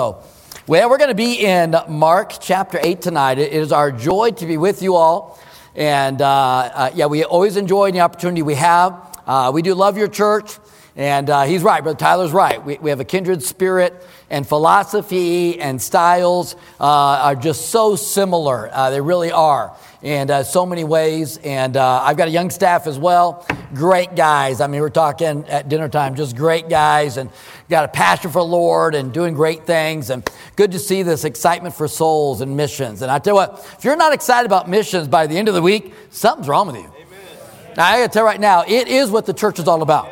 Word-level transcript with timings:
Well, 0.00 0.22
we're 0.68 0.96
going 0.96 1.08
to 1.08 1.16
be 1.16 1.44
in 1.44 1.74
Mark 1.88 2.34
chapter 2.38 2.78
8 2.80 3.02
tonight. 3.02 3.40
It 3.40 3.52
is 3.52 3.72
our 3.72 3.90
joy 3.90 4.30
to 4.30 4.46
be 4.46 4.56
with 4.56 4.80
you 4.80 4.94
all. 4.94 5.40
And 5.74 6.22
uh, 6.22 6.28
uh, 6.28 6.90
yeah, 6.94 7.06
we 7.06 7.24
always 7.24 7.56
enjoy 7.56 7.90
the 7.90 7.98
opportunity 7.98 8.42
we 8.42 8.54
have. 8.54 8.94
Uh, 9.26 9.50
we 9.52 9.60
do 9.60 9.74
love 9.74 9.98
your 9.98 10.06
church. 10.06 10.56
And 10.94 11.28
uh, 11.28 11.42
he's 11.46 11.64
right, 11.64 11.82
Brother 11.82 11.98
Tyler's 11.98 12.30
right. 12.30 12.64
We, 12.64 12.78
we 12.78 12.90
have 12.90 13.00
a 13.00 13.04
kindred 13.04 13.42
spirit, 13.42 14.06
and 14.30 14.46
philosophy 14.46 15.58
and 15.58 15.82
styles 15.82 16.54
uh, 16.78 16.84
are 16.84 17.34
just 17.34 17.70
so 17.70 17.96
similar. 17.96 18.70
Uh, 18.72 18.90
they 18.90 19.00
really 19.00 19.32
are 19.32 19.76
in 20.02 20.30
uh, 20.30 20.42
so 20.42 20.64
many 20.64 20.84
ways. 20.84 21.38
And 21.38 21.76
uh, 21.76 22.02
I've 22.02 22.16
got 22.16 22.28
a 22.28 22.30
young 22.30 22.50
staff 22.50 22.86
as 22.86 22.98
well. 22.98 23.46
Great 23.74 24.14
guys. 24.14 24.60
I 24.60 24.66
mean, 24.66 24.80
we're 24.80 24.90
talking 24.90 25.44
at 25.48 25.68
dinner 25.68 25.88
time, 25.88 26.14
just 26.14 26.36
great 26.36 26.68
guys, 26.68 27.16
and 27.16 27.30
got 27.68 27.84
a 27.84 27.88
passion 27.88 28.30
for 28.30 28.40
the 28.40 28.48
Lord 28.48 28.94
and 28.94 29.12
doing 29.12 29.34
great 29.34 29.66
things. 29.66 30.10
And 30.10 30.28
good 30.56 30.72
to 30.72 30.78
see 30.78 31.02
this 31.02 31.24
excitement 31.24 31.74
for 31.74 31.88
souls 31.88 32.40
and 32.40 32.56
missions. 32.56 33.02
And 33.02 33.10
I 33.10 33.18
tell 33.18 33.32
you 33.32 33.36
what, 33.36 33.74
if 33.78 33.84
you're 33.84 33.96
not 33.96 34.12
excited 34.12 34.46
about 34.46 34.68
missions 34.68 35.08
by 35.08 35.26
the 35.26 35.36
end 35.36 35.48
of 35.48 35.54
the 35.54 35.62
week, 35.62 35.94
something's 36.10 36.48
wrong 36.48 36.68
with 36.68 36.76
you. 36.76 36.82
Amen. 36.82 37.74
Now, 37.76 37.86
I 37.86 37.98
got 37.98 38.06
to 38.06 38.12
tell 38.12 38.22
you 38.22 38.28
right 38.28 38.40
now, 38.40 38.64
it 38.66 38.88
is 38.88 39.10
what 39.10 39.26
the 39.26 39.34
church 39.34 39.58
is 39.58 39.68
all 39.68 39.82
about. 39.82 40.08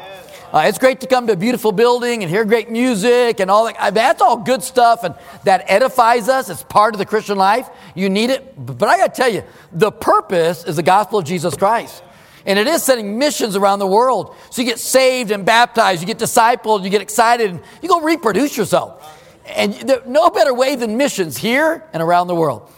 Uh, 0.52 0.64
it's 0.66 0.78
great 0.78 1.00
to 1.00 1.06
come 1.06 1.27
to 1.27 1.32
a 1.32 1.36
beautiful 1.36 1.73
building 1.73 2.23
and 2.23 2.30
hear 2.30 2.45
great 2.45 2.70
music 2.70 3.41
and 3.41 3.50
all 3.50 3.64
that. 3.64 3.95
That's 3.95 4.23
all 4.23 4.37
good 4.37 4.62
stuff 4.62 5.02
and 5.02 5.14
that 5.45 5.64
edifies 5.68 6.28
us. 6.28 6.48
It's 6.48 6.62
part 6.62 6.95
of 6.95 6.98
the 6.98 7.06
Christian 7.06 7.37
life. 7.37 7.68
You 7.95 8.09
need 8.09 8.30
it. 8.30 8.54
But 8.56 8.88
I 8.88 8.96
got 8.96 9.14
to 9.14 9.23
tell 9.23 9.32
you, 9.32 9.42
the 9.73 9.90
purpose 9.90 10.64
is 10.64 10.77
the 10.77 10.82
gospel 10.82 11.18
of 11.18 11.24
Jesus 11.24 11.56
Christ. 11.56 12.02
And 12.45 12.60
it 12.60 12.68
is 12.68 12.84
sending 12.84 13.18
missions 13.18 13.56
around 13.56 13.80
the 13.80 13.88
world. 13.88 14.37
So 14.51 14.62
you 14.62 14.68
get 14.68 14.78
saved 14.78 15.32
and 15.32 15.45
baptized, 15.45 16.01
you 16.01 16.06
get 16.06 16.18
discipled, 16.18 16.84
you 16.84 16.90
get 16.90 17.02
excited, 17.02 17.51
and 17.51 17.60
you 17.82 17.88
go 17.88 18.01
reproduce 18.01 18.56
yourself. 18.56 19.12
And 19.46 19.74
there, 19.74 20.02
no 20.06 20.30
better 20.30 20.54
way 20.54 20.76
than 20.76 20.96
missions 20.96 21.37
here 21.37 21.84
and 21.92 22.02
around 22.02 22.28
the 22.28 22.37
world. 22.37 22.70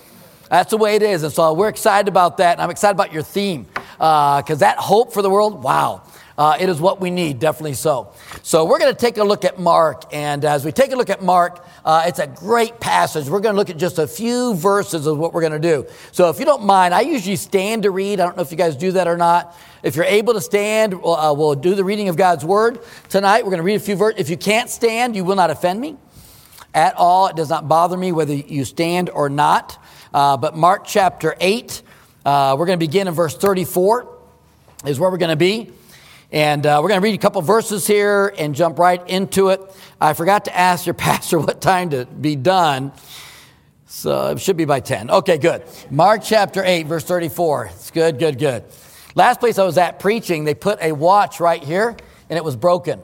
That's 0.49 0.71
the 0.71 0.79
way 0.79 0.97
it 0.97 1.03
is. 1.03 1.23
And 1.23 1.33
so 1.33 1.53
we're 1.53 1.69
excited 1.69 2.09
about 2.09 2.39
that. 2.39 2.53
And 2.53 2.63
I'm 2.63 2.71
excited 2.71 2.95
about 2.95 3.13
your 3.13 3.23
theme 3.23 3.65
because 3.65 4.51
uh, 4.51 4.55
that 4.57 4.79
hope 4.79 5.13
for 5.13 5.21
the 5.21 5.31
world, 5.31 5.63
wow. 5.63 6.03
Uh, 6.39 6.57
it 6.61 6.69
is 6.69 6.81
what 6.81 7.01
we 7.01 7.11
need, 7.11 7.41
definitely 7.41 7.75
so. 7.75 8.13
So 8.45 8.65
we're 8.65 8.79
going 8.79 8.95
to 8.95 8.99
take 8.99 9.19
a 9.19 9.25
look 9.25 9.45
at 9.45 9.59
Mark, 9.59 10.05
and 10.13 10.45
as 10.45 10.65
we 10.65 10.71
take 10.71 10.93
a 10.93 10.97
look 10.97 11.11
at 11.11 11.21
Mark, 11.21 11.67
uh, 11.85 12.05
it's 12.07 12.21
a 12.21 12.29
great 12.29 12.79
passage. 12.79 13.29
We're 13.29 13.41
going 13.41 13.57
to 13.57 13.59
look 13.59 13.71
at 13.71 13.77
just 13.77 13.99
a 13.99 14.07
few 14.07 14.55
verses 14.55 15.09
of 15.09 15.19
what 15.19 15.35
we're 15.35 15.41
going 15.41 15.53
to 15.53 15.59
do. 15.59 15.85
So 16.13 16.31
if 16.31 16.39
you 16.39 16.45
don't 16.45 16.65
mind, 16.65 16.95
I 16.95 17.01
usually 17.01 17.35
stand 17.35 17.83
to 17.83 17.91
read. 17.91 18.21
I 18.21 18.25
don't 18.25 18.37
know 18.37 18.45
if 18.45 18.53
you 18.53 18.57
guys 18.57 18.77
do 18.77 18.93
that 18.93 19.09
or 19.09 19.17
not. 19.17 19.59
If 19.83 19.97
you're 19.97 20.05
able 20.05 20.35
to 20.35 20.41
stand, 20.41 21.03
we'll, 21.03 21.17
uh, 21.17 21.35
we'll 21.35 21.57
do 21.57 21.75
the 21.75 21.83
reading 21.83 22.09
of 22.09 22.15
God's 22.17 22.45
word 22.45 22.79
tonight. 23.09 23.43
We're 23.45 23.51
going 23.51 23.59
to 23.59 23.65
read 23.65 23.75
a 23.75 23.81
few 23.81 23.97
verses. 23.97 24.21
If 24.21 24.31
you 24.31 24.37
can't 24.37 24.71
stand, 24.71 25.17
you 25.17 25.25
will 25.25 25.37
not 25.37 25.51
offend 25.51 25.81
me 25.81 25.97
at 26.73 26.95
all. 26.95 27.27
It 27.27 27.35
does 27.35 27.51
not 27.51 27.67
bother 27.67 27.97
me 27.97 28.13
whether 28.13 28.35
you 28.35 28.65
stand 28.65 29.11
or 29.11 29.29
not. 29.29 29.77
Uh, 30.15 30.37
but 30.37 30.57
Mark 30.57 30.85
chapter 30.85 31.35
8, 31.41 31.83
uh, 32.25 32.55
we're 32.57 32.67
going 32.67 32.79
to 32.79 32.87
begin 32.87 33.09
in 33.09 33.15
verse 33.15 33.37
34, 33.37 34.17
is 34.87 35.01
where 35.01 35.11
we're 35.11 35.17
going 35.19 35.31
to 35.31 35.37
be. 35.37 35.73
And 36.31 36.67
uh, 36.67 36.81
we're 36.83 36.89
going 36.89 37.01
to 37.01 37.05
read 37.05 37.15
a 37.15 37.19
couple 37.19 37.41
verses 37.41 37.87
here 37.87 38.35
and 38.37 38.55
jump 38.55 38.79
right 38.79 39.07
into 39.09 39.49
it. 39.49 39.63
I 39.99 40.13
forgot 40.13 40.45
to 40.45 40.57
ask 40.57 40.85
your 40.87 40.95
pastor 40.95 41.39
what 41.39 41.61
time 41.61 41.91
to 41.91 42.05
be 42.05 42.37
done. 42.37 42.93
So 43.87 44.33
it 44.33 44.41
should 44.41 44.59
be 44.59 44.67
by 44.67 44.81
10. 44.81 45.11
Okay, 45.11 45.39
good. 45.39 45.65
Mark 45.91 46.23
chapter 46.23 46.63
8, 46.63 46.87
verse 46.87 47.05
34. 47.05 47.67
It's 47.67 47.91
good, 47.91 48.19
good, 48.19 48.39
good. 48.39 48.65
Last 49.15 49.41
place 49.41 49.59
I 49.59 49.65
was 49.65 49.79
at 49.79 49.99
preaching, 49.99 50.45
they 50.45 50.55
put 50.55 50.81
a 50.83 50.93
watch 50.93 51.41
right 51.41 51.63
here 51.63 51.97
and 52.29 52.37
it 52.37 52.45
was 52.45 52.57
broken. 52.57 53.01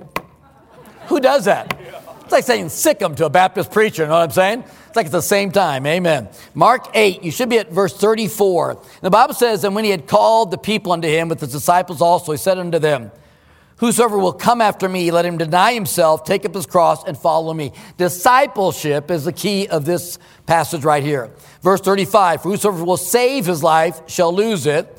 Who 1.07 1.19
does 1.19 1.47
that? 1.47 1.79
It's 2.23 2.33
like 2.33 2.45
saying 2.45 2.69
sick 2.69 3.03
'em 3.03 3.15
to 3.17 3.27
a 3.27 3.31
Baptist 3.31 3.71
preacher, 3.71 4.03
you 4.03 4.09
know 4.09 4.15
what 4.15 4.23
I'm 4.23 4.31
saying? 4.31 4.65
It's 4.87 4.97
like 4.97 5.07
it's 5.07 5.13
the 5.13 5.21
same 5.23 5.51
time. 5.51 5.87
Amen. 5.87 6.29
Mark 6.55 6.89
8, 6.95 7.23
you 7.23 7.31
should 7.31 7.49
be 7.49 7.59
at 7.59 7.71
verse 7.73 7.95
34. 7.97 8.79
The 9.01 9.11
Bible 9.11 9.35
says, 9.35 9.65
And 9.65 9.75
when 9.75 9.85
he 9.85 9.91
had 9.91 10.07
called 10.07 10.51
the 10.51 10.59
people 10.59 10.93
unto 10.93 11.09
him 11.09 11.29
with 11.29 11.41
his 11.41 11.53
disciples 11.53 12.01
also, 12.01 12.33
he 12.33 12.39
said 12.39 12.59
unto 12.59 12.79
them, 12.79 13.11
Whosoever 13.79 14.19
will 14.19 14.33
come 14.33 14.61
after 14.61 14.89
me, 14.89 15.11
let 15.11 15.27
him 15.27 15.37
deny 15.37 15.73
himself, 15.73 16.25
take 16.25 16.45
up 16.45 16.55
his 16.55 16.67
cross, 16.67 17.05
and 17.05 17.19
follow 17.19 17.53
me. 17.53 17.73
Discipleship 17.97 19.11
is 19.11 19.25
the 19.25 19.33
key 19.33 19.67
of 19.67 19.85
this 19.85 20.19
passage 20.47 20.85
right 20.85 21.03
here. 21.03 21.33
Verse 21.61 21.81
35 21.81 22.43
For 22.43 22.51
whosoever 22.51 22.85
will 22.85 22.97
save 22.97 23.47
his 23.47 23.63
life 23.63 24.01
shall 24.09 24.33
lose 24.33 24.67
it, 24.67 24.97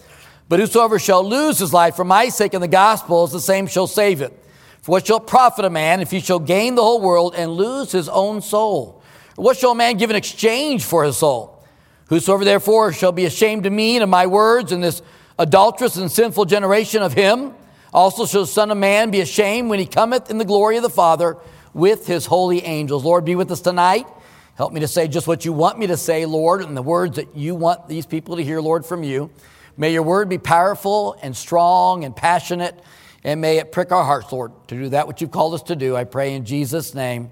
but 0.50 0.60
whosoever 0.60 1.00
shall 1.00 1.24
lose 1.24 1.58
his 1.60 1.74
life 1.74 1.96
for 1.96 2.04
my 2.04 2.28
sake 2.30 2.54
and 2.54 2.62
the 2.62 2.68
gospel, 2.68 3.26
the 3.28 3.40
same 3.40 3.66
shall 3.68 3.88
save 3.88 4.22
it. 4.22 4.38
For 4.82 4.92
what 4.92 5.08
shall 5.08 5.20
profit 5.20 5.66
a 5.66 5.70
man 5.70 6.02
if 6.02 6.12
he 6.12 6.20
shall 6.20 6.40
gain 6.40 6.76
the 6.76 6.84
whole 6.84 7.02
world 7.02 7.34
and 7.36 7.52
lose 7.52 7.92
his 7.92 8.10
own 8.10 8.42
soul? 8.42 9.02
What 9.36 9.58
shall 9.58 9.72
a 9.72 9.76
man 9.76 9.98
give 9.98 10.10
in 10.10 10.16
exchange 10.16 10.84
for 10.84 11.06
his 11.06 11.18
soul? 11.18 11.64
Whosoever 12.10 12.46
therefore 12.46 12.94
shall 12.94 13.12
be 13.12 13.26
ashamed 13.26 13.66
of 13.66 13.74
me 13.74 13.96
and 13.96 14.04
of 14.04 14.10
my 14.10 14.28
words 14.28 14.72
in 14.72 14.82
this 14.82 15.02
adulterous 15.40 15.98
and 15.98 16.12
sinful 16.12 16.46
generation 16.46 17.02
of 17.02 17.14
him, 17.14 17.54
also 17.94 18.26
shall 18.26 18.42
the 18.42 18.48
Son 18.48 18.72
of 18.72 18.78
Man 18.78 19.12
be 19.12 19.22
ashamed 19.22 19.70
when 19.70 19.80
he 19.80 19.86
cometh 19.86 20.30
in 20.30 20.38
the 20.38 20.46
glory 20.46 20.78
of 20.78 20.84
the 20.84 20.90
Father 20.90 21.38
with 21.74 22.08
his 22.08 22.26
holy 22.26 22.64
angels. 22.64 23.04
Lord, 23.04 23.26
be 23.26 23.36
with 23.36 23.52
us 23.52 23.62
tonight. 23.62 24.08
Help 24.56 24.72
me 24.72 24.80
to 24.80 24.88
say 24.88 25.08
just 25.08 25.28
what 25.28 25.44
you 25.44 25.52
want 25.52 25.78
me 25.78 25.88
to 25.88 25.98
say, 25.98 26.26
Lord, 26.26 26.62
and 26.62 26.76
the 26.76 26.82
words 26.82 27.18
that 27.18 27.36
you 27.36 27.56
want 27.56 27.90
these 27.90 28.06
people 28.06 28.38
to 28.38 28.44
hear, 28.44 28.62
Lord, 28.62 28.86
from 28.86 29.04
you. 29.04 29.30
May 29.78 29.92
your 29.92 30.04
word 30.04 30.30
be 30.30 30.38
powerful 30.38 31.18
and 31.22 31.36
strong 31.36 32.06
and 32.06 32.16
passionate, 32.16 32.80
and 33.26 33.42
may 33.42 33.58
it 33.58 33.74
prick 33.74 33.92
our 33.92 34.06
hearts, 34.06 34.32
Lord, 34.32 34.54
to 34.70 34.76
do 34.76 34.90
that 34.90 35.10
which 35.10 35.20
you've 35.20 35.32
called 35.32 35.54
us 35.54 35.64
to 35.64 35.76
do. 35.76 35.98
I 35.98 36.06
pray 36.06 36.34
in 36.34 36.46
Jesus' 36.46 36.96
name. 36.96 37.30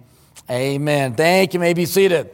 Amen. 0.49 1.15
Thank 1.15 1.53
you. 1.53 1.61
may 1.61 1.73
be 1.73 1.85
seated. 1.85 2.31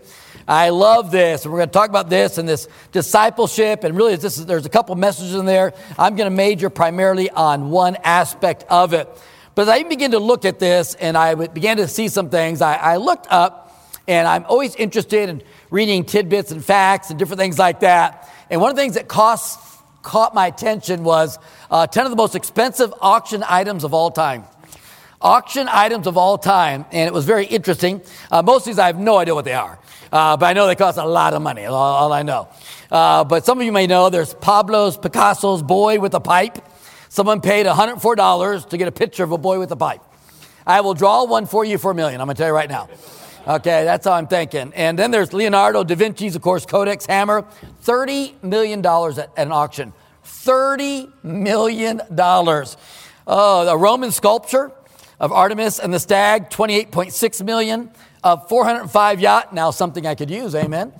I 0.49 0.69
love 0.69 1.11
this. 1.11 1.45
And 1.45 1.53
we're 1.53 1.59
going 1.59 1.69
to 1.69 1.73
talk 1.73 1.89
about 1.89 2.09
this 2.09 2.39
and 2.39 2.49
this 2.49 2.67
discipleship. 2.91 3.83
And 3.83 3.95
really, 3.95 4.15
this 4.15 4.39
is, 4.39 4.47
there's 4.47 4.65
a 4.65 4.69
couple 4.69 4.95
messages 4.95 5.35
in 5.35 5.45
there. 5.45 5.73
I'm 5.97 6.15
going 6.15 6.29
to 6.29 6.35
major 6.35 6.71
primarily 6.71 7.29
on 7.29 7.69
one 7.69 7.95
aspect 8.03 8.65
of 8.67 8.93
it. 8.93 9.07
But 9.53 9.63
as 9.63 9.69
I 9.69 9.83
begin 9.83 10.11
to 10.11 10.19
look 10.19 10.45
at 10.45 10.57
this 10.57 10.95
and 10.95 11.15
I 11.15 11.35
began 11.35 11.77
to 11.77 11.87
see 11.87 12.07
some 12.07 12.31
things, 12.31 12.61
I, 12.61 12.75
I 12.75 12.97
looked 12.97 13.27
up 13.29 13.67
and 14.07 14.27
I'm 14.27 14.43
always 14.45 14.75
interested 14.75 15.29
in 15.29 15.43
reading 15.69 16.03
tidbits 16.03 16.51
and 16.51 16.65
facts 16.65 17.11
and 17.11 17.19
different 17.19 17.39
things 17.39 17.59
like 17.59 17.81
that. 17.81 18.27
And 18.49 18.59
one 18.59 18.71
of 18.71 18.75
the 18.75 18.81
things 18.81 18.95
that 18.95 19.07
cost, 19.07 19.59
caught 20.01 20.33
my 20.33 20.47
attention 20.47 21.03
was 21.03 21.37
uh, 21.69 21.85
10 21.85 22.05
of 22.05 22.09
the 22.09 22.15
most 22.15 22.33
expensive 22.33 22.91
auction 23.01 23.43
items 23.47 23.83
of 23.83 23.93
all 23.93 24.09
time 24.09 24.45
auction 25.21 25.67
items 25.69 26.07
of 26.07 26.17
all 26.17 26.37
time, 26.37 26.85
and 26.91 27.07
it 27.07 27.13
was 27.13 27.25
very 27.25 27.45
interesting. 27.45 28.01
Uh, 28.31 28.41
most 28.41 28.61
of 28.61 28.65
these 28.67 28.79
I 28.79 28.87
have 28.87 28.99
no 28.99 29.17
idea 29.17 29.35
what 29.35 29.45
they 29.45 29.53
are, 29.53 29.79
uh, 30.11 30.37
but 30.37 30.45
I 30.45 30.53
know 30.53 30.67
they 30.67 30.75
cost 30.75 30.97
a 30.97 31.05
lot 31.05 31.33
of 31.33 31.41
money, 31.41 31.65
all, 31.65 31.75
all 31.75 32.13
I 32.13 32.23
know. 32.23 32.49
Uh, 32.91 33.23
but 33.23 33.45
some 33.45 33.59
of 33.59 33.65
you 33.65 33.71
may 33.71 33.87
know 33.87 34.09
there's 34.09 34.33
Pablo's 34.33 34.97
Picasso's 34.97 35.61
Boy 35.61 35.99
with 35.99 36.13
a 36.13 36.19
Pipe. 36.19 36.57
Someone 37.09 37.41
paid 37.41 37.65
$104 37.65 38.69
to 38.69 38.77
get 38.77 38.87
a 38.87 38.91
picture 38.91 39.23
of 39.23 39.31
a 39.31 39.37
boy 39.37 39.57
with 39.59 39.71
a 39.71 39.75
pipe. 39.75 40.01
I 40.65 40.81
will 40.81 40.93
draw 40.93 41.25
one 41.25 41.47
for 41.47 41.65
you 41.65 41.79
for 41.79 41.89
a 41.91 41.95
million, 41.95 42.21
I'm 42.21 42.27
going 42.27 42.35
to 42.35 42.39
tell 42.39 42.49
you 42.49 42.53
right 42.53 42.69
now. 42.69 42.87
Okay, 43.47 43.83
that's 43.83 44.05
how 44.05 44.13
I'm 44.13 44.27
thinking. 44.27 44.71
And 44.75 44.99
then 44.99 45.09
there's 45.09 45.33
Leonardo 45.33 45.83
da 45.83 45.95
Vinci's, 45.95 46.35
of 46.35 46.43
course, 46.43 46.67
Codex 46.67 47.07
Hammer, 47.07 47.47
$30 47.83 48.43
million 48.43 48.85
at, 48.85 49.17
at 49.17 49.31
an 49.37 49.51
auction. 49.51 49.91
$30 50.23 51.11
million. 51.23 52.01
Oh, 53.25 53.67
a 53.67 53.75
Roman 53.75 54.11
sculpture 54.11 54.71
of 55.19 55.31
Artemis 55.31 55.79
and 55.79 55.91
the 55.91 55.99
Stag, 55.99 56.51
28.6 56.51 57.43
million. 57.43 57.91
Of 58.23 58.49
405 58.49 59.21
yacht, 59.21 59.53
now 59.53 59.71
something 59.71 60.05
I 60.05 60.15
could 60.15 60.29
use, 60.29 60.53
amen, 60.53 60.91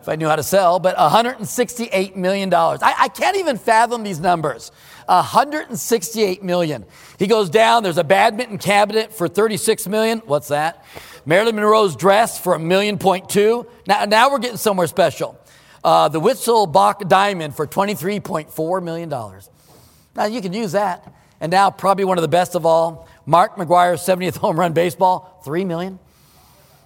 if 0.00 0.08
I 0.08 0.14
knew 0.14 0.28
how 0.28 0.36
to 0.36 0.44
sell, 0.44 0.78
but 0.78 0.96
168 0.96 2.16
million 2.16 2.48
dollars. 2.48 2.80
I, 2.82 2.94
I 2.96 3.08
can't 3.08 3.36
even 3.36 3.58
fathom 3.58 4.04
these 4.04 4.20
numbers. 4.20 4.70
168 5.06 6.42
million. 6.42 6.84
He 7.18 7.26
goes 7.26 7.50
down, 7.50 7.82
there's 7.82 7.98
a 7.98 8.04
badminton 8.04 8.58
cabinet 8.58 9.12
for 9.12 9.28
36 9.28 9.86
million. 9.88 10.18
What's 10.20 10.48
that? 10.48 10.84
Marilyn 11.24 11.56
Monroe's 11.56 11.96
dress 11.96 12.38
for 12.38 12.54
a 12.54 12.58
million 12.58 12.98
point 12.98 13.28
two. 13.28 13.66
Now, 13.86 14.04
now 14.04 14.30
we're 14.30 14.38
getting 14.38 14.56
somewhere 14.56 14.86
special. 14.86 15.38
Uh, 15.82 16.08
the 16.08 16.20
Wittelsbach 16.20 17.08
diamond 17.08 17.54
for 17.54 17.66
$23.4 17.66 18.82
million. 18.82 19.08
Now 19.08 20.24
you 20.24 20.40
can 20.40 20.52
use 20.52 20.72
that. 20.72 21.12
And 21.40 21.50
now 21.50 21.70
probably 21.70 22.04
one 22.04 22.18
of 22.18 22.22
the 22.22 22.28
best 22.28 22.54
of 22.54 22.64
all, 22.64 23.08
Mark 23.26 23.56
McGwire's 23.56 24.00
70th 24.00 24.36
home 24.38 24.58
run 24.58 24.72
baseball, 24.72 25.40
three 25.44 25.64
million. 25.64 25.98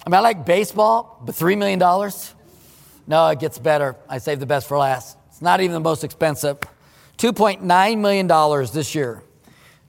I 0.06 0.10
mean, 0.10 0.14
I 0.14 0.20
like 0.20 0.46
baseball, 0.46 1.20
but 1.24 1.34
three 1.34 1.56
million 1.56 1.78
dollars? 1.78 2.34
No, 3.06 3.26
it 3.28 3.40
gets 3.40 3.58
better. 3.58 3.96
I 4.08 4.18
save 4.18 4.40
the 4.40 4.46
best 4.46 4.68
for 4.68 4.78
last. 4.78 5.18
It's 5.28 5.42
not 5.42 5.60
even 5.60 5.74
the 5.74 5.80
most 5.80 6.04
expensive. 6.04 6.58
$2.9 7.18 7.98
million 7.98 8.26
this 8.72 8.94
year. 8.94 9.22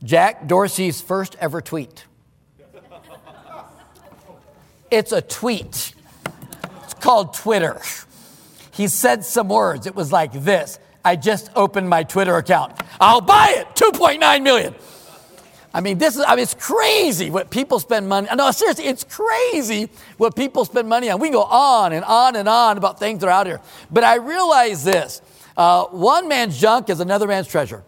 Jack 0.04 0.48
Dorsey's 0.48 1.02
first 1.02 1.36
ever 1.40 1.62
tweet. 1.62 2.06
It's 4.90 5.12
a 5.12 5.22
tweet. 5.22 5.94
It's 6.84 6.94
called 6.96 7.34
Twitter. 7.34 7.80
He 8.72 8.88
said 8.88 9.24
some 9.24 9.48
words. 9.48 9.88
It 9.88 9.96
was 9.96 10.12
like 10.12 10.34
this 10.34 10.80
I 11.06 11.16
just 11.16 11.50
opened 11.56 11.90
my 11.90 12.04
Twitter 12.04 12.36
account. 12.38 12.74
I'll 13.00 13.22
buy 13.22 13.54
it. 13.58 13.68
2.9 13.76 14.44
million. 14.44 14.76
I 15.74 15.80
mean, 15.80 15.98
this 15.98 16.18
is, 16.18 16.24
I 16.28 16.36
mean, 16.36 16.44
it's 16.44 16.54
crazy 16.54 17.30
what 17.30 17.50
people 17.50 17.80
spend 17.80 18.10
money. 18.10 18.28
No, 18.36 18.52
seriously, 18.52 18.86
it's 18.86 19.06
crazy 19.06 19.90
what 20.18 20.36
people 20.36 20.66
spend 20.66 20.90
money 20.90 21.10
on. 21.10 21.20
We 21.20 21.30
can 21.30 21.34
go 21.34 21.44
on 21.44 21.94
and 21.94 22.04
on 22.04 22.36
and 22.36 22.50
on 22.50 22.78
about 22.78 23.00
things 23.00 23.22
that 23.22 23.28
are 23.28 23.32
out 23.32 23.48
here. 23.48 23.62
But 23.90 24.04
I 24.04 24.16
realize 24.16 24.84
this 24.84 25.22
uh, 25.56 25.86
one 25.86 26.28
man's 26.28 26.60
junk 26.60 26.90
is 26.90 27.00
another 27.00 27.28
man's 27.28 27.48
treasure. 27.48 27.84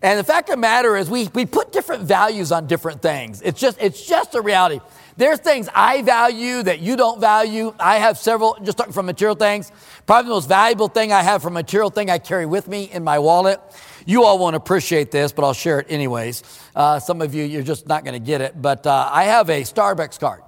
And 0.00 0.18
the 0.18 0.24
fact 0.24 0.48
of 0.48 0.54
the 0.54 0.60
matter 0.60 0.96
is, 0.96 1.08
we, 1.08 1.28
we 1.32 1.46
put 1.46 1.72
different 1.72 2.02
values 2.02 2.50
on 2.50 2.66
different 2.66 3.02
things. 3.02 3.40
It's 3.40 3.60
just, 3.60 3.80
it's 3.80 4.04
just 4.04 4.34
a 4.34 4.40
reality. 4.40 4.80
There's 5.16 5.38
things 5.38 5.68
I 5.74 6.02
value 6.02 6.62
that 6.62 6.80
you 6.80 6.96
don't 6.96 7.20
value. 7.20 7.72
I 7.78 7.98
have 7.98 8.18
several, 8.18 8.56
just 8.64 8.78
talking 8.78 8.92
from 8.92 9.06
material 9.06 9.36
things. 9.36 9.70
Probably 10.06 10.28
the 10.28 10.34
most 10.34 10.48
valuable 10.48 10.88
thing 10.88 11.12
I 11.12 11.22
have 11.22 11.42
from 11.42 11.52
material 11.52 11.90
thing 11.90 12.10
I 12.10 12.18
carry 12.18 12.46
with 12.46 12.66
me 12.66 12.90
in 12.90 13.04
my 13.04 13.18
wallet. 13.20 13.60
You 14.06 14.24
all 14.24 14.38
won't 14.38 14.56
appreciate 14.56 15.10
this, 15.10 15.32
but 15.32 15.44
I'll 15.44 15.52
share 15.52 15.80
it 15.80 15.86
anyways. 15.88 16.42
Uh, 16.74 16.98
some 16.98 17.22
of 17.22 17.34
you, 17.34 17.44
you're 17.44 17.62
just 17.62 17.86
not 17.86 18.04
going 18.04 18.14
to 18.14 18.24
get 18.24 18.40
it. 18.40 18.60
But 18.60 18.86
uh, 18.86 19.10
I 19.12 19.24
have 19.24 19.48
a 19.50 19.62
Starbucks 19.62 20.18
card. 20.18 20.42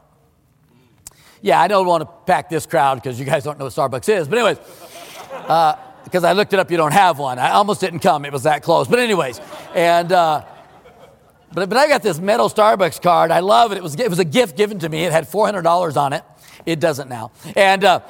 Yeah, 1.41 1.61
I 1.61 1.69
don't 1.69 1.87
want 1.87 2.03
to 2.03 2.09
pack 2.27 2.49
this 2.49 2.67
crowd 2.67 2.97
because 2.97 3.19
you 3.19 3.27
guys 3.27 3.45
don't 3.45 3.59
know 3.59 3.67
what 3.67 3.75
Starbucks 3.75 4.09
is. 4.09 4.29
But, 4.29 4.39
anyways, 4.39 4.59
because 6.05 6.25
uh, 6.25 6.29
I 6.29 6.33
looked 6.33 6.53
it 6.53 6.59
up, 6.59 6.71
you 6.71 6.77
don't 6.77 6.93
have 6.93 7.19
one. 7.19 7.39
I 7.39 7.51
almost 7.51 7.81
didn't 7.81 8.01
come, 8.01 8.25
it 8.25 8.33
was 8.33 8.45
that 8.45 8.63
close. 8.63 8.89
But, 8.89 8.99
anyways, 8.99 9.41
and. 9.75 10.11
Uh, 10.13 10.45
but, 11.53 11.69
but 11.69 11.79
I 11.79 11.87
got 11.89 12.03
this 12.03 12.19
metal 12.19 12.49
Starbucks 12.49 13.01
card. 13.01 13.31
I 13.31 13.39
love 13.39 13.71
it. 13.71 13.79
It 13.79 13.83
was, 13.83 13.95
it 13.95 14.11
was 14.11 14.19
a 14.19 14.25
gift 14.25 14.57
given 14.57 14.81
to 14.81 14.89
me. 14.89 15.05
It 15.05 15.13
had 15.13 15.31
$400 15.31 15.97
on 15.97 16.13
it. 16.13 16.25
It 16.67 16.81
doesn't 16.81 17.09
now. 17.09 17.31
And, 17.55 17.85
uh, 17.85 18.01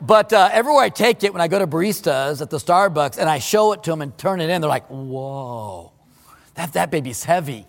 but 0.00 0.32
uh, 0.32 0.48
everywhere 0.52 0.82
I 0.82 0.88
take 0.88 1.24
it, 1.24 1.32
when 1.32 1.42
I 1.42 1.48
go 1.48 1.58
to 1.58 1.66
baristas 1.66 2.40
at 2.40 2.50
the 2.50 2.56
Starbucks 2.56 3.18
and 3.18 3.28
I 3.28 3.38
show 3.38 3.72
it 3.72 3.82
to 3.84 3.90
them 3.90 4.00
and 4.00 4.16
turn 4.16 4.40
it 4.40 4.48
in, 4.48 4.60
they're 4.60 4.68
like, 4.70 4.86
whoa, 4.86 5.92
that, 6.54 6.72
that 6.72 6.90
baby's 6.90 7.24
heavy. 7.24 7.66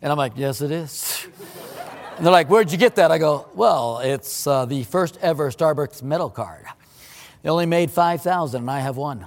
And 0.00 0.10
I'm 0.10 0.18
like, 0.18 0.32
yes, 0.36 0.60
it 0.60 0.70
is. 0.70 1.26
And 2.16 2.24
they're 2.24 2.32
like, 2.32 2.48
where'd 2.48 2.70
you 2.70 2.78
get 2.78 2.96
that? 2.96 3.10
I 3.10 3.18
go, 3.18 3.48
well, 3.54 3.98
it's 3.98 4.46
uh, 4.46 4.66
the 4.66 4.84
first 4.84 5.18
ever 5.20 5.50
Starbucks 5.50 6.02
metal 6.02 6.30
card. 6.30 6.64
They 7.42 7.50
only 7.50 7.66
made 7.66 7.90
5,000 7.90 8.62
and 8.62 8.70
I 8.70 8.80
have 8.80 8.96
one. 8.96 9.26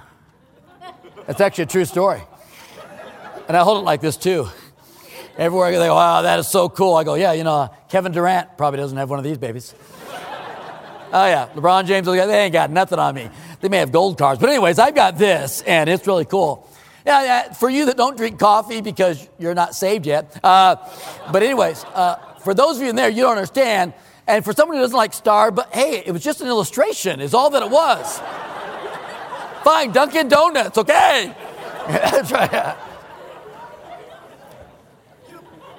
That's 1.26 1.40
actually 1.40 1.64
a 1.64 1.68
true 1.68 1.84
story. 1.84 2.22
And 3.46 3.56
I 3.56 3.62
hold 3.62 3.78
it 3.78 3.84
like 3.84 4.00
this 4.00 4.16
too. 4.16 4.48
Everywhere 5.36 5.68
I 5.68 5.72
go, 5.72 5.78
they 5.78 5.86
go, 5.86 5.94
wow, 5.94 6.22
that 6.22 6.38
is 6.40 6.48
so 6.48 6.68
cool. 6.68 6.96
I 6.96 7.04
go, 7.04 7.14
yeah, 7.14 7.32
you 7.32 7.44
know, 7.44 7.72
Kevin 7.88 8.10
Durant 8.10 8.56
probably 8.56 8.78
doesn't 8.78 8.96
have 8.96 9.08
one 9.08 9.18
of 9.18 9.24
these 9.24 9.38
babies. 9.38 9.74
Oh, 11.12 11.26
yeah. 11.26 11.48
LeBron 11.54 11.86
James, 11.86 12.06
they 12.06 12.44
ain't 12.44 12.52
got 12.52 12.70
nothing 12.70 12.98
on 12.98 13.14
me. 13.14 13.30
They 13.60 13.68
may 13.68 13.78
have 13.78 13.92
gold 13.92 14.18
cards. 14.18 14.40
But, 14.40 14.50
anyways, 14.50 14.78
I've 14.78 14.94
got 14.94 15.18
this, 15.18 15.62
and 15.62 15.88
it's 15.88 16.06
really 16.06 16.24
cool. 16.24 16.68
Yeah, 17.06 17.52
for 17.54 17.70
you 17.70 17.86
that 17.86 17.96
don't 17.96 18.16
drink 18.16 18.38
coffee 18.38 18.82
because 18.82 19.26
you're 19.38 19.54
not 19.54 19.74
saved 19.74 20.04
yet. 20.04 20.38
Uh, 20.44 20.76
but, 21.32 21.42
anyways, 21.42 21.84
uh, 21.84 22.16
for 22.40 22.52
those 22.52 22.76
of 22.76 22.82
you 22.82 22.90
in 22.90 22.96
there, 22.96 23.08
you 23.08 23.22
don't 23.22 23.36
understand. 23.36 23.94
And 24.26 24.44
for 24.44 24.52
someone 24.52 24.76
who 24.76 24.82
doesn't 24.82 24.96
like 24.96 25.14
Star, 25.14 25.50
but 25.50 25.74
hey, 25.74 26.02
it 26.04 26.12
was 26.12 26.22
just 26.22 26.42
an 26.42 26.48
illustration, 26.48 27.20
is 27.20 27.32
all 27.32 27.48
that 27.50 27.62
it 27.62 27.70
was. 27.70 28.20
Fine, 29.64 29.92
Dunkin' 29.92 30.28
Donuts, 30.28 30.76
okay. 30.76 31.34
That's 31.88 32.30
right. 32.30 32.76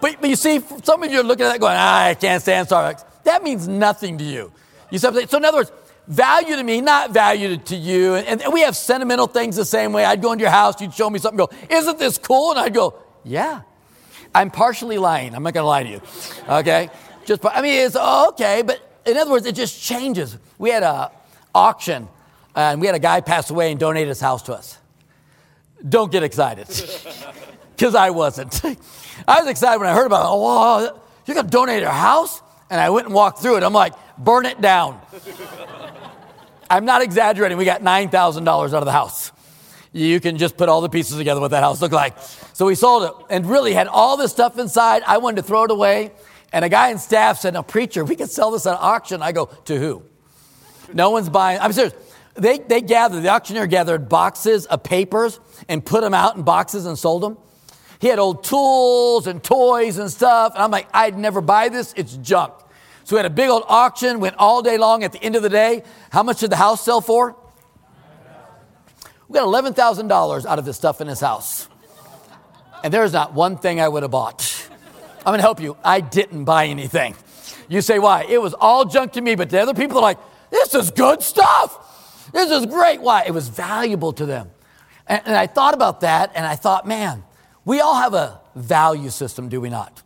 But, 0.01 0.21
but 0.21 0.29
you 0.29 0.35
see, 0.35 0.61
some 0.83 1.03
of 1.03 1.11
you 1.11 1.19
are 1.19 1.23
looking 1.23 1.45
at 1.45 1.49
that 1.49 1.59
going, 1.59 1.75
ah, 1.77 2.05
I 2.05 2.13
can't 2.15 2.41
stand 2.41 2.67
Starbucks. 2.67 3.05
That 3.23 3.43
means 3.43 3.67
nothing 3.67 4.17
to 4.17 4.23
you. 4.23 4.51
You 4.89 4.97
see, 4.97 5.25
So 5.27 5.37
in 5.37 5.45
other 5.45 5.57
words, 5.59 5.71
value 6.07 6.55
to 6.55 6.63
me, 6.63 6.81
not 6.81 7.11
value 7.11 7.57
to 7.57 7.75
you. 7.75 8.15
And, 8.15 8.41
and 8.41 8.53
we 8.53 8.61
have 8.61 8.75
sentimental 8.75 9.27
things 9.27 9.55
the 9.55 9.65
same 9.65 9.93
way. 9.93 10.05
I'd 10.05 10.21
go 10.21 10.31
into 10.31 10.41
your 10.43 10.51
house, 10.51 10.81
you'd 10.81 10.93
show 10.93 11.09
me 11.09 11.19
something, 11.19 11.37
go, 11.37 11.49
isn't 11.69 11.99
this 11.99 12.17
cool? 12.17 12.51
And 12.51 12.59
I'd 12.59 12.73
go, 12.73 12.95
yeah. 13.23 13.61
I'm 14.33 14.51
partially 14.51 14.97
lying. 14.97 15.35
I'm 15.35 15.43
not 15.43 15.53
going 15.53 15.63
to 15.63 15.67
lie 15.67 15.83
to 15.83 15.89
you. 15.89 16.01
Okay? 16.47 16.89
Just, 17.25 17.45
I 17.45 17.61
mean, 17.61 17.85
it's 17.85 17.95
okay, 17.95 18.61
but 18.63 18.79
in 19.05 19.17
other 19.17 19.31
words, 19.31 19.45
it 19.45 19.55
just 19.55 19.81
changes. 19.81 20.37
We 20.57 20.69
had 20.69 20.83
a 20.83 21.11
auction, 21.53 22.07
and 22.55 22.79
we 22.79 22.87
had 22.87 22.95
a 22.95 22.99
guy 22.99 23.21
pass 23.21 23.49
away 23.49 23.71
and 23.71 23.79
donate 23.79 24.07
his 24.07 24.19
house 24.19 24.43
to 24.43 24.53
us. 24.53 24.77
Don't 25.87 26.11
get 26.11 26.23
excited, 26.23 26.67
because 27.75 27.95
I 27.95 28.09
wasn't. 28.09 28.59
I 29.27 29.39
was 29.39 29.47
excited 29.47 29.79
when 29.79 29.89
I 29.89 29.93
heard 29.93 30.05
about 30.05 30.23
it. 30.23 30.29
Oh, 30.29 31.01
you're 31.25 31.35
going 31.35 31.45
to 31.45 31.51
donate 31.51 31.81
your 31.81 31.91
house? 31.91 32.41
And 32.69 32.79
I 32.79 32.89
went 32.89 33.07
and 33.07 33.15
walked 33.15 33.39
through 33.39 33.57
it. 33.57 33.63
I'm 33.63 33.73
like, 33.73 33.93
burn 34.17 34.45
it 34.45 34.61
down. 34.61 35.01
I'm 36.69 36.85
not 36.85 37.01
exaggerating. 37.01 37.57
We 37.57 37.65
got 37.65 37.81
$9,000 37.81 38.47
out 38.47 38.73
of 38.73 38.85
the 38.85 38.91
house. 38.91 39.31
You 39.91 40.19
can 40.19 40.37
just 40.37 40.55
put 40.55 40.69
all 40.69 40.81
the 40.81 40.89
pieces 40.89 41.17
together 41.17 41.41
what 41.41 41.51
that 41.51 41.63
house 41.63 41.81
looked 41.81 41.95
like. 41.95 42.15
So 42.53 42.67
we 42.67 42.75
sold 42.75 43.03
it 43.03 43.11
and 43.31 43.49
really 43.49 43.73
had 43.73 43.87
all 43.87 44.17
this 44.17 44.31
stuff 44.31 44.59
inside. 44.59 45.01
I 45.07 45.17
wanted 45.17 45.37
to 45.37 45.43
throw 45.43 45.63
it 45.63 45.71
away. 45.71 46.11
And 46.53 46.63
a 46.63 46.69
guy 46.69 46.89
in 46.89 46.97
staff 46.99 47.39
said, 47.39 47.55
"A 47.55 47.63
preacher, 47.63 48.03
we 48.03 48.15
could 48.15 48.29
sell 48.29 48.51
this 48.51 48.65
at 48.65 48.75
auction." 48.79 49.21
I 49.21 49.31
go, 49.31 49.45
"To 49.65 49.79
who?" 49.79 50.03
No 50.93 51.11
one's 51.11 51.29
buying. 51.29 51.59
I'm 51.59 51.73
serious. 51.73 51.93
They, 52.35 52.59
they 52.59 52.81
gathered, 52.81 53.21
the 53.21 53.29
auctioneer 53.29 53.67
gathered 53.67 54.09
boxes 54.09 54.65
of 54.65 54.81
papers 54.83 55.39
and 55.67 55.85
put 55.85 56.01
them 56.01 56.13
out 56.13 56.37
in 56.37 56.43
boxes 56.43 56.85
and 56.85 56.97
sold 56.97 57.21
them. 57.21 57.37
He 57.99 58.07
had 58.07 58.17
old 58.17 58.43
tools 58.43 59.27
and 59.27 59.43
toys 59.43 59.97
and 59.97 60.09
stuff. 60.09 60.53
And 60.53 60.63
I'm 60.63 60.71
like, 60.71 60.87
I'd 60.93 61.17
never 61.17 61.41
buy 61.41 61.69
this. 61.69 61.93
It's 61.97 62.15
junk. 62.17 62.53
So 63.03 63.15
we 63.15 63.17
had 63.17 63.25
a 63.25 63.33
big 63.33 63.49
old 63.49 63.63
auction, 63.67 64.19
went 64.19 64.35
all 64.37 64.61
day 64.61 64.77
long. 64.77 65.03
At 65.03 65.11
the 65.11 65.21
end 65.21 65.35
of 65.35 65.43
the 65.43 65.49
day, 65.49 65.83
how 66.11 66.23
much 66.23 66.39
did 66.39 66.49
the 66.49 66.55
house 66.55 66.83
sell 66.83 67.01
for? 67.01 67.35
We 69.27 69.33
got 69.33 69.47
$11,000 69.47 70.45
out 70.45 70.59
of 70.59 70.65
this 70.65 70.77
stuff 70.77 71.01
in 71.01 71.07
this 71.07 71.19
house. 71.19 71.67
And 72.83 72.93
there's 72.93 73.13
not 73.13 73.33
one 73.33 73.57
thing 73.57 73.81
I 73.81 73.87
would 73.87 74.03
have 74.03 74.11
bought. 74.11 74.69
I'm 75.19 75.25
going 75.25 75.39
to 75.39 75.43
help 75.43 75.59
you. 75.59 75.75
I 75.83 75.99
didn't 75.99 76.45
buy 76.45 76.67
anything. 76.67 77.15
You 77.67 77.81
say, 77.81 77.99
why? 77.99 78.23
It 78.23 78.41
was 78.41 78.53
all 78.53 78.85
junk 78.85 79.13
to 79.13 79.21
me, 79.21 79.35
but 79.35 79.49
the 79.49 79.59
other 79.59 79.73
people 79.73 79.97
are 79.97 80.01
like, 80.01 80.17
this 80.49 80.73
is 80.73 80.89
good 80.89 81.21
stuff. 81.21 82.31
This 82.31 82.49
is 82.49 82.65
great. 82.65 83.01
Why? 83.01 83.25
It 83.25 83.31
was 83.31 83.49
valuable 83.49 84.13
to 84.13 84.25
them. 84.25 84.49
And, 85.05 85.21
and 85.25 85.35
I 85.35 85.47
thought 85.47 85.73
about 85.73 86.01
that, 86.01 86.31
and 86.33 86.45
I 86.45 86.55
thought, 86.55 86.87
man, 86.87 87.23
we 87.69 87.81
all 87.81 87.93
have 87.93 88.15
a 88.15 88.41
value 88.55 89.11
system, 89.11 89.47
do 89.47 89.61
we 89.61 89.69
not? 89.69 90.01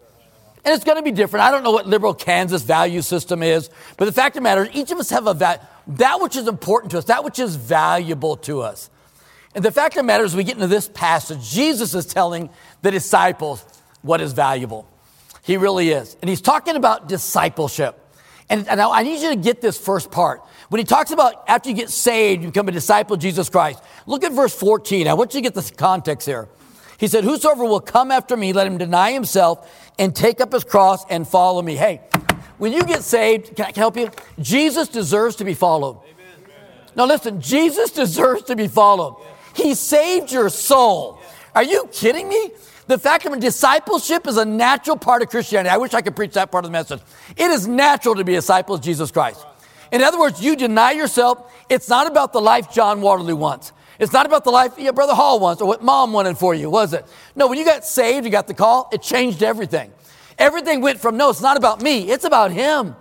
And 0.65 0.75
it's 0.75 0.83
going 0.83 0.97
to 0.97 1.01
be 1.01 1.11
different. 1.11 1.45
I 1.45 1.49
don't 1.49 1.63
know 1.63 1.71
what 1.71 1.87
Liberal 1.87 2.13
Kansas 2.13 2.61
value 2.61 3.01
system 3.01 3.41
is, 3.41 3.69
but 3.95 4.03
the 4.03 4.11
fact 4.11 4.35
of 4.35 4.41
the 4.41 4.43
matter 4.43 4.65
is, 4.65 4.75
each 4.75 4.91
of 4.91 4.97
us 4.97 5.09
have 5.11 5.27
a 5.27 5.33
value, 5.33 5.61
that 5.87 6.19
which 6.19 6.35
is 6.35 6.49
important 6.49 6.91
to 6.91 6.97
us, 6.97 7.05
that 7.05 7.23
which 7.23 7.39
is 7.39 7.55
valuable 7.55 8.35
to 8.35 8.59
us. 8.59 8.89
And 9.55 9.63
the 9.63 9.71
fact 9.71 9.95
of 9.95 9.99
the 9.99 10.03
matter 10.03 10.25
is, 10.25 10.35
we 10.35 10.43
get 10.43 10.55
into 10.55 10.67
this 10.67 10.89
passage, 10.89 11.51
Jesus 11.51 11.95
is 11.95 12.05
telling 12.05 12.49
the 12.81 12.91
disciples 12.91 13.63
what 14.01 14.19
is 14.19 14.33
valuable. 14.33 14.85
He 15.41 15.55
really 15.55 15.89
is. 15.89 16.17
And 16.21 16.27
he's 16.29 16.41
talking 16.41 16.75
about 16.75 17.07
discipleship. 17.07 17.97
And, 18.49 18.67
and 18.67 18.81
I 18.81 19.03
need 19.03 19.21
you 19.21 19.29
to 19.29 19.37
get 19.37 19.61
this 19.61 19.77
first 19.77 20.11
part. 20.11 20.41
When 20.67 20.79
he 20.79 20.85
talks 20.85 21.11
about 21.11 21.45
after 21.47 21.69
you 21.69 21.75
get 21.75 21.91
saved, 21.91 22.41
you 22.41 22.49
become 22.49 22.67
a 22.67 22.73
disciple 22.73 23.13
of 23.13 23.21
Jesus 23.21 23.47
Christ. 23.47 23.81
Look 24.05 24.25
at 24.25 24.33
verse 24.33 24.53
14. 24.53 25.07
I 25.07 25.13
want 25.13 25.33
you 25.33 25.39
to 25.39 25.49
get 25.49 25.53
the 25.53 25.73
context 25.77 26.27
here. 26.27 26.49
He 26.97 27.07
said, 27.07 27.23
Whosoever 27.23 27.65
will 27.65 27.81
come 27.81 28.11
after 28.11 28.37
me, 28.37 28.53
let 28.53 28.67
him 28.67 28.77
deny 28.77 29.11
himself 29.11 29.91
and 29.99 30.15
take 30.15 30.41
up 30.41 30.53
his 30.53 30.63
cross 30.63 31.05
and 31.09 31.27
follow 31.27 31.61
me. 31.61 31.75
Hey, 31.75 32.01
when 32.57 32.71
you 32.71 32.83
get 32.83 33.03
saved, 33.03 33.55
can 33.55 33.65
I 33.65 33.71
help 33.75 33.97
you? 33.97 34.09
Jesus 34.39 34.87
deserves 34.87 35.35
to 35.37 35.45
be 35.45 35.53
followed. 35.53 35.97
Amen. 36.03 36.53
Now 36.95 37.05
listen, 37.05 37.41
Jesus 37.41 37.91
deserves 37.91 38.43
to 38.43 38.55
be 38.55 38.67
followed. 38.67 39.17
He 39.55 39.75
saved 39.75 40.31
your 40.31 40.49
soul. 40.49 41.19
Are 41.55 41.63
you 41.63 41.87
kidding 41.91 42.27
me? 42.27 42.51
The 42.87 42.97
fact 42.97 43.25
of 43.25 43.39
discipleship 43.39 44.27
is 44.27 44.37
a 44.37 44.45
natural 44.45 44.97
part 44.97 45.21
of 45.21 45.29
Christianity. 45.29 45.69
I 45.69 45.77
wish 45.77 45.93
I 45.93 46.01
could 46.01 46.15
preach 46.15 46.33
that 46.33 46.51
part 46.51 46.65
of 46.65 46.71
the 46.71 46.73
message. 46.73 46.99
It 47.37 47.49
is 47.49 47.67
natural 47.67 48.15
to 48.15 48.23
be 48.23 48.33
a 48.33 48.37
disciple 48.37 48.75
of 48.75 48.81
Jesus 48.81 49.09
Christ. 49.09 49.45
In 49.91 50.01
other 50.01 50.19
words, 50.19 50.43
you 50.43 50.55
deny 50.55 50.91
yourself. 50.91 51.53
It's 51.69 51.87
not 51.87 52.07
about 52.07 52.33
the 52.33 52.41
life 52.41 52.73
John 52.73 52.99
Waterloo 52.99 53.35
wants. 53.35 53.71
It's 54.03 54.13
not 54.13 54.25
about 54.25 54.43
the 54.43 54.51
life 54.51 54.77
your 54.77 54.93
brother 54.93 55.15
Hall 55.15 55.39
wants 55.39 55.61
or 55.61 55.67
what 55.67 55.81
mom 55.81 56.13
wanted 56.13 56.37
for 56.37 56.53
you, 56.53 56.69
was 56.69 56.93
it? 56.93 57.05
No, 57.35 57.47
when 57.47 57.57
you 57.57 57.65
got 57.65 57.85
saved, 57.85 58.25
you 58.25 58.31
got 58.31 58.47
the 58.47 58.53
call, 58.53 58.89
it 58.91 59.01
changed 59.01 59.41
everything. 59.41 59.91
Everything 60.37 60.81
went 60.81 60.99
from, 60.99 61.17
no, 61.17 61.29
it's 61.29 61.41
not 61.41 61.57
about 61.57 61.81
me, 61.81 62.11
it's 62.11 62.25
about 62.25 62.51
him. 62.51 62.95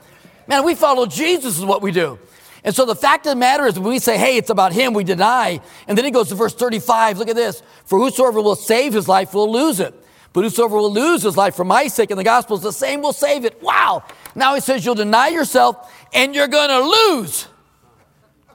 Man, 0.47 0.65
we 0.65 0.75
follow 0.75 1.07
Jesus 1.07 1.59
is 1.59 1.65
what 1.65 1.83
we 1.83 1.93
do. 1.93 2.19
And 2.65 2.75
so 2.75 2.85
the 2.85 2.95
fact 2.95 3.27
of 3.27 3.31
the 3.31 3.37
matter 3.37 3.67
is 3.67 3.79
when 3.79 3.89
we 3.89 3.99
say, 3.99 4.17
hey, 4.17 4.37
it's 4.37 4.51
about 4.51 4.73
him, 4.73 4.95
we 4.95 5.03
deny. 5.03 5.61
And 5.89 5.99
then 5.99 6.05
he 6.05 6.11
goes 6.11 6.29
to 6.29 6.35
verse 6.35 6.55
35. 6.55 7.19
Look 7.19 7.29
at 7.29 7.37
this. 7.37 7.63
For 7.85 7.99
whosoever 7.99 8.41
will 8.41 8.55
save 8.55 8.93
his 8.93 9.09
life 9.09 9.35
will 9.35 9.51
lose 9.51 9.81
it. 9.81 9.95
But 10.33 10.45
whosoever 10.45 10.77
will 10.77 10.93
lose 10.93 11.23
his 11.23 11.37
life 11.37 11.57
for 11.57 11.65
my 11.65 11.89
sake 11.89 12.11
and 12.11 12.19
the 12.19 12.25
gospel 12.25 12.57
is 12.57 12.63
the 12.63 12.73
same 12.73 13.03
will 13.03 13.13
save 13.13 13.45
it. 13.45 13.61
Wow. 13.63 14.05
Now 14.35 14.55
he 14.55 14.61
says 14.61 14.85
you'll 14.85 14.95
deny 14.95 15.29
yourself 15.29 15.93
and 16.13 16.35
you're 16.35 16.49
going 16.49 16.69
to 16.69 16.81
lose 16.81 17.49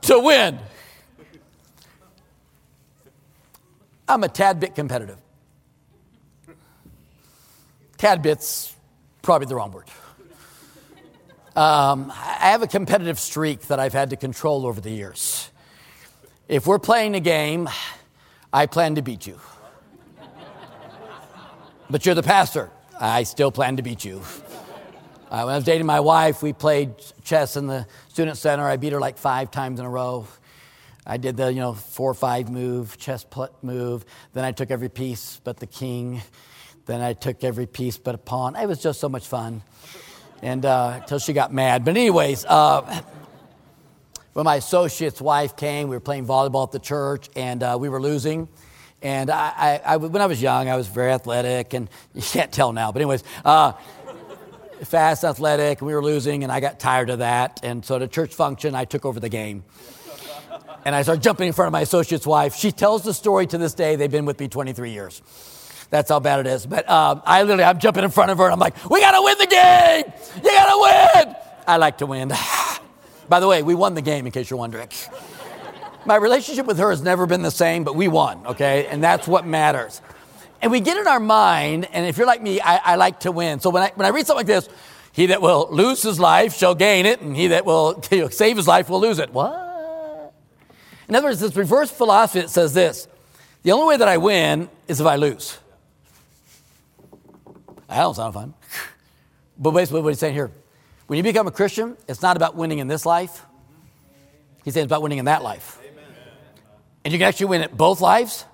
to 0.03 0.19
win. 0.19 0.59
I'm 4.07 4.23
a 4.23 4.29
tad 4.29 4.59
bit 4.59 4.73
competitive. 4.73 5.17
Tad 7.97 8.21
bit's 8.21 8.75
probably 9.21 9.47
the 9.47 9.55
wrong 9.55 9.71
word. 9.71 9.87
Um, 11.55 12.11
I 12.15 12.51
have 12.51 12.61
a 12.61 12.67
competitive 12.67 13.19
streak 13.19 13.61
that 13.67 13.79
I've 13.79 13.93
had 13.93 14.11
to 14.11 14.15
control 14.15 14.65
over 14.67 14.79
the 14.79 14.91
years. 14.91 15.49
If 16.47 16.67
we're 16.67 16.79
playing 16.79 17.15
a 17.15 17.19
game, 17.19 17.67
I 18.53 18.67
plan 18.67 18.95
to 18.95 19.01
beat 19.01 19.27
you. 19.27 19.39
But 21.89 22.05
you're 22.05 22.15
the 22.15 22.23
pastor. 22.23 22.69
I 22.99 23.23
still 23.23 23.51
plan 23.51 23.77
to 23.77 23.83
beat 23.83 24.05
you. 24.05 24.21
Uh, 25.29 25.43
when 25.43 25.53
I 25.53 25.55
was 25.55 25.63
dating 25.63 25.87
my 25.87 25.99
wife, 25.99 26.41
we 26.41 26.53
played 26.53 26.93
chess 27.23 27.57
in 27.57 27.67
the 27.67 27.85
student 28.09 28.37
center. 28.37 28.63
I 28.63 28.77
beat 28.77 28.93
her 28.93 28.99
like 28.99 29.17
five 29.17 29.51
times 29.51 29.79
in 29.79 29.85
a 29.85 29.89
row. 29.89 30.27
I 31.09 31.15
did 31.15 31.37
the, 31.37 31.51
you 31.51 31.61
know, 31.61 31.73
four 31.73 32.11
or 32.11 32.13
five 32.13 32.49
move, 32.49 32.97
chess 32.97 33.25
move. 33.61 34.05
Then 34.33 34.43
I 34.43 34.51
took 34.51 34.69
every 34.71 34.89
piece 34.89 35.39
but 35.41 35.57
the 35.57 35.65
king. 35.65 36.21
Then 36.85 36.99
I 36.99 37.13
took 37.13 37.45
every 37.45 37.65
piece 37.65 37.97
but 37.97 38.13
a 38.13 38.17
pawn. 38.17 38.57
It 38.57 38.67
was 38.67 38.83
just 38.83 38.99
so 38.99 39.07
much 39.07 39.25
fun. 39.25 39.63
And 40.41 40.65
uh, 40.65 40.99
until 41.01 41.19
she 41.19 41.31
got 41.31 41.53
mad. 41.53 41.85
But, 41.85 41.95
anyways, 41.95 42.43
uh, 42.45 43.01
when 44.33 44.43
my 44.43 44.55
associate's 44.57 45.21
wife 45.21 45.55
came, 45.55 45.87
we 45.87 45.95
were 45.95 46.01
playing 46.01 46.27
volleyball 46.27 46.65
at 46.65 46.73
the 46.73 46.79
church 46.79 47.29
and 47.37 47.63
uh, 47.63 47.77
we 47.79 47.87
were 47.87 48.01
losing. 48.01 48.49
And 49.01 49.29
I, 49.29 49.53
I, 49.55 49.81
I, 49.93 49.97
when 49.97 50.21
I 50.21 50.25
was 50.25 50.41
young, 50.41 50.67
I 50.69 50.75
was 50.75 50.87
very 50.87 51.11
athletic, 51.11 51.73
and 51.73 51.89
you 52.13 52.21
can't 52.21 52.51
tell 52.51 52.73
now, 52.73 52.91
but, 52.91 53.01
anyways, 53.01 53.23
uh, 53.45 53.73
fast, 54.83 55.23
athletic, 55.23 55.79
and 55.79 55.87
we 55.87 55.93
were 55.93 56.03
losing, 56.03 56.43
and 56.43 56.51
I 56.51 56.59
got 56.59 56.79
tired 56.79 57.09
of 57.09 57.19
that. 57.19 57.61
And 57.63 57.85
so 57.85 57.95
at 57.95 58.01
a 58.01 58.07
church 58.07 58.33
function, 58.33 58.75
I 58.75 58.85
took 58.85 59.05
over 59.05 59.19
the 59.19 59.29
game. 59.29 59.63
And 60.85 60.95
I 60.95 61.01
start 61.01 61.21
jumping 61.21 61.47
in 61.47 61.53
front 61.53 61.67
of 61.67 61.73
my 61.73 61.81
associate's 61.81 62.25
wife. 62.25 62.55
She 62.55 62.71
tells 62.71 63.03
the 63.03 63.13
story 63.13 63.45
to 63.47 63.57
this 63.57 63.73
day. 63.73 63.95
They've 63.95 64.09
been 64.11 64.25
with 64.25 64.39
me 64.39 64.47
23 64.47 64.91
years. 64.91 65.21
That's 65.89 66.09
how 66.09 66.19
bad 66.19 66.41
it 66.41 66.47
is. 66.47 66.65
But 66.65 66.89
um, 66.89 67.21
I 67.25 67.41
literally, 67.43 67.63
I'm 67.63 67.79
jumping 67.79 68.03
in 68.03 68.11
front 68.11 68.31
of 68.31 68.37
her, 68.37 68.45
and 68.45 68.53
I'm 68.53 68.59
like, 68.59 68.89
we 68.89 68.99
got 68.99 69.11
to 69.11 69.21
win 69.21 69.37
the 69.37 69.47
game. 69.47 70.13
You 70.43 70.51
got 70.51 70.71
to 70.71 71.25
win. 71.25 71.35
I 71.67 71.77
like 71.77 71.99
to 71.99 72.05
win. 72.05 72.31
By 73.29 73.39
the 73.39 73.47
way, 73.47 73.63
we 73.63 73.75
won 73.75 73.93
the 73.93 74.01
game, 74.01 74.25
in 74.25 74.31
case 74.31 74.49
you're 74.49 74.59
wondering. 74.59 74.89
My 76.05 76.15
relationship 76.15 76.65
with 76.65 76.77
her 76.79 76.89
has 76.89 77.01
never 77.01 77.25
been 77.25 77.41
the 77.41 77.51
same, 77.51 77.83
but 77.83 77.95
we 77.95 78.07
won, 78.07 78.45
okay? 78.47 78.87
And 78.87 79.03
that's 79.03 79.27
what 79.27 79.45
matters. 79.45 80.01
And 80.61 80.71
we 80.71 80.79
get 80.79 80.97
in 80.97 81.07
our 81.07 81.19
mind, 81.19 81.87
and 81.91 82.05
if 82.05 82.17
you're 82.17 82.27
like 82.27 82.41
me, 82.41 82.61
I, 82.61 82.77
I 82.77 82.95
like 82.95 83.21
to 83.21 83.31
win. 83.31 83.59
So 83.59 83.69
when 83.69 83.83
I, 83.83 83.91
when 83.95 84.05
I 84.05 84.09
read 84.09 84.25
something 84.25 84.47
like 84.47 84.47
this, 84.47 84.69
he 85.11 85.27
that 85.27 85.41
will 85.41 85.67
lose 85.71 86.01
his 86.01 86.19
life 86.19 86.55
shall 86.55 86.75
gain 86.75 87.05
it, 87.05 87.21
and 87.21 87.35
he 87.35 87.47
that 87.47 87.65
will 87.65 88.01
save 88.31 88.55
his 88.55 88.67
life 88.67 88.89
will 88.89 89.01
lose 89.01 89.19
it. 89.19 89.33
What? 89.33 89.66
In 91.07 91.15
other 91.15 91.27
words, 91.27 91.39
this 91.39 91.55
reverse 91.55 91.89
philosophy 91.89 92.41
that 92.41 92.49
says 92.49 92.73
this 92.73 93.07
the 93.63 93.71
only 93.71 93.87
way 93.87 93.97
that 93.97 94.07
I 94.07 94.17
win 94.17 94.69
is 94.87 95.01
if 95.01 95.07
I 95.07 95.15
lose. 95.15 95.57
That 97.87 97.97
don't 97.97 98.15
sound 98.15 98.33
fun. 98.33 98.53
But 99.57 99.71
basically, 99.71 100.01
what 100.01 100.09
he's 100.09 100.19
saying 100.19 100.33
here 100.33 100.51
when 101.07 101.17
you 101.17 101.23
become 101.23 101.47
a 101.47 101.51
Christian, 101.51 101.97
it's 102.07 102.21
not 102.21 102.35
about 102.35 102.55
winning 102.55 102.79
in 102.79 102.87
this 102.87 103.05
life, 103.05 103.45
he's 104.63 104.73
saying 104.73 104.85
it's 104.85 104.91
about 104.91 105.01
winning 105.01 105.19
in 105.19 105.25
that 105.25 105.41
life. 105.41 105.79
Amen. 105.81 106.03
And 107.05 107.13
you 107.13 107.19
can 107.19 107.27
actually 107.27 107.47
win 107.47 107.61
at 107.61 107.75
both 107.75 108.01
lives 108.01 108.45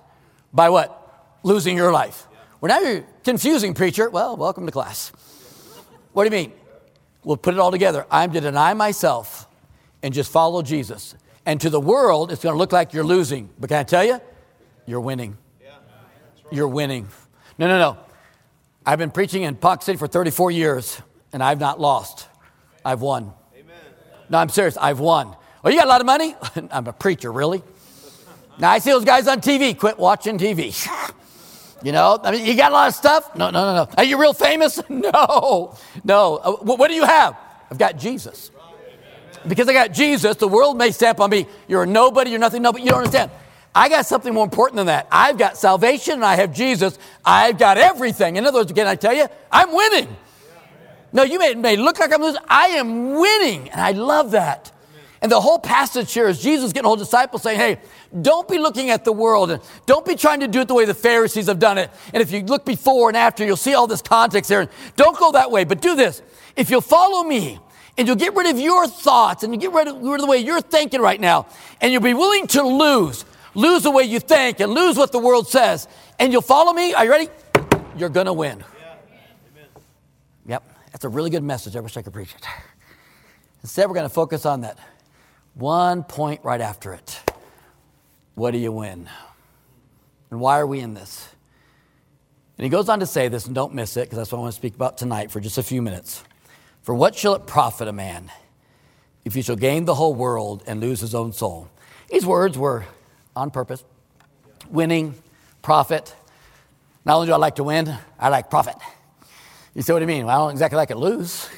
by 0.52 0.70
what? 0.70 1.04
losing 1.44 1.76
your 1.76 1.92
life. 1.92 2.26
Well, 2.60 2.70
now 2.70 2.80
you're 2.80 3.04
confusing, 3.22 3.74
preacher. 3.74 4.10
Well, 4.10 4.36
welcome 4.36 4.66
to 4.66 4.72
class. 4.72 5.12
What 6.12 6.28
do 6.28 6.34
you 6.34 6.42
mean? 6.42 6.52
We'll 7.22 7.36
put 7.36 7.54
it 7.54 7.60
all 7.60 7.70
together. 7.70 8.06
I'm 8.10 8.32
to 8.32 8.40
deny 8.40 8.74
myself 8.74 9.46
and 10.02 10.12
just 10.12 10.32
follow 10.32 10.62
Jesus. 10.62 11.14
And 11.46 11.60
to 11.60 11.70
the 11.70 11.80
world, 11.80 12.32
it's 12.32 12.42
going 12.42 12.54
to 12.54 12.58
look 12.58 12.72
like 12.72 12.92
you're 12.94 13.04
losing. 13.04 13.50
But 13.58 13.68
can 13.68 13.78
I 13.78 13.82
tell 13.82 14.04
you? 14.04 14.20
You're 14.86 15.00
winning. 15.00 15.36
You're 16.50 16.68
winning. 16.68 17.08
No, 17.58 17.68
no, 17.68 17.78
no. 17.78 17.98
I've 18.86 18.98
been 18.98 19.10
preaching 19.10 19.42
in 19.42 19.56
Park 19.56 19.82
City 19.82 19.98
for 19.98 20.06
34 20.06 20.50
years, 20.50 21.00
and 21.32 21.42
I've 21.42 21.60
not 21.60 21.80
lost. 21.80 22.28
I've 22.84 23.00
won. 23.00 23.32
No, 24.28 24.38
I'm 24.38 24.48
serious. 24.48 24.76
I've 24.76 25.00
won. 25.00 25.36
Oh, 25.64 25.70
you 25.70 25.76
got 25.76 25.86
a 25.86 25.88
lot 25.88 26.00
of 26.00 26.06
money? 26.06 26.34
I'm 26.70 26.86
a 26.86 26.92
preacher, 26.92 27.32
really? 27.32 27.62
Now 28.58 28.70
I 28.70 28.78
see 28.78 28.90
those 28.90 29.04
guys 29.04 29.26
on 29.26 29.40
TV. 29.40 29.76
Quit 29.78 29.98
watching 29.98 30.38
TV. 30.38 30.74
You 31.82 31.92
know, 31.92 32.18
I 32.22 32.30
mean, 32.30 32.46
you 32.46 32.56
got 32.56 32.72
a 32.72 32.74
lot 32.74 32.88
of 32.88 32.94
stuff? 32.94 33.36
No, 33.36 33.50
no, 33.50 33.62
no, 33.66 33.84
no. 33.84 33.90
Are 33.98 34.04
you 34.04 34.18
real 34.18 34.32
famous? 34.32 34.80
No, 34.88 35.76
no. 36.02 36.36
Uh, 36.36 36.52
what 36.62 36.88
do 36.88 36.94
you 36.94 37.04
have? 37.04 37.36
I've 37.70 37.76
got 37.76 37.98
Jesus. 37.98 38.50
Because 39.46 39.68
I 39.68 39.72
got 39.72 39.92
Jesus, 39.92 40.36
the 40.36 40.48
world 40.48 40.78
may 40.78 40.90
stamp 40.90 41.20
on 41.20 41.30
me, 41.30 41.46
you're 41.68 41.82
a 41.82 41.86
nobody, 41.86 42.30
you're 42.30 42.40
nothing, 42.40 42.62
no, 42.62 42.72
but 42.72 42.82
you 42.82 42.88
don't 42.88 42.98
understand. 42.98 43.30
I 43.74 43.88
got 43.88 44.06
something 44.06 44.32
more 44.32 44.44
important 44.44 44.76
than 44.76 44.86
that. 44.86 45.08
I've 45.10 45.36
got 45.36 45.56
salvation 45.56 46.14
and 46.14 46.24
I 46.24 46.36
have 46.36 46.54
Jesus. 46.54 46.98
I've 47.24 47.58
got 47.58 47.76
everything. 47.76 48.36
In 48.36 48.46
other 48.46 48.60
words, 48.60 48.70
again, 48.70 48.86
I 48.86 48.94
tell 48.94 49.12
you, 49.12 49.26
I'm 49.50 49.74
winning. 49.74 50.16
No, 51.12 51.22
you 51.22 51.38
may, 51.38 51.54
may 51.54 51.76
look 51.76 51.98
like 51.98 52.12
I'm 52.12 52.22
losing. 52.22 52.42
I 52.48 52.66
am 52.68 53.14
winning, 53.14 53.68
and 53.70 53.80
I 53.80 53.92
love 53.92 54.32
that. 54.32 54.72
And 55.22 55.32
the 55.32 55.40
whole 55.40 55.58
passage 55.58 56.12
here 56.12 56.28
is 56.28 56.38
Jesus 56.38 56.72
getting 56.72 56.86
hold 56.86 57.00
of 57.00 57.06
disciples 57.06 57.42
saying, 57.42 57.58
hey, 57.58 57.78
don't 58.20 58.46
be 58.46 58.58
looking 58.58 58.90
at 58.90 59.04
the 59.04 59.12
world 59.12 59.50
and 59.50 59.62
don't 59.86 60.04
be 60.04 60.16
trying 60.16 60.40
to 60.40 60.48
do 60.48 60.60
it 60.60 60.68
the 60.68 60.74
way 60.74 60.84
the 60.84 60.92
Pharisees 60.92 61.46
have 61.46 61.58
done 61.58 61.78
it. 61.78 61.90
And 62.12 62.22
if 62.22 62.30
you 62.30 62.42
look 62.42 62.66
before 62.66 63.08
and 63.08 63.16
after, 63.16 63.42
you'll 63.42 63.56
see 63.56 63.72
all 63.72 63.86
this 63.86 64.02
context 64.02 64.50
there. 64.50 64.68
Don't 64.96 65.18
go 65.18 65.32
that 65.32 65.50
way, 65.50 65.64
but 65.64 65.80
do 65.80 65.96
this. 65.96 66.20
If 66.56 66.68
you'll 66.68 66.82
follow 66.82 67.24
me 67.24 67.58
and 67.96 68.06
you'll 68.06 68.16
get 68.16 68.34
rid 68.34 68.46
of 68.46 68.58
your 68.58 68.86
thoughts 68.86 69.42
and 69.42 69.52
you 69.54 69.60
get 69.60 69.72
rid 69.72 69.88
of, 69.88 69.96
rid 70.02 70.14
of 70.14 70.20
the 70.20 70.26
way 70.26 70.38
you're 70.38 70.60
thinking 70.60 71.00
right 71.00 71.20
now, 71.20 71.46
and 71.80 71.92
you'll 71.92 72.02
be 72.02 72.14
willing 72.14 72.46
to 72.48 72.62
lose, 72.62 73.24
lose 73.54 73.82
the 73.82 73.90
way 73.90 74.04
you 74.04 74.20
think 74.20 74.60
and 74.60 74.72
lose 74.72 74.96
what 74.96 75.12
the 75.12 75.18
world 75.18 75.48
says, 75.48 75.88
and 76.18 76.32
you'll 76.32 76.42
follow 76.42 76.72
me, 76.72 76.94
are 76.94 77.04
you 77.04 77.10
ready? 77.10 77.28
You're 77.96 78.08
going 78.08 78.26
to 78.26 78.32
win. 78.32 78.64
Yep, 80.46 80.62
that's 80.92 81.04
a 81.04 81.08
really 81.08 81.30
good 81.30 81.44
message. 81.44 81.76
I 81.76 81.80
wish 81.80 81.96
I 81.96 82.02
could 82.02 82.12
preach 82.12 82.34
it. 82.34 82.46
Instead, 83.62 83.88
we're 83.88 83.94
going 83.94 84.08
to 84.08 84.14
focus 84.14 84.44
on 84.44 84.62
that 84.62 84.78
one 85.54 86.02
point 86.02 86.40
right 86.44 86.60
after 86.60 86.92
it. 86.92 87.20
What 88.34 88.50
do 88.50 88.58
you 88.58 88.72
win? 88.72 89.08
And 90.30 90.40
why 90.40 90.58
are 90.58 90.66
we 90.66 90.80
in 90.80 90.94
this? 90.94 91.28
And 92.58 92.64
he 92.64 92.68
goes 92.68 92.88
on 92.88 93.00
to 93.00 93.06
say 93.06 93.28
this, 93.28 93.46
and 93.46 93.54
don't 93.54 93.72
miss 93.72 93.96
it, 93.96 94.02
because 94.02 94.18
that's 94.18 94.32
what 94.32 94.38
I 94.38 94.42
want 94.42 94.52
to 94.52 94.56
speak 94.56 94.74
about 94.74 94.98
tonight 94.98 95.30
for 95.30 95.40
just 95.40 95.56
a 95.56 95.62
few 95.62 95.80
minutes. 95.80 96.22
For 96.84 96.94
what 96.94 97.16
shall 97.16 97.34
it 97.34 97.46
profit 97.46 97.88
a 97.88 97.92
man 97.92 98.30
if 99.24 99.32
he 99.32 99.40
shall 99.40 99.56
gain 99.56 99.86
the 99.86 99.94
whole 99.94 100.14
world 100.14 100.62
and 100.66 100.80
lose 100.80 101.00
his 101.00 101.14
own 101.14 101.32
soul? 101.32 101.70
These 102.10 102.26
words 102.26 102.58
were 102.58 102.84
on 103.34 103.50
purpose 103.50 103.82
winning, 104.68 105.14
profit. 105.62 106.14
Not 107.06 107.16
only 107.16 107.28
do 107.28 107.32
I 107.32 107.36
like 107.36 107.56
to 107.56 107.64
win, 107.64 107.92
I 108.18 108.28
like 108.28 108.50
profit. 108.50 108.76
You 109.74 109.80
see 109.80 109.94
what 109.94 110.02
I 110.02 110.06
mean? 110.06 110.26
Well, 110.26 110.36
I 110.36 110.44
don't 110.44 110.52
exactly 110.52 110.76
like 110.76 110.90
to 110.90 110.98
lose. 110.98 111.48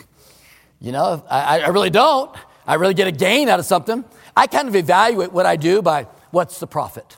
You 0.80 0.92
know, 0.92 1.24
I, 1.28 1.60
I 1.60 1.68
really 1.68 1.90
don't. 1.90 2.30
I 2.64 2.74
really 2.74 2.94
get 2.94 3.08
a 3.08 3.12
gain 3.12 3.48
out 3.48 3.58
of 3.58 3.64
something. 3.64 4.04
I 4.36 4.46
kind 4.46 4.68
of 4.68 4.76
evaluate 4.76 5.32
what 5.32 5.46
I 5.46 5.56
do 5.56 5.82
by 5.82 6.04
what's 6.30 6.60
the 6.60 6.66
profit? 6.66 7.16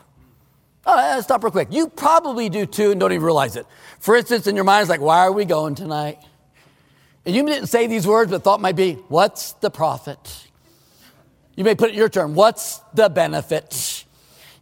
Oh, 0.87 1.21
stop 1.21 1.43
real 1.43 1.51
quick. 1.51 1.69
You 1.71 1.89
probably 1.89 2.49
do 2.49 2.65
too 2.65 2.91
and 2.91 3.01
don't 3.01 3.13
even 3.13 3.25
realize 3.25 3.57
it. 3.57 3.67
For 4.01 4.17
instance, 4.17 4.47
in 4.47 4.55
your 4.55 4.65
mind, 4.65 4.83
it's 4.83 4.91
like, 4.91 5.01
why 5.01 5.19
are 5.19 5.33
we 5.33 5.45
going 5.45 5.75
tonight? 5.75 6.19
And 7.29 7.37
you 7.37 7.45
didn't 7.45 7.67
say 7.67 7.87
these 7.87 8.07
words, 8.07 8.31
but 8.31 8.43
thought 8.43 8.59
might 8.59 8.75
be, 8.75 8.95
what's 9.09 9.53
the 9.53 9.69
profit? 9.69 10.49
You 11.57 11.63
may 11.63 11.75
put 11.75 11.91
it 11.91 11.95
your 11.95 12.09
term, 12.09 12.35
what's 12.35 12.79
the 12.95 13.11
benefit? 13.11 14.07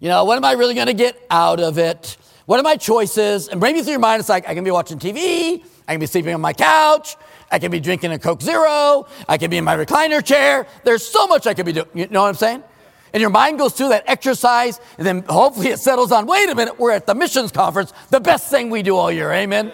You 0.01 0.09
know, 0.09 0.25
what 0.25 0.37
am 0.37 0.45
I 0.45 0.55
really 0.55 0.75
going 0.75 0.89
to 0.89 0.93
get 0.93 1.17
out 1.31 1.61
of 1.61 1.79
it? 1.79 2.17
What 2.47 2.59
are 2.59 2.65
my 2.65 2.75
choices? 2.75 3.47
And 3.47 3.61
maybe 3.61 3.83
through 3.83 3.93
your 3.93 4.01
mind, 4.01 4.19
it's 4.19 4.29
like, 4.29 4.49
I 4.49 4.55
can 4.55 4.65
be 4.65 4.73
watching 4.73 4.99
TV, 4.99 5.63
I 5.87 5.93
can 5.93 6.01
be 6.01 6.07
sleeping 6.07 6.35
on 6.35 6.41
my 6.41 6.53
couch, 6.53 7.15
I 7.53 7.61
can 7.61 7.71
be 7.71 7.79
drinking 7.79 8.11
a 8.11 8.19
Coke 8.19 8.43
Zero, 8.43 9.07
I 9.29 9.39
can 9.39 9.49
be 9.49 9.59
in 9.59 9.65
my 9.65 9.77
recliner 9.77 10.21
chair. 10.25 10.67
There's 10.83 11.07
so 11.07 11.29
much 11.29 11.47
I 11.47 11.55
could 11.55 11.67
be 11.67 11.73
doing. 11.73 11.87
You 11.95 12.09
know 12.09 12.23
what 12.23 12.31
I'm 12.31 12.35
saying? 12.35 12.65
and 13.13 13.21
your 13.21 13.31
mind 13.31 13.59
goes 13.59 13.75
through 13.75 13.91
that 13.91 14.03
exercise, 14.09 14.81
and 14.99 15.07
then 15.07 15.23
hopefully 15.23 15.69
it 15.69 15.79
settles 15.79 16.11
on 16.11 16.27
wait 16.27 16.51
a 16.51 16.55
minute, 16.57 16.81
we're 16.81 16.91
at 16.91 17.07
the 17.07 17.15
missions 17.15 17.53
conference, 17.53 17.93
the 18.11 18.19
best 18.19 18.51
thing 18.51 18.71
we 18.71 18.83
do 18.83 18.97
all 18.97 19.13
year. 19.13 19.31
Amen. 19.31 19.73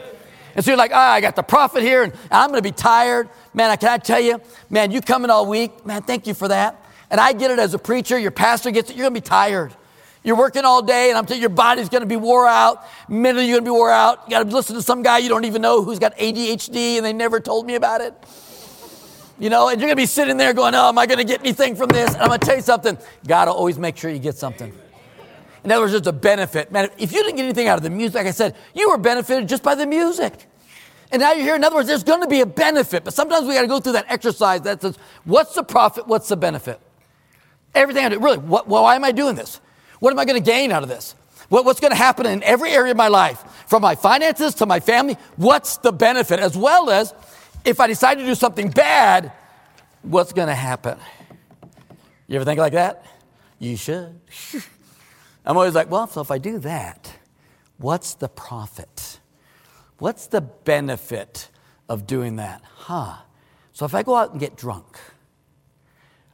And 0.54 0.64
so 0.64 0.70
you're 0.70 0.78
like, 0.78 0.92
ah, 0.94 1.12
I 1.12 1.20
got 1.20 1.36
the 1.36 1.42
profit 1.42 1.82
here, 1.82 2.02
and 2.02 2.12
I'm 2.30 2.50
going 2.50 2.58
to 2.58 2.68
be 2.68 2.72
tired. 2.72 3.28
Man, 3.54 3.76
can 3.78 3.88
I 3.88 3.98
tell 3.98 4.20
you, 4.20 4.40
man, 4.70 4.90
you 4.90 5.00
coming 5.00 5.30
all 5.30 5.46
week, 5.46 5.84
man, 5.86 6.02
thank 6.02 6.26
you 6.26 6.34
for 6.34 6.48
that. 6.48 6.84
And 7.10 7.20
I 7.20 7.32
get 7.32 7.50
it 7.50 7.58
as 7.58 7.74
a 7.74 7.78
preacher, 7.78 8.18
your 8.18 8.30
pastor 8.30 8.70
gets 8.70 8.90
it, 8.90 8.96
you're 8.96 9.04
going 9.04 9.14
to 9.14 9.20
be 9.20 9.26
tired. 9.26 9.74
You're 10.24 10.36
working 10.36 10.64
all 10.64 10.82
day, 10.82 11.08
and 11.08 11.18
I'm 11.18 11.26
telling 11.26 11.40
you, 11.40 11.48
your 11.48 11.56
body's 11.56 11.88
going 11.88 12.02
to 12.02 12.06
be 12.06 12.16
wore 12.16 12.46
out. 12.46 12.84
Mentally, 13.08 13.46
you're 13.46 13.56
going 13.56 13.64
to 13.64 13.70
be 13.70 13.74
wore 13.74 13.90
out. 13.90 14.22
You 14.26 14.30
got 14.30 14.48
to 14.48 14.54
listen 14.54 14.76
to 14.76 14.82
some 14.82 15.02
guy 15.02 15.18
you 15.18 15.28
don't 15.28 15.44
even 15.44 15.62
know 15.62 15.82
who's 15.82 15.98
got 15.98 16.16
ADHD, 16.16 16.96
and 16.96 17.04
they 17.04 17.12
never 17.12 17.40
told 17.40 17.66
me 17.66 17.74
about 17.74 18.00
it. 18.00 18.14
You 19.38 19.50
know, 19.50 19.68
and 19.68 19.80
you're 19.80 19.88
going 19.88 19.96
to 19.96 20.02
be 20.02 20.06
sitting 20.06 20.36
there 20.36 20.52
going, 20.52 20.74
oh, 20.76 20.88
am 20.88 20.98
I 20.98 21.06
going 21.06 21.18
to 21.18 21.24
get 21.24 21.40
anything 21.40 21.74
from 21.74 21.88
this? 21.88 22.12
And 22.12 22.22
I'm 22.22 22.28
going 22.28 22.38
to 22.38 22.46
tell 22.46 22.54
you 22.54 22.62
something. 22.62 22.96
God 23.26 23.48
will 23.48 23.54
always 23.54 23.78
make 23.78 23.96
sure 23.96 24.10
you 24.10 24.20
get 24.20 24.36
something. 24.36 24.72
In 25.64 25.70
other 25.70 25.82
words, 25.82 25.92
there's 25.92 26.06
a 26.06 26.12
benefit. 26.12 26.72
Man, 26.72 26.90
if 26.98 27.12
you 27.12 27.22
didn't 27.22 27.36
get 27.36 27.44
anything 27.44 27.68
out 27.68 27.76
of 27.76 27.84
the 27.84 27.90
music, 27.90 28.16
like 28.16 28.26
I 28.26 28.32
said, 28.32 28.56
you 28.74 28.90
were 28.90 28.98
benefited 28.98 29.48
just 29.48 29.62
by 29.62 29.74
the 29.74 29.86
music. 29.86 30.46
And 31.12 31.20
now 31.20 31.32
you're 31.32 31.44
here. 31.44 31.54
In 31.54 31.62
other 31.62 31.76
words, 31.76 31.88
there's 31.88 32.02
going 32.02 32.22
to 32.22 32.28
be 32.28 32.40
a 32.40 32.46
benefit. 32.46 33.04
But 33.04 33.14
sometimes 33.14 33.46
we 33.46 33.54
got 33.54 33.62
to 33.62 33.68
go 33.68 33.78
through 33.78 33.92
that 33.92 34.06
exercise 34.08 34.62
that 34.62 34.80
says, 34.80 34.96
what's 35.24 35.54
the 35.54 35.62
profit? 35.62 36.06
What's 36.06 36.28
the 36.28 36.36
benefit? 36.36 36.80
Everything 37.74 38.04
I 38.04 38.08
do. 38.08 38.18
Really, 38.18 38.38
what, 38.38 38.66
why 38.66 38.96
am 38.96 39.04
I 39.04 39.12
doing 39.12 39.36
this? 39.36 39.60
What 40.00 40.12
am 40.12 40.18
I 40.18 40.24
going 40.24 40.42
to 40.42 40.50
gain 40.50 40.72
out 40.72 40.82
of 40.82 40.88
this? 40.88 41.14
What, 41.48 41.64
what's 41.64 41.80
going 41.80 41.90
to 41.90 41.96
happen 41.98 42.26
in 42.26 42.42
every 42.42 42.70
area 42.70 42.92
of 42.92 42.96
my 42.96 43.08
life? 43.08 43.44
From 43.66 43.82
my 43.82 43.94
finances 43.94 44.54
to 44.56 44.66
my 44.66 44.80
family? 44.80 45.16
What's 45.36 45.76
the 45.76 45.92
benefit? 45.92 46.40
As 46.40 46.56
well 46.56 46.90
as 46.90 47.14
if 47.64 47.78
I 47.78 47.86
decide 47.86 48.18
to 48.18 48.24
do 48.24 48.34
something 48.34 48.70
bad, 48.70 49.32
what's 50.00 50.32
going 50.32 50.48
to 50.48 50.54
happen? 50.54 50.98
You 52.26 52.36
ever 52.36 52.44
think 52.44 52.58
like 52.58 52.72
that? 52.72 53.04
You 53.58 53.76
should. 53.76 54.18
I'm 55.44 55.56
always 55.56 55.74
like, 55.74 55.90
well, 55.90 56.06
so 56.06 56.20
if 56.20 56.30
I 56.30 56.38
do 56.38 56.58
that, 56.60 57.12
what's 57.78 58.14
the 58.14 58.28
profit? 58.28 59.20
what's 60.02 60.26
the 60.26 60.40
benefit 60.40 61.48
of 61.88 62.08
doing 62.08 62.36
that? 62.36 62.60
Huh. 62.74 63.14
So 63.72 63.84
if 63.84 63.94
I 63.94 64.02
go 64.02 64.16
out 64.16 64.32
and 64.32 64.40
get 64.40 64.56
drunk, 64.56 64.98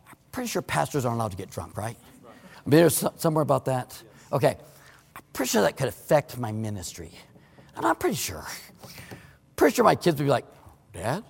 I'm 0.08 0.16
pretty 0.32 0.48
sure 0.48 0.62
pastors 0.62 1.04
aren't 1.04 1.16
allowed 1.16 1.32
to 1.32 1.36
get 1.36 1.50
drunk, 1.50 1.76
right? 1.76 1.96
I 2.24 2.68
mean, 2.68 2.80
there's 2.80 3.04
somewhere 3.16 3.42
about 3.42 3.66
that. 3.66 4.02
Okay. 4.32 4.56
I'm 5.14 5.22
pretty 5.34 5.50
sure 5.50 5.62
that 5.62 5.76
could 5.76 5.88
affect 5.88 6.38
my 6.38 6.50
ministry. 6.50 7.10
And 7.76 7.84
I'm 7.84 7.96
pretty 7.96 8.16
sure. 8.16 8.46
Pretty 9.54 9.74
sure 9.74 9.84
my 9.84 9.96
kids 9.96 10.18
would 10.18 10.24
be 10.24 10.30
like, 10.30 10.46
Dad? 10.94 11.22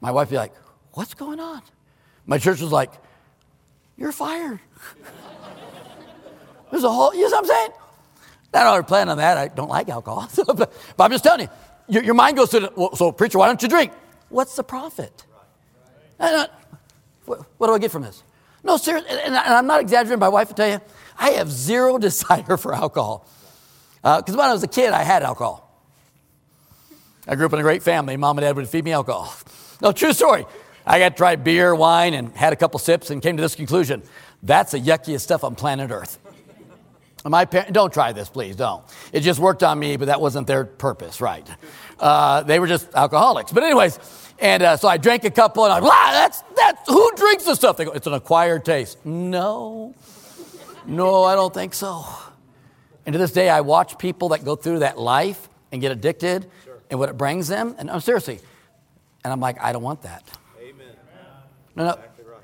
My 0.00 0.10
wife 0.10 0.28
would 0.28 0.34
be 0.34 0.38
like, 0.38 0.54
What's 0.92 1.14
going 1.14 1.40
on? 1.40 1.62
My 2.24 2.38
church 2.38 2.60
was 2.60 2.72
like, 2.72 2.92
You're 3.98 4.12
fired. 4.12 4.60
There's 6.72 6.84
a 6.84 6.90
whole, 6.90 7.14
you 7.14 7.20
know 7.20 7.36
what 7.36 7.38
I'm 7.40 7.46
saying? 7.46 7.70
Not 8.54 8.66
already 8.66 8.86
plan 8.86 9.10
on 9.10 9.18
that. 9.18 9.36
I 9.36 9.48
don't 9.48 9.68
like 9.68 9.90
alcohol. 9.90 10.26
but, 10.56 10.72
I'm 10.98 11.10
just 11.10 11.22
telling 11.22 11.42
you, 11.42 11.48
your, 11.86 12.02
your 12.02 12.14
mind 12.14 12.38
goes 12.38 12.48
to 12.48 12.60
the, 12.60 12.72
well, 12.74 12.96
so 12.96 13.12
preacher, 13.12 13.38
why 13.38 13.46
don't 13.46 13.62
you 13.62 13.68
drink? 13.68 13.92
What's 14.30 14.56
the 14.56 14.64
profit? 14.64 15.26
Right. 16.18 16.48
what, 17.26 17.44
what, 17.58 17.66
do 17.66 17.74
I 17.74 17.78
get 17.78 17.90
from 17.90 18.02
this? 18.02 18.22
No, 18.64 18.78
seriously, 18.78 19.10
and, 19.10 19.20
and, 19.20 19.36
I'm 19.36 19.66
not 19.66 19.82
exaggerating. 19.82 20.18
My 20.18 20.30
wife 20.30 20.48
will 20.48 20.54
tell 20.54 20.70
you, 20.70 20.80
I 21.18 21.32
have 21.32 21.50
zero 21.50 21.98
desire 22.08 22.56
for 22.56 22.74
alcohol. 22.74 23.28
Because 23.96 24.34
uh, 24.34 24.38
when 24.38 24.48
I 24.48 24.52
was 24.54 24.62
a 24.62 24.68
kid, 24.68 24.94
I 24.94 25.02
had 25.02 25.22
alcohol. 25.22 25.68
I 27.28 27.34
grew 27.34 27.44
up 27.44 27.52
in 27.52 27.58
a 27.58 27.62
great 27.62 27.82
family. 27.82 28.16
Mom 28.16 28.38
and 28.38 28.46
dad 28.46 28.56
would 28.56 28.66
feed 28.66 28.84
me 28.84 28.92
alcohol. 28.92 29.34
No, 29.82 29.92
true 29.92 30.14
story. 30.14 30.46
I 30.86 30.98
got 30.98 31.10
to 31.10 31.14
try 31.16 31.36
beer, 31.36 31.74
wine, 31.74 32.14
and 32.14 32.34
had 32.34 32.54
a 32.54 32.56
couple 32.56 32.78
sips 32.78 33.10
and 33.10 33.22
came 33.22 33.36
to 33.36 33.42
this 33.42 33.54
conclusion. 33.54 34.02
That's 34.42 34.72
the 34.72 34.78
yuckiest 34.78 35.24
stuff 35.24 35.44
on 35.44 35.54
planet 35.54 35.90
Earth. 35.90 36.18
My 37.24 37.44
parents, 37.44 37.72
don't 37.72 37.92
try 37.92 38.12
this, 38.12 38.28
please, 38.28 38.56
don't. 38.56 38.84
It 39.12 39.20
just 39.20 39.38
worked 39.38 39.62
on 39.62 39.78
me, 39.78 39.96
but 39.96 40.06
that 40.06 40.20
wasn't 40.20 40.48
their 40.48 40.64
purpose, 40.64 41.20
right? 41.20 41.46
Uh, 41.98 42.42
they 42.42 42.58
were 42.58 42.66
just 42.66 42.92
alcoholics. 42.94 43.52
But, 43.52 43.62
anyways, 43.62 43.98
and 44.40 44.62
uh, 44.62 44.76
so 44.76 44.88
I 44.88 44.96
drank 44.96 45.24
a 45.24 45.30
couple, 45.30 45.64
and 45.64 45.72
I'm 45.72 45.84
like, 45.84 46.12
that's, 46.12 46.42
that's, 46.56 46.88
who 46.88 47.12
drinks 47.14 47.44
this 47.44 47.58
stuff? 47.58 47.76
They 47.76 47.84
go, 47.84 47.92
it's 47.92 48.08
an 48.08 48.14
acquired 48.14 48.64
taste. 48.64 49.06
No, 49.06 49.94
no, 50.84 51.22
I 51.22 51.36
don't 51.36 51.54
think 51.54 51.74
so. 51.74 52.04
And 53.06 53.12
to 53.12 53.18
this 53.18 53.30
day, 53.30 53.48
I 53.48 53.60
watch 53.60 53.98
people 53.98 54.30
that 54.30 54.44
go 54.44 54.56
through 54.56 54.80
that 54.80 54.98
life 54.98 55.48
and 55.70 55.80
get 55.80 55.92
addicted 55.92 56.50
sure. 56.64 56.80
and 56.90 56.98
what 56.98 57.08
it 57.08 57.16
brings 57.16 57.46
them. 57.46 57.76
And 57.78 57.88
I'm 57.88 58.00
seriously, 58.00 58.40
and 59.22 59.32
I'm 59.32 59.40
like, 59.40 59.62
I 59.62 59.72
don't 59.72 59.82
want 59.82 60.02
that. 60.02 60.28
Amen. 60.60 60.86
No, 61.76 61.84
no. 61.84 61.90
Exactly 61.90 62.24
right. 62.24 62.40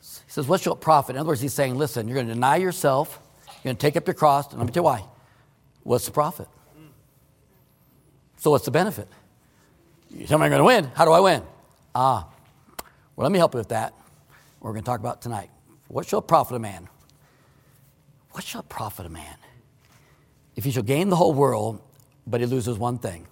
He 0.00 0.32
says, 0.32 0.46
what's 0.46 0.64
your 0.64 0.76
profit? 0.76 1.16
In 1.16 1.20
other 1.20 1.28
words, 1.28 1.40
he's 1.40 1.54
saying, 1.54 1.76
listen, 1.76 2.06
you're 2.06 2.14
going 2.14 2.28
to 2.28 2.34
deny 2.34 2.56
yourself 2.56 3.20
you're 3.62 3.70
going 3.70 3.76
to 3.76 3.80
take 3.80 3.96
up 3.96 4.06
your 4.06 4.14
cross, 4.14 4.50
and 4.50 4.58
let 4.58 4.66
me 4.66 4.72
tell 4.72 4.82
you 4.82 4.84
why. 4.84 5.04
What's 5.82 6.06
the 6.06 6.12
profit? 6.12 6.48
So, 8.36 8.50
what's 8.50 8.64
the 8.64 8.70
benefit? 8.70 9.06
You 10.10 10.26
tell 10.26 10.38
me 10.38 10.46
I'm 10.46 10.50
going 10.50 10.60
to 10.60 10.64
win. 10.64 10.90
How 10.94 11.04
do 11.04 11.12
I 11.12 11.20
win? 11.20 11.42
Ah, 11.94 12.26
well, 13.14 13.24
let 13.24 13.32
me 13.32 13.38
help 13.38 13.52
you 13.52 13.58
with 13.58 13.68
that. 13.68 13.92
We're 14.60 14.72
going 14.72 14.82
to 14.82 14.86
talk 14.86 15.00
about 15.00 15.20
tonight. 15.20 15.50
What 15.88 16.06
shall 16.06 16.22
profit 16.22 16.56
a 16.56 16.58
man? 16.58 16.88
What 18.32 18.44
shall 18.44 18.62
profit 18.62 19.06
a 19.06 19.08
man 19.08 19.36
if 20.56 20.64
he 20.64 20.70
shall 20.70 20.82
gain 20.82 21.08
the 21.08 21.16
whole 21.16 21.34
world, 21.34 21.82
but 22.26 22.40
he 22.40 22.46
loses 22.46 22.78
one 22.78 22.98
thing 22.98 23.26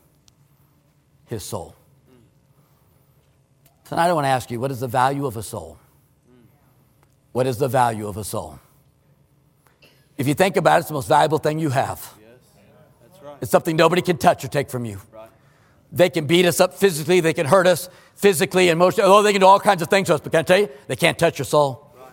his 1.27 1.43
soul? 1.43 1.75
Tonight, 3.85 4.09
I 4.09 4.13
want 4.13 4.27
to 4.27 4.29
ask 4.29 4.51
you 4.51 4.61
what 4.61 4.71
is 4.71 4.81
the 4.81 4.89
value 4.89 5.25
of 5.25 5.39
a 5.39 5.43
soul? 5.43 5.79
What 7.33 7.47
is 7.47 7.57
the 7.57 7.69
value 7.69 8.07
of 8.07 8.19
a 8.19 8.25
soul? 8.25 8.61
If 10.19 10.27
you 10.27 10.35
think 10.35 10.57
about 10.57 10.77
it, 10.77 10.79
it's 10.81 10.89
the 10.89 10.95
most 10.95 11.09
valuable 11.09 11.39
thing 11.39 11.61
you 11.61 11.71
have. 11.71 12.15
Yes. 12.21 13.23
Right. 13.23 13.37
It's 13.41 13.51
something 13.53 13.77
nobody 13.77 14.03
can 14.03 14.19
touch 14.19 14.45
or 14.45 14.49
take 14.49 14.69
from 14.69 14.85
you. 14.85 15.01
Right. 15.13 15.31
They 15.93 16.11
can 16.11 16.27
beat 16.27 16.45
us 16.45 16.61
up 16.61 16.75
physically, 16.75 17.21
they 17.21 17.33
can 17.33 17.47
hurt 17.47 17.69
us 17.69 17.89
physically 18.17 18.69
and 18.69 18.77
emotionally. 18.77 19.09
Oh, 19.09 19.23
they 19.23 19.33
can 19.33 19.41
do 19.41 19.47
all 19.47 19.61
kinds 19.61 19.81
of 19.81 19.89
things 19.89 20.09
to 20.09 20.15
us, 20.17 20.21
but 20.21 20.33
can 20.33 20.41
I 20.41 20.43
tell 20.43 20.59
you, 20.59 20.69
they 20.89 20.97
can't 20.97 21.17
touch 21.19 21.39
your 21.39 21.47
soul. 21.47 21.95
Right. 21.97 22.11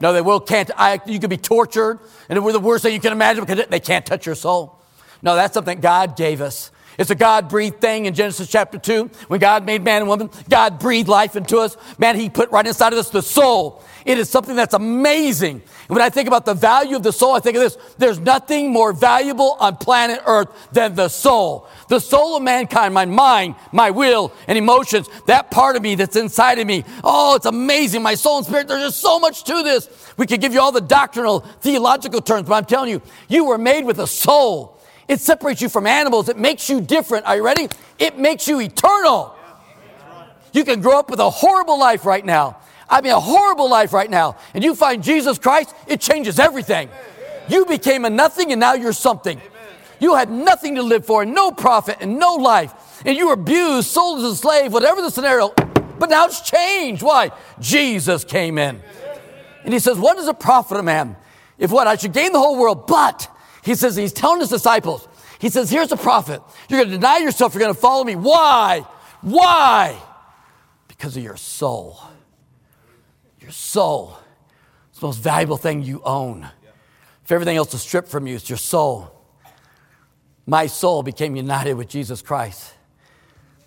No, 0.00 0.12
they 0.12 0.20
will 0.20 0.38
can't. 0.38 0.70
I, 0.76 1.00
you 1.06 1.18
can 1.18 1.30
be 1.30 1.38
tortured, 1.38 1.98
and 2.28 2.44
we're 2.44 2.52
the 2.52 2.60
worst 2.60 2.84
thing 2.84 2.92
you 2.92 3.00
can 3.00 3.12
imagine 3.12 3.44
because 3.44 3.66
they 3.66 3.80
can't 3.80 4.04
touch 4.04 4.26
your 4.26 4.34
soul. 4.34 4.78
No, 5.22 5.34
that's 5.34 5.54
something 5.54 5.80
God 5.80 6.14
gave 6.14 6.42
us. 6.42 6.70
It's 6.98 7.10
a 7.10 7.14
God 7.14 7.48
breathed 7.48 7.80
thing 7.80 8.06
in 8.06 8.14
Genesis 8.14 8.48
chapter 8.48 8.78
2. 8.78 9.10
When 9.28 9.40
God 9.40 9.66
made 9.66 9.84
man 9.84 10.02
and 10.02 10.08
woman, 10.08 10.30
God 10.48 10.78
breathed 10.78 11.08
life 11.08 11.36
into 11.36 11.58
us. 11.58 11.76
Man, 11.98 12.16
He 12.16 12.30
put 12.30 12.50
right 12.50 12.66
inside 12.66 12.92
of 12.92 12.98
us 12.98 13.10
the 13.10 13.22
soul. 13.22 13.84
It 14.06 14.18
is 14.18 14.30
something 14.30 14.56
that's 14.56 14.72
amazing. 14.72 15.56
And 15.88 15.90
when 15.90 16.00
I 16.00 16.10
think 16.10 16.28
about 16.28 16.46
the 16.46 16.54
value 16.54 16.96
of 16.96 17.02
the 17.02 17.12
soul, 17.12 17.34
I 17.34 17.40
think 17.40 17.56
of 17.56 17.62
this. 17.62 17.76
There's 17.98 18.18
nothing 18.18 18.72
more 18.72 18.92
valuable 18.92 19.56
on 19.58 19.76
planet 19.76 20.20
Earth 20.26 20.48
than 20.72 20.94
the 20.94 21.08
soul. 21.08 21.68
The 21.88 22.00
soul 22.00 22.36
of 22.36 22.42
mankind, 22.42 22.94
my 22.94 23.04
mind, 23.04 23.56
my 23.72 23.90
will, 23.90 24.32
and 24.48 24.56
emotions, 24.56 25.08
that 25.26 25.50
part 25.50 25.76
of 25.76 25.82
me 25.82 25.96
that's 25.96 26.16
inside 26.16 26.58
of 26.58 26.66
me. 26.66 26.84
Oh, 27.04 27.34
it's 27.34 27.46
amazing. 27.46 28.02
My 28.02 28.14
soul 28.14 28.38
and 28.38 28.46
spirit, 28.46 28.68
there's 28.68 28.82
just 28.82 29.00
so 29.00 29.18
much 29.18 29.44
to 29.44 29.62
this. 29.62 29.88
We 30.16 30.26
could 30.26 30.40
give 30.40 30.54
you 30.54 30.60
all 30.60 30.72
the 30.72 30.80
doctrinal, 30.80 31.40
theological 31.40 32.20
terms, 32.20 32.48
but 32.48 32.54
I'm 32.54 32.64
telling 32.64 32.90
you, 32.90 33.02
you 33.28 33.44
were 33.44 33.58
made 33.58 33.84
with 33.84 33.98
a 33.98 34.06
soul. 34.06 34.75
It 35.08 35.20
separates 35.20 35.60
you 35.60 35.68
from 35.68 35.86
animals. 35.86 36.28
It 36.28 36.36
makes 36.36 36.68
you 36.68 36.80
different. 36.80 37.26
Are 37.26 37.36
you 37.36 37.44
ready? 37.44 37.68
It 37.98 38.18
makes 38.18 38.48
you 38.48 38.60
eternal. 38.60 39.34
You 40.52 40.64
can 40.64 40.80
grow 40.80 40.98
up 40.98 41.10
with 41.10 41.20
a 41.20 41.30
horrible 41.30 41.78
life 41.78 42.04
right 42.04 42.24
now. 42.24 42.58
I 42.88 43.00
mean, 43.00 43.12
a 43.12 43.20
horrible 43.20 43.68
life 43.68 43.92
right 43.92 44.08
now, 44.08 44.36
and 44.54 44.62
you 44.62 44.74
find 44.74 45.02
Jesus 45.02 45.38
Christ, 45.38 45.74
it 45.88 46.00
changes 46.00 46.38
everything. 46.38 46.88
You 47.48 47.66
became 47.66 48.04
a 48.04 48.10
nothing 48.10 48.52
and 48.52 48.60
now 48.60 48.74
you're 48.74 48.92
something. 48.92 49.40
You 49.98 50.14
had 50.14 50.30
nothing 50.30 50.76
to 50.76 50.82
live 50.82 51.06
for, 51.06 51.24
no 51.24 51.50
profit 51.50 51.98
and 52.00 52.18
no 52.18 52.34
life. 52.34 53.02
And 53.04 53.16
you 53.16 53.28
were 53.28 53.34
abused, 53.34 53.88
sold 53.88 54.18
as 54.18 54.32
a 54.32 54.36
slave, 54.36 54.72
whatever 54.72 55.02
the 55.02 55.10
scenario. 55.10 55.52
But 55.98 56.10
now 56.10 56.26
it's 56.26 56.40
changed. 56.40 57.02
Why? 57.02 57.32
Jesus 57.60 58.24
came 58.24 58.58
in. 58.58 58.82
And 59.64 59.72
he 59.72 59.80
says, 59.80 59.98
What 59.98 60.16
does 60.16 60.28
it 60.28 60.38
profit 60.38 60.78
a 60.78 60.82
man? 60.82 61.16
If 61.58 61.70
what? 61.70 61.86
I 61.86 61.96
should 61.96 62.12
gain 62.12 62.32
the 62.32 62.38
whole 62.38 62.58
world. 62.58 62.86
But 62.86 63.28
he 63.66 63.74
says, 63.74 63.96
He's 63.96 64.12
telling 64.12 64.38
his 64.38 64.48
disciples, 64.48 65.08
He 65.40 65.48
says, 65.48 65.68
Here's 65.68 65.88
the 65.88 65.96
prophet. 65.96 66.40
You're 66.68 66.78
going 66.78 66.90
to 66.90 66.96
deny 66.96 67.18
yourself, 67.18 67.52
you're 67.52 67.60
going 67.60 67.74
to 67.74 67.80
follow 67.80 68.04
me. 68.04 68.14
Why? 68.14 68.86
Why? 69.22 70.00
Because 70.86 71.16
of 71.16 71.24
your 71.24 71.36
soul. 71.36 71.98
Your 73.40 73.50
soul. 73.50 74.16
It's 74.90 75.00
the 75.00 75.06
most 75.06 75.18
valuable 75.18 75.56
thing 75.56 75.82
you 75.82 76.00
own. 76.04 76.48
If 77.24 77.32
everything 77.32 77.56
else 77.56 77.74
is 77.74 77.82
stripped 77.82 78.06
from 78.08 78.28
you, 78.28 78.36
it's 78.36 78.48
your 78.48 78.56
soul. 78.56 79.10
My 80.46 80.68
soul 80.68 81.02
became 81.02 81.34
united 81.34 81.74
with 81.74 81.88
Jesus 81.88 82.22
Christ. 82.22 82.72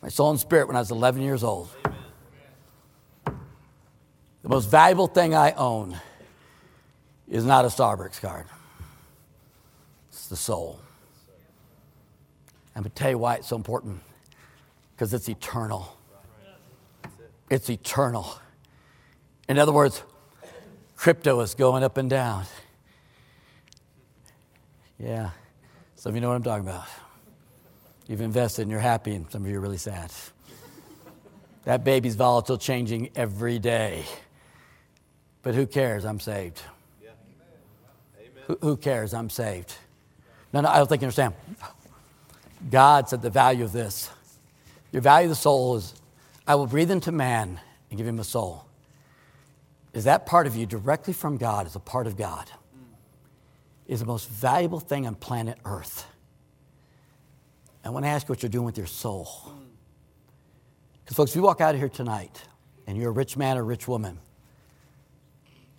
My 0.02 0.08
soul 0.08 0.30
and 0.30 0.40
spirit 0.40 0.68
when 0.68 0.78
I 0.78 0.80
was 0.80 0.92
11 0.92 1.22
years 1.22 1.44
old. 1.44 1.70
The 3.26 4.48
most 4.48 4.72
valuable 4.72 5.08
thing 5.08 5.36
I 5.36 5.52
own 5.52 6.00
is 7.28 7.44
not 7.44 7.66
a 7.66 7.68
Starbucks 7.68 8.22
card, 8.22 8.46
the 10.30 10.36
soul. 10.36 10.80
I'm 12.76 12.84
going 12.84 12.92
to 12.92 12.96
tell 12.96 13.10
you 13.10 13.18
why 13.18 13.36
it's 13.36 13.48
so 13.48 13.56
important 13.56 14.00
because 14.96 15.14
it's 15.14 15.28
eternal. 15.28 15.98
It's 17.50 17.70
eternal. 17.70 18.40
In 19.48 19.58
other 19.58 19.72
words, 19.72 20.04
crypto 20.96 21.40
is 21.42 21.56
going 21.56 21.84
up 21.84 21.98
and 21.98 22.10
down. 22.10 22.46
Yeah, 25.00 25.32
some 25.96 26.12
of 26.12 26.16
you 26.16 26.22
know 26.22 26.30
what 26.30 26.36
I'm 26.36 26.44
talking 26.44 26.68
about. 26.68 26.86
You've 28.08 28.22
invested 28.22 28.64
and 28.64 28.72
you're 28.72 28.80
happy, 28.80 29.16
and 29.16 29.30
some 29.32 29.44
of 29.44 29.50
you 29.50 29.58
are 29.58 29.62
really 29.62 29.78
sad. 29.78 30.12
That 31.66 31.84
baby's 31.84 32.16
volatile, 32.16 32.58
changing 32.58 33.10
every 33.16 33.60
day. 33.60 34.06
But 35.42 35.56
who 35.56 35.68
cares? 35.68 36.06
I'm 36.06 36.20
saved. 36.20 36.62
Yeah. 37.04 37.10
Who, 38.48 38.58
who 38.62 38.78
cares? 38.78 39.14
I'm 39.14 39.30
saved. 39.30 39.76
No, 40.54 40.62
no, 40.62 40.70
I 40.70 40.78
don't 40.78 40.88
think 40.88 41.02
you 41.02 41.06
understand. 41.06 41.34
God 42.70 43.08
said 43.10 43.22
the 43.22 43.30
value 43.30 43.64
of 43.64 43.72
this. 43.72 44.10
Your 44.92 45.02
value 45.02 45.26
of 45.26 45.30
the 45.30 45.36
soul 45.36 45.76
is 45.76 45.94
I 46.48 46.56
will 46.56 46.68
breathe 46.68 46.92
into 46.92 47.12
man 47.12 47.60
and 47.90 47.98
give 47.98 48.08
him 48.08 48.20
a 48.20 48.24
soul 48.24 48.70
is 49.94 50.04
that 50.04 50.26
part 50.26 50.48
of 50.48 50.56
you 50.56 50.66
directly 50.66 51.14
from 51.14 51.38
God, 51.38 51.68
is 51.68 51.76
a 51.76 51.80
part 51.80 52.08
of 52.08 52.16
God, 52.16 52.50
is 53.88 54.00
the 54.00 54.06
most 54.06 54.30
valuable 54.30 54.80
thing 54.80 55.08
on 55.08 55.16
planet 55.16 55.58
Earth. 55.66 56.06
I 57.84 57.90
want 57.90 58.06
to 58.06 58.10
ask 58.10 58.28
you 58.28 58.34
what 58.34 58.44
you're 58.44 58.50
doing 58.50 58.66
with 58.66 58.78
your 58.78 58.88
soul. 58.88 59.28
Because, 61.04 61.18
folks, 61.18 61.32
if 61.32 61.36
you 61.36 61.42
walk 61.42 61.60
out 61.60 61.74
of 61.74 61.82
here 61.82 61.90
tonight 61.90 62.44
and 62.86 62.98
you're 62.98 63.10
a 63.10 63.14
rich 63.14 63.36
man 63.36 63.58
or 63.58 63.64
rich 63.64 63.88
woman, 63.88 64.20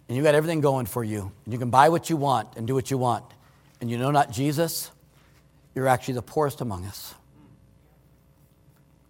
and 0.09 0.17
you 0.17 0.25
got 0.25 0.35
everything 0.35 0.61
going 0.61 0.87
for 0.87 1.05
you, 1.05 1.31
and 1.45 1.53
you 1.53 1.59
can 1.59 1.71
buy 1.71 1.89
what 1.89 2.11
you 2.11 2.17
want 2.17 2.57
and 2.57 2.67
do 2.67 2.75
what 2.75 2.91
you 2.91 2.99
want, 2.99 3.25
and 3.81 3.91
you 3.91 3.99
know 3.99 4.11
not 4.11 4.31
Jesus, 4.31 4.91
you're 5.75 5.89
actually 5.89 6.15
the 6.15 6.23
poorest 6.23 6.61
among 6.61 6.85
us. 6.87 7.15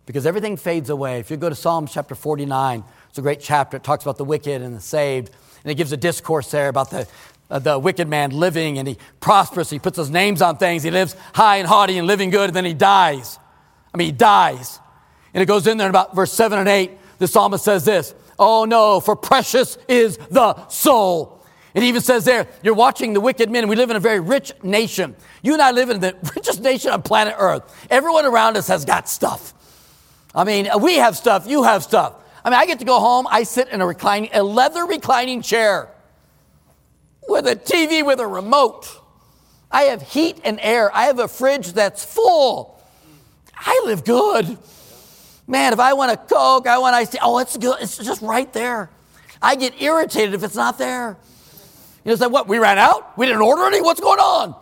Because 0.07 0.27
everything 0.27 0.57
fades 0.57 0.91
away. 0.91 1.21
If 1.21 1.31
you 1.31 1.37
go 1.37 1.49
to 1.49 1.55
Psalms 1.55 1.93
chapter 1.93 2.15
49, 2.15 2.85
it's 3.09 3.19
a 3.19 3.23
great 3.23 3.41
chapter. 3.41 3.77
It 3.77 3.85
talks 3.85 4.05
about 4.05 4.17
the 4.17 4.25
wicked 4.25 4.63
and 4.63 4.75
the 4.75 4.81
saved. 4.81 5.31
And 5.63 5.71
it 5.71 5.75
gives 5.75 5.93
a 5.93 5.97
discourse 5.97 6.51
there 6.51 6.69
about 6.69 6.91
the 6.91 7.07
uh, 7.51 7.59
the 7.59 7.79
wicked 7.79 8.09
man 8.09 8.31
living 8.31 8.79
and 8.79 8.87
he 8.87 8.97
prospers. 9.19 9.69
He 9.71 9.79
puts 9.79 9.99
his 9.99 10.11
names 10.11 10.41
on 10.41 10.57
things. 10.57 10.83
He 10.83 10.91
lives 10.91 11.17
high 11.35 11.57
and 11.57 11.67
haughty 11.67 11.99
and 11.99 12.07
living 12.07 12.31
good, 12.31 12.51
and 12.51 12.57
then 12.57 12.65
he 12.65 12.75
dies. 12.75 13.39
I 13.93 13.99
mean, 13.99 14.07
he 14.07 14.13
dies. 14.13 14.79
And 15.35 15.43
it 15.43 15.47
goes 15.47 15.67
in 15.67 15.77
there 15.77 15.89
in 15.89 15.91
about 15.91 16.15
verse 16.15 16.33
7 16.33 16.59
and 16.59 16.69
8. 16.69 16.93
The 17.19 17.27
psalmist 17.27 17.65
says 17.65 17.85
this 17.85 18.15
Oh 18.39 18.65
no, 18.65 19.01
for 19.01 19.17
precious 19.17 19.77
is 19.89 20.17
the 20.31 20.67
soul. 20.69 21.40
It 21.75 21.83
even 21.85 22.01
says 22.01 22.25
there, 22.25 22.49
you're 22.63 22.75
watching 22.75 23.13
the 23.13 23.21
wicked 23.21 23.51
men. 23.51 23.69
We 23.69 23.77
live 23.77 23.91
in 23.91 23.97
a 23.97 24.01
very 24.01 24.21
rich 24.21 24.53
nation. 24.63 25.15
You 25.43 25.53
and 25.53 25.63
I 25.63 25.71
live 25.71 25.91
in 25.91 26.01
the 26.01 26.17
richest 26.37 26.61
nation 26.61 26.91
on 26.91 27.03
planet 27.03 27.35
Earth. 27.39 27.87
Everyone 27.91 28.25
around 28.25 28.57
us 28.57 28.69
has 28.69 28.85
got 28.85 29.09
stuff. 29.09 29.55
I 30.35 30.45
mean, 30.45 30.69
uh, 30.69 30.79
we 30.79 30.97
have 30.97 31.17
stuff, 31.17 31.47
you 31.47 31.63
have 31.63 31.83
stuff. 31.83 32.15
I 32.45 32.51
mean, 32.51 32.59
I 32.59 32.67
get 32.67 32.79
to 32.79 32.85
go 32.85 32.99
home, 32.99 33.27
I 33.31 33.43
sit 33.43 33.69
in 33.69 33.81
a 33.81 33.87
reclining, 33.87 34.31
a 34.33 34.43
leather 34.43 34.85
reclining 34.85 35.43
chair 35.43 35.89
with 37.29 37.47
a 37.47 37.57
TV 37.57 38.05
with 38.05 38.21
a 38.21 38.27
remote. 38.27 38.89
I 39.71 39.83
have 39.83 40.03
heat 40.03 40.41
and 40.45 40.59
air. 40.61 40.95
I 40.95 41.05
have 41.05 41.19
a 41.21 41.29
fridge 41.29 41.73
that's 41.73 42.05
full. 42.05 42.83
I 43.57 43.83
live 43.85 44.05
good. 44.05 44.59
Man, 45.47 45.73
if 45.73 45.81
I 45.81 45.93
want 45.93 46.13
a 46.13 46.17
Coke, 46.17 46.67
I 46.67 46.79
want 46.79 46.95
ice 46.95 47.11
tea. 47.11 47.19
Oh, 47.23 47.39
it's 47.39 47.57
good. 47.57 47.77
It's 47.81 47.97
just 47.99 48.23
right 48.23 48.53
there. 48.53 48.91
I 49.43 49.57
get 49.57 49.81
irritated 49.81 50.35
if 50.35 50.43
it's 50.43 50.57
not 50.57 50.79
there. 50.79 51.17
You 52.05 52.11
know, 52.11 52.17
say, 52.17 52.27
what? 52.27 52.49
We 52.49 52.59
ran 52.59 52.79
out? 52.79 53.17
We 53.19 53.27
didn't 53.27 53.43
order 53.43 53.65
any? 53.65 53.83
What's 53.83 54.01
going 54.01 54.21
on? 54.21 54.55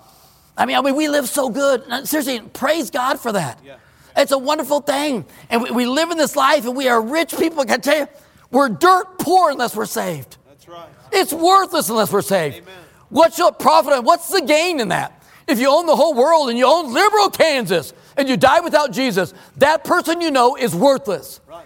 I 0.57 0.67
mean, 0.67 0.77
I 0.77 0.83
mean, 0.83 0.97
we 0.97 1.09
live 1.09 1.29
so 1.29 1.51
good. 1.51 1.85
Seriously, 2.07 2.41
praise 2.41 2.91
God 2.91 3.21
for 3.21 3.31
that. 3.33 3.61
Yeah. 3.65 3.77
It's 4.17 4.33
a 4.33 4.39
wonderful 4.39 4.81
thing. 4.81 5.25
And 5.49 5.63
we, 5.63 5.71
we, 5.71 5.87
live 5.87 6.11
in 6.11 6.19
this 6.19 6.35
life 6.35 6.67
and 6.67 6.77
we 6.77 6.89
are 6.89 7.01
rich 7.01 7.37
people. 7.39 7.61
I 7.61 7.67
can 7.67 7.81
tell 7.81 7.97
you, 7.97 8.09
we're 8.51 8.69
dirt 8.69 9.19
poor 9.21 9.53
unless 9.53 9.77
we're 9.77 9.87
saved. 9.87 10.37
That's 10.49 10.67
right. 10.67 10.89
It's 11.13 11.33
worthless 11.33 11.89
unless 11.89 12.13
we're 12.13 12.23
saved. 12.23 12.57
Amen. 12.57 12.75
What's 13.11 13.39
your 13.39 13.53
profit? 13.53 14.03
What's 14.03 14.31
the 14.31 14.41
gain 14.41 14.81
in 14.81 14.89
that? 14.89 15.23
If 15.47 15.61
you 15.61 15.71
own 15.71 15.87
the 15.87 15.95
whole 15.95 16.15
world 16.15 16.49
and 16.49 16.59
you 16.59 16.67
own 16.67 16.93
Liberal 16.93 17.31
Kansas 17.31 17.95
and 18.17 18.29
you 18.29 18.37
die 18.37 18.61
without 18.61 18.91
Jesus, 18.91 19.33
that 19.59 19.85
person 19.85 20.21
you 20.21 20.33
know 20.33 20.57
is 20.57 20.75
worthless. 20.75 21.41
Right. 21.47 21.65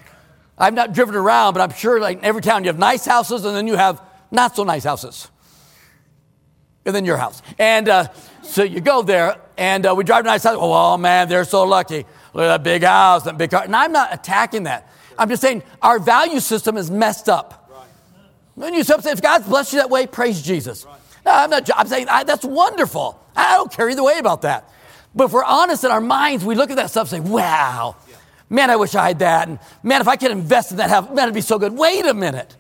I've 0.59 0.75
not 0.75 0.93
driven 0.93 1.15
around, 1.15 1.55
but 1.55 1.63
I'm 1.63 1.75
sure 1.77 1.99
like 1.99 2.19
in 2.19 2.25
every 2.27 2.43
town 2.43 2.65
you 2.65 2.69
have 2.69 2.79
nice 2.79 3.07
houses 3.07 3.47
and 3.47 3.57
then 3.57 3.67
you 3.67 3.77
have 3.77 4.03
not 4.31 4.55
so 4.55 4.65
nice 4.65 4.85
houses 4.85 5.31
and 6.85 6.95
then 6.95 7.05
your 7.05 7.17
house. 7.17 7.43
And 7.59 7.89
uh, 7.89 8.09
so 8.43 8.63
you 8.63 8.81
go 8.81 9.03
there, 9.03 9.41
and 9.57 9.87
uh, 9.87 9.95
we 9.97 10.05
drive 10.05 10.25
to 10.25 10.31
nice 10.31 10.45
house. 10.45 10.57
Oh, 10.59 10.97
man, 10.97 11.29
they're 11.29 11.45
so 11.45 11.65
lucky. 11.65 12.05
Look 12.35 12.45
at 12.45 12.49
that 12.49 12.63
big 12.63 12.83
house, 12.83 13.25
that 13.25 13.39
big 13.39 13.51
car. 13.51 13.65
And 13.65 13.77
I'm 13.77 13.93
not 13.93 14.13
attacking 14.13 14.65
that. 14.65 14.91
I'm 15.19 15.29
just 15.29 15.43
saying 15.43 15.63
our 15.81 15.99
value 15.99 16.41
system 16.41 16.77
is 16.77 16.91
messed 16.91 17.29
up. 17.29 17.71
Right. 17.71 17.87
When 18.55 18.75
you 18.75 18.83
say, 18.83 18.95
if 19.05 19.23
God's 19.23 19.47
blessed 19.47 19.75
you 19.75 19.79
that 19.81 19.91
way, 19.91 20.07
praise 20.07 20.43
Jesus. 20.43 20.85
Right. 20.85 20.99
No, 21.25 21.33
I'm 21.33 21.51
not. 21.51 21.69
I'm 21.77 21.87
saying 21.87 22.09
I, 22.09 22.25
that's 22.25 22.45
wonderful. 22.45 23.21
I 23.37 23.57
don't 23.57 23.71
care 23.71 23.89
either 23.89 24.03
way 24.03 24.19
about 24.19 24.43
that. 24.43 24.69
But 25.15 25.25
if 25.25 25.33
we're 25.33 25.45
honest 25.45 25.85
in 25.85 25.91
our 25.91 26.01
minds, 26.01 26.45
we 26.45 26.55
look 26.55 26.71
at 26.71 26.77
that 26.77 26.91
stuff 26.91 27.13
and 27.13 27.25
say, 27.25 27.31
"Wow, 27.31 27.97
yeah. 28.09 28.17
man, 28.51 28.71
I 28.71 28.77
wish 28.77 28.95
I 28.95 29.09
had 29.09 29.19
that." 29.21 29.49
And 29.49 29.59
man, 29.83 30.01
if 30.01 30.09
I 30.09 30.17
could 30.17 30.31
invest 30.31 30.73
in 30.73 30.79
that, 30.79 30.89
have, 30.91 31.15
man, 31.15 31.25
it'd 31.25 31.35
be 31.35 31.41
so 31.41 31.59
good. 31.59 31.75
Wait 31.75 32.05
a 32.07 32.15
minute. 32.15 32.57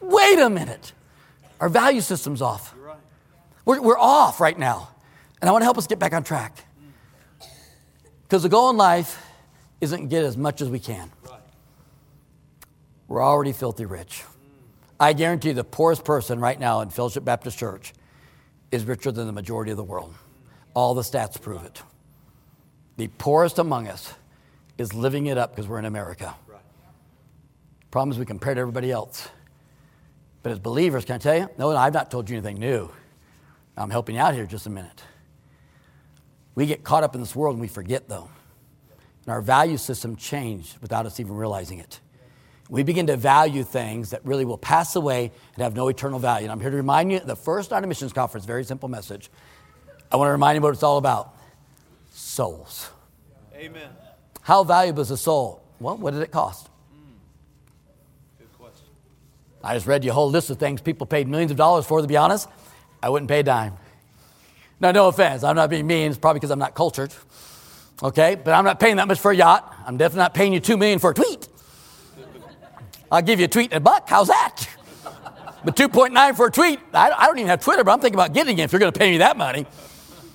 Wait 0.00 0.38
a 0.38 0.50
minute. 0.50 0.92
Our 1.60 1.68
value 1.68 2.02
system's 2.02 2.42
off. 2.42 2.73
We're, 3.64 3.80
we're 3.80 3.98
off 3.98 4.40
right 4.40 4.58
now. 4.58 4.88
And 5.40 5.48
I 5.48 5.52
want 5.52 5.62
to 5.62 5.66
help 5.66 5.78
us 5.78 5.86
get 5.86 5.98
back 5.98 6.12
on 6.12 6.24
track. 6.24 6.56
Because 8.22 8.42
the 8.42 8.48
goal 8.48 8.70
in 8.70 8.76
life 8.76 9.22
isn't 9.80 10.08
get 10.08 10.24
as 10.24 10.36
much 10.36 10.60
as 10.60 10.68
we 10.68 10.78
can. 10.78 11.10
We're 13.08 13.22
already 13.22 13.52
filthy 13.52 13.84
rich. 13.84 14.24
I 14.98 15.12
guarantee 15.12 15.52
the 15.52 15.64
poorest 15.64 16.04
person 16.04 16.40
right 16.40 16.58
now 16.58 16.80
in 16.80 16.88
Fellowship 16.88 17.24
Baptist 17.24 17.58
Church 17.58 17.92
is 18.70 18.84
richer 18.84 19.12
than 19.12 19.26
the 19.26 19.32
majority 19.32 19.70
of 19.70 19.76
the 19.76 19.84
world. 19.84 20.14
All 20.72 20.94
the 20.94 21.02
stats 21.02 21.40
prove 21.40 21.64
it. 21.64 21.82
The 22.96 23.08
poorest 23.08 23.58
among 23.58 23.88
us 23.88 24.14
is 24.78 24.94
living 24.94 25.26
it 25.26 25.36
up 25.36 25.50
because 25.50 25.68
we're 25.68 25.78
in 25.78 25.84
America. 25.84 26.34
Problem 27.90 28.10
is, 28.10 28.18
we 28.18 28.24
compare 28.24 28.54
to 28.54 28.60
everybody 28.60 28.90
else. 28.90 29.28
But 30.42 30.52
as 30.52 30.58
believers, 30.58 31.04
can 31.04 31.16
I 31.16 31.18
tell 31.18 31.36
you? 31.36 31.48
No, 31.58 31.70
I've 31.76 31.94
not 31.94 32.10
told 32.10 32.28
you 32.28 32.36
anything 32.36 32.58
new. 32.58 32.90
I'm 33.76 33.90
helping 33.90 34.14
you 34.14 34.20
out 34.20 34.34
here 34.34 34.46
just 34.46 34.66
a 34.66 34.70
minute. 34.70 35.02
We 36.54 36.66
get 36.66 36.84
caught 36.84 37.02
up 37.02 37.14
in 37.14 37.20
this 37.20 37.34
world 37.34 37.54
and 37.54 37.60
we 37.60 37.68
forget, 37.68 38.08
though. 38.08 38.30
And 39.26 39.32
our 39.32 39.40
value 39.40 39.76
system 39.76 40.16
changed 40.16 40.78
without 40.80 41.06
us 41.06 41.18
even 41.18 41.34
realizing 41.34 41.78
it. 41.78 42.00
We 42.70 42.82
begin 42.82 43.06
to 43.08 43.16
value 43.16 43.62
things 43.62 44.10
that 44.10 44.24
really 44.24 44.44
will 44.44 44.58
pass 44.58 44.96
away 44.96 45.32
and 45.54 45.62
have 45.62 45.74
no 45.74 45.88
eternal 45.88 46.18
value. 46.18 46.44
And 46.44 46.52
I'm 46.52 46.60
here 46.60 46.70
to 46.70 46.76
remind 46.76 47.12
you 47.12 47.20
the 47.20 47.36
first 47.36 47.70
night 47.70 47.82
of 47.82 47.88
missions 47.88 48.12
conference, 48.12 48.46
very 48.46 48.64
simple 48.64 48.88
message. 48.88 49.30
I 50.10 50.16
want 50.16 50.28
to 50.28 50.32
remind 50.32 50.56
you 50.56 50.62
what 50.62 50.72
it's 50.72 50.82
all 50.82 50.98
about 50.98 51.36
souls. 52.12 52.90
Amen. 53.54 53.90
How 54.42 54.64
valuable 54.64 55.02
is 55.02 55.10
a 55.10 55.16
soul? 55.16 55.62
Well, 55.80 55.96
what 55.96 56.12
did 56.12 56.22
it 56.22 56.30
cost? 56.30 56.68
Hmm. 56.68 58.38
Good 58.38 58.52
question. 58.58 58.86
I 59.62 59.74
just 59.74 59.86
read 59.86 60.04
you 60.04 60.10
a 60.10 60.14
whole 60.14 60.30
list 60.30 60.50
of 60.50 60.58
things 60.58 60.80
people 60.80 61.06
paid 61.06 61.28
millions 61.28 61.50
of 61.50 61.56
dollars 61.56 61.84
for, 61.86 62.00
to 62.00 62.06
be 62.06 62.16
honest. 62.16 62.48
I 63.04 63.10
wouldn't 63.10 63.28
pay 63.28 63.40
a 63.40 63.42
dime. 63.42 63.76
Now, 64.80 64.90
no 64.90 65.08
offense, 65.08 65.44
I'm 65.44 65.56
not 65.56 65.68
being 65.68 65.86
mean. 65.86 66.10
It's 66.10 66.18
probably 66.18 66.38
because 66.40 66.50
I'm 66.50 66.58
not 66.58 66.74
cultured. 66.74 67.12
Okay, 68.02 68.34
but 68.34 68.52
I'm 68.52 68.64
not 68.64 68.80
paying 68.80 68.96
that 68.96 69.06
much 69.06 69.20
for 69.20 69.30
a 69.30 69.36
yacht. 69.36 69.76
I'm 69.86 69.98
definitely 69.98 70.20
not 70.20 70.32
paying 70.32 70.54
you 70.54 70.60
two 70.60 70.78
million 70.78 70.98
for 70.98 71.10
a 71.10 71.14
tweet. 71.14 71.46
I'll 73.12 73.20
give 73.20 73.40
you 73.40 73.44
a 73.44 73.48
tweet 73.48 73.72
and 73.72 73.76
a 73.76 73.80
buck. 73.80 74.08
How's 74.08 74.28
that? 74.28 74.66
But 75.64 75.76
2.9 75.76 76.34
for 76.34 76.46
a 76.46 76.50
tweet. 76.50 76.80
I, 76.94 77.10
I 77.10 77.26
don't 77.26 77.38
even 77.38 77.48
have 77.48 77.62
Twitter, 77.62 77.84
but 77.84 77.92
I'm 77.92 78.00
thinking 78.00 78.16
about 78.16 78.32
getting 78.32 78.58
it 78.58 78.62
if 78.62 78.72
you're 78.72 78.80
going 78.80 78.92
to 78.92 78.98
pay 78.98 79.10
me 79.10 79.18
that 79.18 79.36
money. 79.36 79.66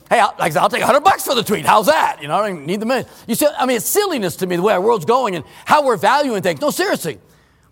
Hey, 0.07 0.19
I'll, 0.19 0.35
like 0.37 0.51
I 0.51 0.53
said, 0.53 0.61
I'll 0.61 0.69
take 0.69 0.81
100 0.81 1.01
bucks 1.01 1.23
for 1.23 1.33
the 1.33 1.43
tweet. 1.43 1.65
How's 1.65 1.87
that? 1.87 2.19
You 2.21 2.27
know, 2.27 2.35
I 2.35 2.49
don't 2.49 2.67
need 2.67 2.79
the 2.79 2.85
money. 2.85 3.05
You 3.27 3.33
see, 3.33 3.47
I 3.47 3.65
mean, 3.65 3.77
it's 3.77 3.87
silliness 3.87 4.35
to 4.37 4.47
me 4.47 4.57
the 4.57 4.61
way 4.61 4.73
our 4.73 4.81
world's 4.81 5.05
going 5.05 5.35
and 5.35 5.43
how 5.65 5.83
we're 5.83 5.97
valuing 5.97 6.43
things. 6.43 6.61
No, 6.61 6.69
seriously. 6.69 7.19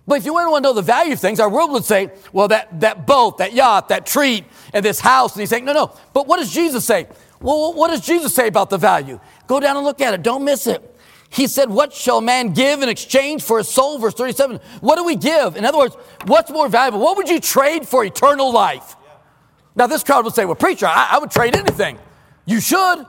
But 0.07 0.19
if 0.19 0.25
you 0.25 0.33
want 0.33 0.55
to 0.55 0.62
know 0.62 0.73
the 0.73 0.81
value 0.81 1.13
of 1.13 1.19
things, 1.19 1.41
our 1.41 1.49
world 1.49 1.71
would 1.71 1.83
say, 1.83 2.12
well, 2.31 2.47
that, 2.47 2.79
that 2.79 3.05
boat, 3.05 3.39
that 3.39 3.51
yacht, 3.51 3.89
that 3.89 4.05
treat, 4.05 4.45
and 4.73 4.84
this 4.84 4.99
house. 4.99 5.34
And 5.34 5.41
he's 5.41 5.49
saying, 5.49 5.65
no, 5.65 5.73
no. 5.73 5.93
But 6.13 6.27
what 6.27 6.38
does 6.38 6.53
Jesus 6.53 6.86
say? 6.86 7.08
Well, 7.39 7.73
what 7.73 7.89
does 7.89 8.01
Jesus 8.01 8.34
say 8.34 8.47
about 8.47 8.69
the 8.69 8.77
value? 8.77 9.19
Go 9.47 9.60
down 9.60 9.77
and 9.77 9.86
look 9.86 10.01
at 10.01 10.13
it. 10.13 10.23
Don't 10.23 10.43
miss 10.43 10.67
it. 10.67 10.95
He 11.30 11.47
said, 11.47 11.69
What 11.69 11.93
shall 11.93 12.21
man 12.21 12.53
give 12.53 12.82
in 12.82 12.89
exchange 12.89 13.43
for 13.43 13.60
a 13.60 13.63
soul? 13.63 13.99
Verse 13.99 14.13
37. 14.13 14.60
What 14.80 14.95
do 14.95 15.03
we 15.03 15.15
give? 15.15 15.58
In 15.58 15.65
other 15.65 15.77
words, 15.77 15.95
what's 16.25 16.49
more 16.49 16.69
valuable? 16.69 16.99
What 16.99 17.17
would 17.17 17.30
you 17.30 17.39
trade 17.39 17.88
for 17.88 18.03
eternal 18.03 18.51
life? 18.51 18.95
Now, 19.75 19.88
this 19.88 20.03
crowd 20.03 20.25
would 20.25 20.34
say, 20.34 20.45
Well, 20.45 20.56
preacher, 20.56 20.88
I, 20.88 21.10
I 21.12 21.19
would 21.19 21.32
trade 21.32 21.56
anything. 21.56 21.99
You 22.45 22.62
should. 22.62 23.06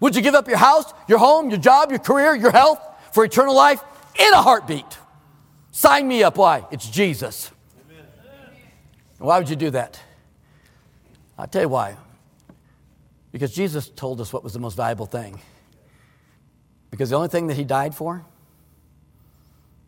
Would 0.00 0.16
you 0.16 0.22
give 0.22 0.34
up 0.34 0.48
your 0.48 0.56
house, 0.56 0.92
your 1.06 1.18
home, 1.18 1.50
your 1.50 1.60
job, 1.60 1.90
your 1.90 2.00
career, 2.00 2.34
your 2.34 2.50
health 2.50 2.80
for 3.12 3.24
eternal 3.24 3.54
life? 3.54 3.80
In 4.18 4.32
a 4.32 4.42
heartbeat. 4.42 4.98
Sign 5.70 6.08
me 6.08 6.22
up. 6.22 6.36
Why? 6.36 6.66
It's 6.70 6.88
Jesus. 6.88 7.50
Amen. 7.88 8.04
Why 9.18 9.38
would 9.38 9.48
you 9.48 9.56
do 9.56 9.70
that? 9.70 10.00
I'll 11.38 11.46
tell 11.46 11.62
you 11.62 11.68
why. 11.68 11.96
Because 13.30 13.54
Jesus 13.54 13.88
told 13.88 14.20
us 14.20 14.32
what 14.32 14.44
was 14.44 14.52
the 14.52 14.58
most 14.58 14.76
valuable 14.76 15.06
thing. 15.06 15.40
Because 16.90 17.10
the 17.10 17.16
only 17.16 17.28
thing 17.28 17.46
that 17.46 17.56
he 17.56 17.64
died 17.64 17.94
for 17.94 18.24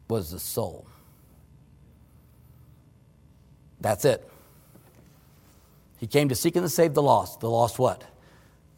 was 0.09 0.31
the 0.31 0.39
soul. 0.39 0.87
That's 3.81 4.05
it. 4.05 4.29
He 5.99 6.07
came 6.07 6.31
to 6.31 6.35
seek 6.35 6.57
and 6.57 6.65
to 6.65 6.71
save 6.71 6.95
the 6.95 7.03
lost. 7.03 7.41
The 7.41 7.51
lost 7.51 7.79
what? 7.79 8.05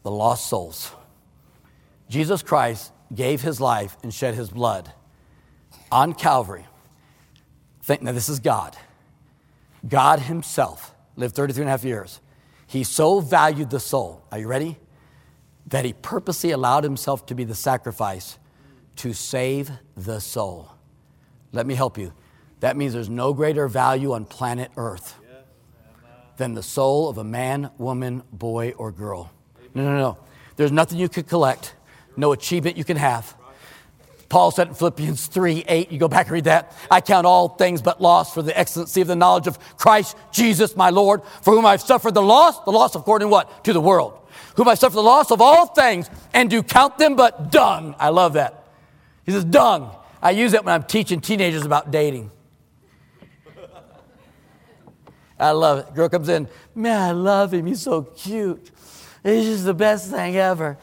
The 0.03 0.11
lost 0.11 0.47
souls. 0.47 0.91
Jesus 2.09 2.41
Christ 2.41 2.91
gave 3.13 3.41
his 3.41 3.61
life 3.61 3.97
and 4.03 4.13
shed 4.13 4.35
his 4.35 4.49
blood 4.49 4.91
on 5.91 6.13
Calvary 6.13 6.65
Think, 7.87 8.01
now, 8.01 8.11
this 8.11 8.27
is 8.27 8.41
God. 8.41 8.75
God 9.87 10.19
Himself 10.19 10.93
lived 11.15 11.35
33 11.35 11.61
and 11.61 11.69
a 11.69 11.71
half 11.71 11.85
years. 11.85 12.19
He 12.67 12.83
so 12.83 13.19
valued 13.19 13.69
the 13.69 13.79
soul. 13.79 14.23
Are 14.31 14.37
you 14.37 14.47
ready? 14.47 14.77
That 15.67 15.85
He 15.85 15.93
purposely 15.93 16.51
allowed 16.51 16.83
Himself 16.83 17.25
to 17.27 17.35
be 17.35 17.43
the 17.43 17.55
sacrifice 17.55 18.37
to 18.97 19.13
save 19.13 19.71
the 19.95 20.19
soul. 20.19 20.71
Let 21.51 21.65
me 21.65 21.75
help 21.75 21.97
you. 21.97 22.13
That 22.59 22.75
means 22.75 22.93
there's 22.93 23.09
no 23.09 23.33
greater 23.33 23.67
value 23.67 24.13
on 24.13 24.25
planet 24.25 24.71
Earth 24.75 25.15
than 26.37 26.53
the 26.53 26.63
soul 26.63 27.09
of 27.09 27.17
a 27.17 27.23
man, 27.23 27.71
woman, 27.77 28.23
boy, 28.31 28.73
or 28.77 28.91
girl. 28.91 29.31
No, 29.73 29.83
no, 29.83 29.97
no. 29.97 30.17
There's 30.55 30.71
nothing 30.71 30.99
you 30.99 31.09
could 31.09 31.27
collect, 31.27 31.75
no 32.15 32.31
achievement 32.31 32.77
you 32.77 32.83
can 32.83 32.97
have 32.97 33.35
Paul 34.29 34.51
said 34.51 34.67
in 34.67 34.73
Philippians 34.73 35.27
3 35.27 35.63
8, 35.67 35.91
you 35.91 35.99
go 35.99 36.07
back 36.07 36.27
and 36.27 36.33
read 36.33 36.43
that. 36.45 36.75
I 36.91 36.99
count 37.01 37.25
all 37.25 37.49
things 37.49 37.81
but 37.81 38.01
loss 38.01 38.33
for 38.33 38.41
the 38.41 38.57
excellency 38.57 39.01
of 39.01 39.07
the 39.07 39.15
knowledge 39.15 39.47
of 39.47 39.57
Christ 39.77 40.17
Jesus 40.31 40.75
my 40.75 40.89
Lord, 40.89 41.21
for 41.41 41.53
whom 41.53 41.65
I've 41.65 41.81
suffered 41.81 42.13
the 42.13 42.21
loss, 42.21 42.59
the 42.63 42.71
loss 42.71 42.95
according 42.95 43.27
to 43.27 43.31
what? 43.31 43.63
To 43.65 43.73
the 43.73 43.81
world. 43.81 44.19
Whom 44.57 44.67
I 44.67 44.75
suffer 44.75 44.95
the 44.95 45.03
loss 45.03 45.31
of 45.31 45.41
all 45.41 45.67
things 45.67 46.09
and 46.33 46.49
do 46.49 46.61
count 46.61 46.97
them 46.97 47.15
but 47.15 47.51
dung. 47.51 47.95
I 47.99 48.09
love 48.09 48.33
that. 48.33 48.65
He 49.25 49.31
says, 49.31 49.45
dung. 49.45 49.95
I 50.21 50.31
use 50.31 50.51
that 50.53 50.65
when 50.65 50.73
I'm 50.73 50.83
teaching 50.83 51.21
teenagers 51.21 51.65
about 51.65 51.91
dating. 51.91 52.31
I 55.39 55.51
love 55.51 55.79
it. 55.79 55.93
Girl 55.93 56.09
comes 56.09 56.29
in, 56.29 56.47
man, 56.73 56.99
I 56.99 57.11
love 57.11 57.53
him. 57.53 57.67
He's 57.67 57.81
so 57.81 58.01
cute. 58.01 58.71
He's 59.23 59.45
just 59.45 59.65
the 59.65 59.73
best 59.73 60.09
thing 60.09 60.35
ever. 60.35 60.77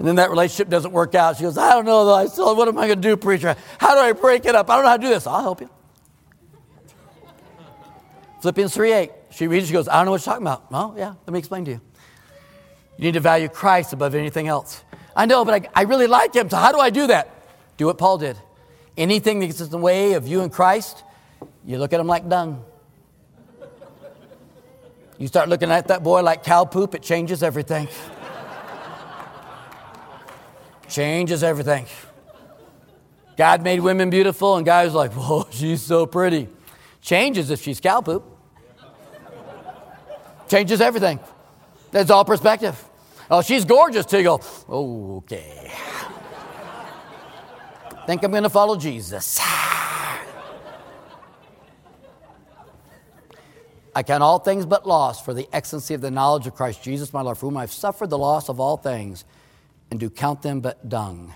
And 0.00 0.08
then 0.08 0.16
that 0.16 0.30
relationship 0.30 0.70
doesn't 0.70 0.92
work 0.92 1.14
out. 1.14 1.36
She 1.36 1.42
goes, 1.42 1.58
I 1.58 1.74
don't 1.74 1.84
know 1.84 2.06
though. 2.06 2.14
I 2.14 2.24
still, 2.24 2.56
what 2.56 2.66
am 2.68 2.78
I 2.78 2.86
going 2.86 3.02
to 3.02 3.06
do, 3.06 3.18
preacher? 3.18 3.54
How 3.76 3.94
do 3.94 4.00
I 4.00 4.12
break 4.12 4.46
it 4.46 4.54
up? 4.54 4.70
I 4.70 4.76
don't 4.76 4.84
know 4.84 4.88
how 4.88 4.96
to 4.96 5.02
do 5.02 5.10
this. 5.10 5.26
I'll 5.26 5.42
help 5.42 5.60
you. 5.60 5.68
Philippians 8.40 8.72
3 8.72 8.92
8. 8.94 9.10
She 9.28 9.46
reads, 9.46 9.66
she 9.66 9.74
goes, 9.74 9.88
I 9.88 9.96
don't 9.96 10.06
know 10.06 10.12
what 10.12 10.24
you're 10.24 10.32
talking 10.32 10.46
about. 10.46 10.64
Oh, 10.72 10.94
yeah, 10.96 11.12
let 11.26 11.28
me 11.34 11.38
explain 11.38 11.66
to 11.66 11.72
you. 11.72 11.80
You 12.96 13.04
need 13.04 13.12
to 13.12 13.20
value 13.20 13.48
Christ 13.48 13.92
above 13.92 14.14
anything 14.14 14.48
else. 14.48 14.82
I 15.14 15.26
know, 15.26 15.44
but 15.44 15.66
I, 15.66 15.80
I 15.80 15.82
really 15.82 16.06
like 16.06 16.34
him, 16.34 16.48
so 16.48 16.56
how 16.56 16.72
do 16.72 16.78
I 16.78 16.88
do 16.88 17.06
that? 17.08 17.28
Do 17.76 17.84
what 17.84 17.98
Paul 17.98 18.16
did. 18.16 18.38
Anything 18.96 19.40
that 19.40 19.48
gets 19.48 19.60
in 19.60 19.68
the 19.68 19.76
way 19.76 20.14
of 20.14 20.26
you 20.26 20.40
and 20.40 20.50
Christ, 20.50 21.04
you 21.66 21.76
look 21.76 21.92
at 21.92 22.00
him 22.00 22.06
like 22.06 22.26
dung. 22.26 22.64
You 25.18 25.26
start 25.26 25.50
looking 25.50 25.70
at 25.70 25.88
that 25.88 26.02
boy 26.02 26.22
like 26.22 26.42
cow 26.42 26.64
poop, 26.64 26.94
it 26.94 27.02
changes 27.02 27.42
everything. 27.42 27.86
Changes 30.90 31.42
everything. 31.42 31.86
God 33.36 33.62
made 33.62 33.80
women 33.80 34.10
beautiful, 34.10 34.56
and 34.56 34.66
guys 34.66 34.92
like, 34.92 35.12
whoa, 35.12 35.46
she's 35.50 35.82
so 35.82 36.04
pretty. 36.04 36.48
Changes 37.00 37.50
if 37.50 37.62
she's 37.62 37.80
cow 37.80 38.00
poop. 38.00 38.24
Changes 40.48 40.80
everything. 40.80 41.20
That's 41.92 42.10
all 42.10 42.24
perspective. 42.24 42.82
Oh, 43.30 43.40
she's 43.40 43.64
gorgeous, 43.64 44.04
Tiggle. 44.06 44.42
Okay. 44.68 45.72
Think 48.06 48.24
I'm 48.24 48.30
going 48.32 48.42
to 48.42 48.50
follow 48.50 48.76
Jesus. 48.76 49.38
I 53.94 54.02
count 54.02 54.22
all 54.22 54.38
things 54.38 54.66
but 54.66 54.86
loss 54.86 55.24
for 55.24 55.34
the 55.34 55.48
excellency 55.52 55.94
of 55.94 56.00
the 56.00 56.10
knowledge 56.10 56.46
of 56.46 56.54
Christ 56.54 56.82
Jesus, 56.82 57.12
my 57.12 57.22
Lord, 57.22 57.38
for 57.38 57.46
whom 57.46 57.56
I've 57.56 57.72
suffered 57.72 58.10
the 58.10 58.18
loss 58.18 58.48
of 58.48 58.60
all 58.60 58.76
things, 58.76 59.24
and 59.90 59.98
do 59.98 60.08
count 60.10 60.42
them 60.42 60.60
but 60.60 60.88
dung. 60.88 61.34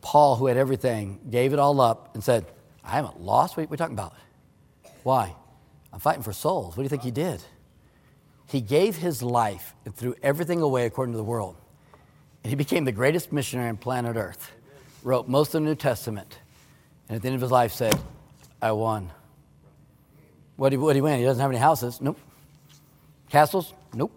Paul, 0.00 0.36
who 0.36 0.46
had 0.46 0.56
everything, 0.56 1.18
gave 1.30 1.52
it 1.52 1.58
all 1.58 1.80
up 1.80 2.14
and 2.14 2.22
said, 2.22 2.44
I 2.84 2.90
haven't 2.90 3.20
lost. 3.20 3.56
What 3.56 3.64
are 3.64 3.66
we 3.68 3.76
talking 3.76 3.94
about? 3.94 4.14
Why? 5.02 5.34
I'm 5.92 6.00
fighting 6.00 6.22
for 6.22 6.32
souls. 6.32 6.76
What 6.76 6.78
do 6.78 6.82
you 6.82 6.88
think 6.88 7.02
he 7.02 7.10
did? 7.10 7.42
He 8.46 8.60
gave 8.60 8.96
his 8.96 9.22
life 9.22 9.74
and 9.84 9.94
threw 9.94 10.14
everything 10.22 10.60
away 10.60 10.84
according 10.84 11.14
to 11.14 11.16
the 11.16 11.24
world. 11.24 11.56
And 12.42 12.50
he 12.50 12.56
became 12.56 12.84
the 12.84 12.92
greatest 12.92 13.32
missionary 13.32 13.70
on 13.70 13.78
planet 13.78 14.16
Earth. 14.16 14.52
Wrote 15.02 15.28
most 15.28 15.54
of 15.54 15.62
the 15.62 15.68
New 15.68 15.74
Testament. 15.74 16.38
And 17.08 17.16
at 17.16 17.22
the 17.22 17.28
end 17.28 17.36
of 17.36 17.40
his 17.40 17.50
life 17.50 17.72
said, 17.72 17.98
I 18.60 18.72
won. 18.72 19.10
What 20.56 20.70
did 20.70 20.74
he, 20.74 20.78
what 20.78 20.92
did 20.92 20.98
he 20.98 21.02
win? 21.02 21.18
He 21.18 21.24
doesn't 21.24 21.40
have 21.40 21.50
any 21.50 21.58
houses. 21.58 22.00
Nope. 22.00 22.18
Castles? 23.30 23.72
Nope. 23.94 24.12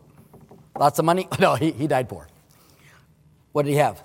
Lots 0.77 0.99
of 0.99 1.05
money? 1.05 1.27
No, 1.39 1.55
he, 1.55 1.71
he 1.71 1.87
died 1.87 2.09
poor. 2.09 2.27
What 3.57 3.65
did 3.65 3.71
he 3.71 3.77
have? 3.77 4.03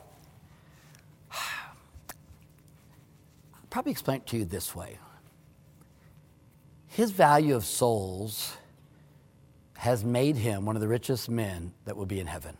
I'll 1.30 1.38
probably 3.68 3.92
explain 3.92 4.16
it 4.16 4.26
to 4.28 4.38
you 4.38 4.46
this 4.46 4.74
way. 4.74 4.98
His 6.86 7.10
value 7.10 7.54
of 7.54 7.66
souls 7.66 8.56
has 9.76 10.06
made 10.06 10.36
him 10.36 10.64
one 10.64 10.74
of 10.74 10.80
the 10.80 10.88
richest 10.88 11.28
men 11.28 11.74
that 11.84 11.98
will 11.98 12.06
be 12.06 12.18
in 12.18 12.26
heaven. 12.26 12.56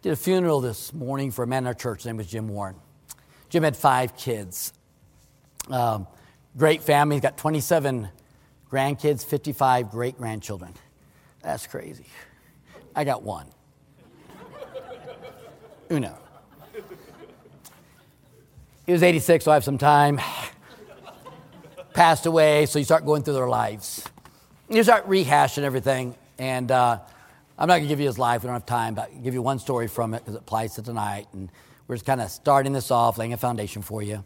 Did 0.00 0.14
a 0.14 0.16
funeral 0.16 0.62
this 0.62 0.94
morning 0.94 1.30
for 1.30 1.42
a 1.42 1.46
man 1.46 1.64
in 1.64 1.66
our 1.66 1.74
church. 1.74 1.98
His 1.98 2.06
name 2.06 2.16
was 2.16 2.28
Jim 2.28 2.48
Warren. 2.48 2.76
Jim 3.50 3.62
had 3.62 3.76
five 3.76 4.16
kids. 4.16 4.72
Um, 5.68 6.06
great 6.56 6.80
family. 6.80 7.16
He's 7.16 7.22
got 7.22 7.36
27 7.36 8.08
grandkids, 8.70 9.22
55 9.22 9.90
great 9.90 10.16
grandchildren. 10.16 10.72
That's 11.42 11.66
crazy. 11.66 12.06
I 12.96 13.04
got 13.04 13.22
one. 13.22 13.48
Uno. 15.92 16.18
He 18.86 18.92
was 18.92 19.02
86, 19.02 19.44
so 19.44 19.50
I 19.50 19.54
have 19.54 19.64
some 19.64 19.78
time. 19.78 20.20
Passed 21.92 22.26
away, 22.26 22.66
so 22.66 22.78
you 22.78 22.84
start 22.84 23.04
going 23.04 23.22
through 23.22 23.34
their 23.34 23.48
lives 23.48 24.04
you 24.72 24.82
start 24.82 25.06
rehashing 25.08 25.62
everything. 25.62 26.14
And 26.38 26.70
uh, 26.70 26.98
I'm 27.58 27.68
not 27.68 27.74
going 27.74 27.82
to 27.82 27.88
give 27.88 28.00
you 28.00 28.06
his 28.06 28.18
life. 28.18 28.42
We 28.42 28.46
don't 28.46 28.54
have 28.54 28.66
time, 28.66 28.94
but 28.94 29.10
I'll 29.14 29.20
give 29.20 29.34
you 29.34 29.42
one 29.42 29.58
story 29.58 29.86
from 29.86 30.14
it 30.14 30.20
because 30.20 30.34
it 30.34 30.40
applies 30.40 30.74
to 30.76 30.82
tonight. 30.82 31.28
And 31.32 31.50
we're 31.86 31.96
just 31.96 32.06
kind 32.06 32.20
of 32.20 32.30
starting 32.30 32.72
this 32.72 32.90
off, 32.90 33.18
laying 33.18 33.32
a 33.32 33.36
foundation 33.36 33.82
for 33.82 34.02
you. 34.02 34.24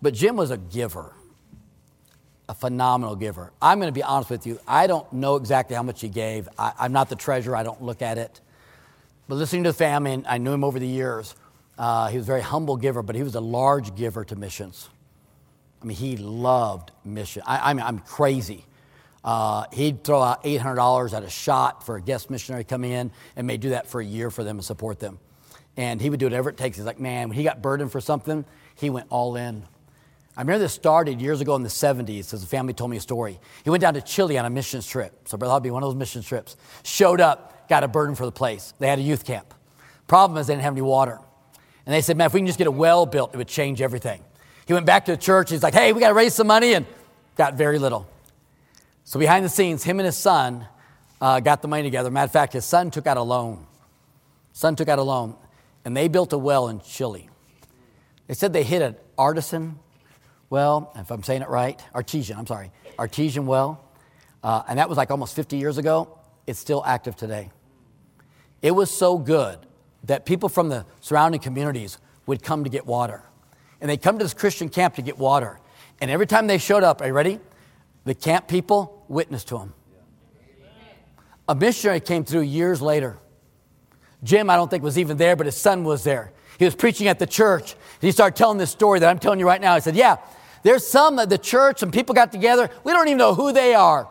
But 0.00 0.14
Jim 0.14 0.36
was 0.36 0.50
a 0.50 0.56
giver, 0.56 1.12
a 2.48 2.54
phenomenal 2.54 3.16
giver. 3.16 3.52
I'm 3.60 3.78
going 3.78 3.88
to 3.88 3.98
be 3.98 4.04
honest 4.04 4.30
with 4.30 4.46
you. 4.46 4.60
I 4.66 4.86
don't 4.86 5.12
know 5.12 5.36
exactly 5.36 5.74
how 5.74 5.82
much 5.82 6.00
he 6.00 6.08
gave. 6.08 6.48
I, 6.56 6.72
I'm 6.78 6.92
not 6.92 7.08
the 7.08 7.16
treasurer, 7.16 7.56
I 7.56 7.64
don't 7.64 7.82
look 7.82 8.00
at 8.02 8.18
it. 8.18 8.40
But 9.28 9.36
listening 9.36 9.64
to 9.64 9.70
the 9.70 9.78
family, 9.78 10.22
I 10.26 10.38
knew 10.38 10.52
him 10.52 10.64
over 10.64 10.78
the 10.78 10.88
years, 10.88 11.34
uh, 11.78 12.08
he 12.08 12.16
was 12.16 12.26
a 12.26 12.26
very 12.26 12.40
humble 12.40 12.76
giver, 12.76 13.02
but 13.02 13.14
he 13.14 13.22
was 13.22 13.34
a 13.34 13.40
large 13.40 13.94
giver 13.94 14.24
to 14.24 14.36
missions. 14.36 14.88
I 15.80 15.84
mean, 15.84 15.96
he 15.96 16.16
loved 16.16 16.90
mission. 17.04 17.42
I, 17.46 17.70
I 17.70 17.74
mean, 17.74 17.84
I'm 17.86 18.00
crazy 18.00 18.64
uh, 19.24 19.64
he'd 19.72 20.04
throw 20.04 20.22
out 20.22 20.44
$800 20.44 21.12
at 21.12 21.22
a 21.22 21.28
shot 21.28 21.84
for 21.84 21.96
a 21.96 22.00
guest 22.00 22.30
missionary 22.30 22.64
coming 22.64 22.92
in 22.92 23.10
and 23.36 23.46
may 23.46 23.56
do 23.56 23.70
that 23.70 23.86
for 23.86 24.00
a 24.00 24.04
year 24.04 24.30
for 24.30 24.44
them 24.44 24.56
and 24.56 24.64
support 24.64 25.00
them. 25.00 25.18
And 25.76 26.00
he 26.00 26.10
would 26.10 26.20
do 26.20 26.26
whatever 26.26 26.48
it 26.50 26.56
takes. 26.56 26.76
He's 26.76 26.86
like, 26.86 26.98
man, 26.98 27.28
when 27.28 27.36
he 27.36 27.44
got 27.44 27.62
burdened 27.62 27.92
for 27.92 28.00
something, 28.00 28.44
he 28.74 28.90
went 28.90 29.06
all 29.10 29.36
in. 29.36 29.64
I 30.36 30.40
remember 30.40 30.60
this 30.60 30.72
started 30.72 31.20
years 31.20 31.40
ago 31.40 31.56
in 31.56 31.62
the 31.62 31.68
70s 31.68 32.32
as 32.32 32.40
the 32.40 32.46
family 32.46 32.72
told 32.72 32.90
me 32.90 32.96
a 32.96 33.00
story. 33.00 33.40
He 33.64 33.70
went 33.70 33.80
down 33.80 33.94
to 33.94 34.00
Chile 34.00 34.38
on 34.38 34.44
a 34.44 34.50
missions 34.50 34.86
trip. 34.86 35.28
So, 35.28 35.36
Brother 35.36 35.52
Hobby, 35.52 35.70
one 35.70 35.82
of 35.82 35.88
those 35.88 35.96
mission 35.98 36.22
trips. 36.22 36.56
Showed 36.84 37.20
up, 37.20 37.57
got 37.68 37.84
a 37.84 37.88
burden 37.88 38.14
for 38.14 38.24
the 38.24 38.32
place. 38.32 38.74
They 38.78 38.88
had 38.88 38.98
a 38.98 39.02
youth 39.02 39.24
camp. 39.24 39.54
Problem 40.06 40.38
is, 40.38 40.46
they 40.46 40.54
didn't 40.54 40.64
have 40.64 40.74
any 40.74 40.82
water. 40.82 41.18
And 41.84 41.94
they 41.94 42.00
said, 42.00 42.16
man, 42.16 42.26
if 42.26 42.34
we 42.34 42.40
can 42.40 42.46
just 42.46 42.58
get 42.58 42.66
a 42.66 42.70
well 42.70 43.06
built, 43.06 43.34
it 43.34 43.36
would 43.38 43.48
change 43.48 43.80
everything. 43.80 44.22
He 44.66 44.74
went 44.74 44.86
back 44.86 45.06
to 45.06 45.12
the 45.12 45.16
church. 45.16 45.50
He's 45.50 45.62
like, 45.62 45.74
hey, 45.74 45.92
we 45.92 46.00
got 46.00 46.08
to 46.08 46.14
raise 46.14 46.34
some 46.34 46.46
money, 46.46 46.74
and 46.74 46.86
got 47.36 47.54
very 47.54 47.78
little. 47.78 48.06
So 49.04 49.18
behind 49.18 49.44
the 49.44 49.48
scenes, 49.48 49.84
him 49.84 49.98
and 50.00 50.04
his 50.04 50.16
son 50.16 50.66
uh, 51.20 51.40
got 51.40 51.62
the 51.62 51.68
money 51.68 51.82
together. 51.82 52.10
Matter 52.10 52.26
of 52.26 52.32
fact, 52.32 52.52
his 52.52 52.64
son 52.64 52.90
took 52.90 53.06
out 53.06 53.16
a 53.16 53.22
loan. 53.22 53.66
Son 54.52 54.76
took 54.76 54.88
out 54.88 54.98
a 54.98 55.02
loan, 55.02 55.36
and 55.84 55.96
they 55.96 56.08
built 56.08 56.32
a 56.32 56.38
well 56.38 56.68
in 56.68 56.80
Chile. 56.80 57.28
They 58.26 58.34
said 58.34 58.52
they 58.52 58.64
hit 58.64 58.82
an 58.82 58.96
artisan 59.16 59.78
well, 60.50 60.92
if 60.96 61.10
I'm 61.10 61.22
saying 61.22 61.42
it 61.42 61.48
right, 61.48 61.82
artesian. 61.94 62.38
I'm 62.38 62.46
sorry, 62.46 62.70
artesian 62.98 63.46
well, 63.46 63.84
uh, 64.42 64.62
and 64.68 64.78
that 64.78 64.88
was 64.88 64.96
like 64.98 65.10
almost 65.10 65.36
50 65.36 65.56
years 65.56 65.78
ago. 65.78 66.18
It's 66.46 66.58
still 66.58 66.82
active 66.84 67.16
today. 67.16 67.50
It 68.62 68.72
was 68.72 68.90
so 68.90 69.18
good 69.18 69.58
that 70.04 70.26
people 70.26 70.48
from 70.48 70.68
the 70.68 70.84
surrounding 71.00 71.40
communities 71.40 71.98
would 72.26 72.42
come 72.42 72.64
to 72.64 72.70
get 72.70 72.86
water, 72.86 73.22
and 73.80 73.90
they'd 73.90 74.02
come 74.02 74.18
to 74.18 74.24
this 74.24 74.34
Christian 74.34 74.68
camp 74.68 74.94
to 74.96 75.02
get 75.02 75.18
water. 75.18 75.60
And 76.00 76.10
every 76.10 76.26
time 76.26 76.46
they 76.46 76.58
showed 76.58 76.82
up, 76.82 77.00
are 77.00 77.06
you 77.06 77.12
ready? 77.12 77.40
The 78.04 78.14
camp 78.14 78.48
people 78.48 79.04
witnessed 79.08 79.48
to 79.48 79.58
them. 79.58 79.74
A 81.48 81.54
missionary 81.54 82.00
came 82.00 82.24
through 82.24 82.42
years 82.42 82.82
later. 82.82 83.18
Jim, 84.22 84.50
I 84.50 84.56
don't 84.56 84.70
think, 84.70 84.82
was 84.82 84.98
even 84.98 85.16
there, 85.16 85.36
but 85.36 85.46
his 85.46 85.56
son 85.56 85.84
was 85.84 86.04
there. 86.04 86.32
He 86.58 86.64
was 86.64 86.74
preaching 86.74 87.06
at 87.06 87.18
the 87.18 87.26
church. 87.26 87.76
He 88.00 88.10
started 88.10 88.36
telling 88.36 88.58
this 88.58 88.70
story 88.70 88.98
that 88.98 89.08
I'm 89.08 89.18
telling 89.18 89.38
you 89.38 89.46
right 89.46 89.60
now. 89.60 89.74
He 89.76 89.80
said, 89.80 89.94
Yeah, 89.94 90.16
there's 90.62 90.86
some 90.86 91.18
at 91.18 91.30
the 91.30 91.38
church, 91.38 91.78
some 91.78 91.90
people 91.90 92.14
got 92.14 92.32
together. 92.32 92.68
We 92.84 92.92
don't 92.92 93.06
even 93.06 93.18
know 93.18 93.34
who 93.34 93.52
they 93.52 93.74
are. 93.74 94.08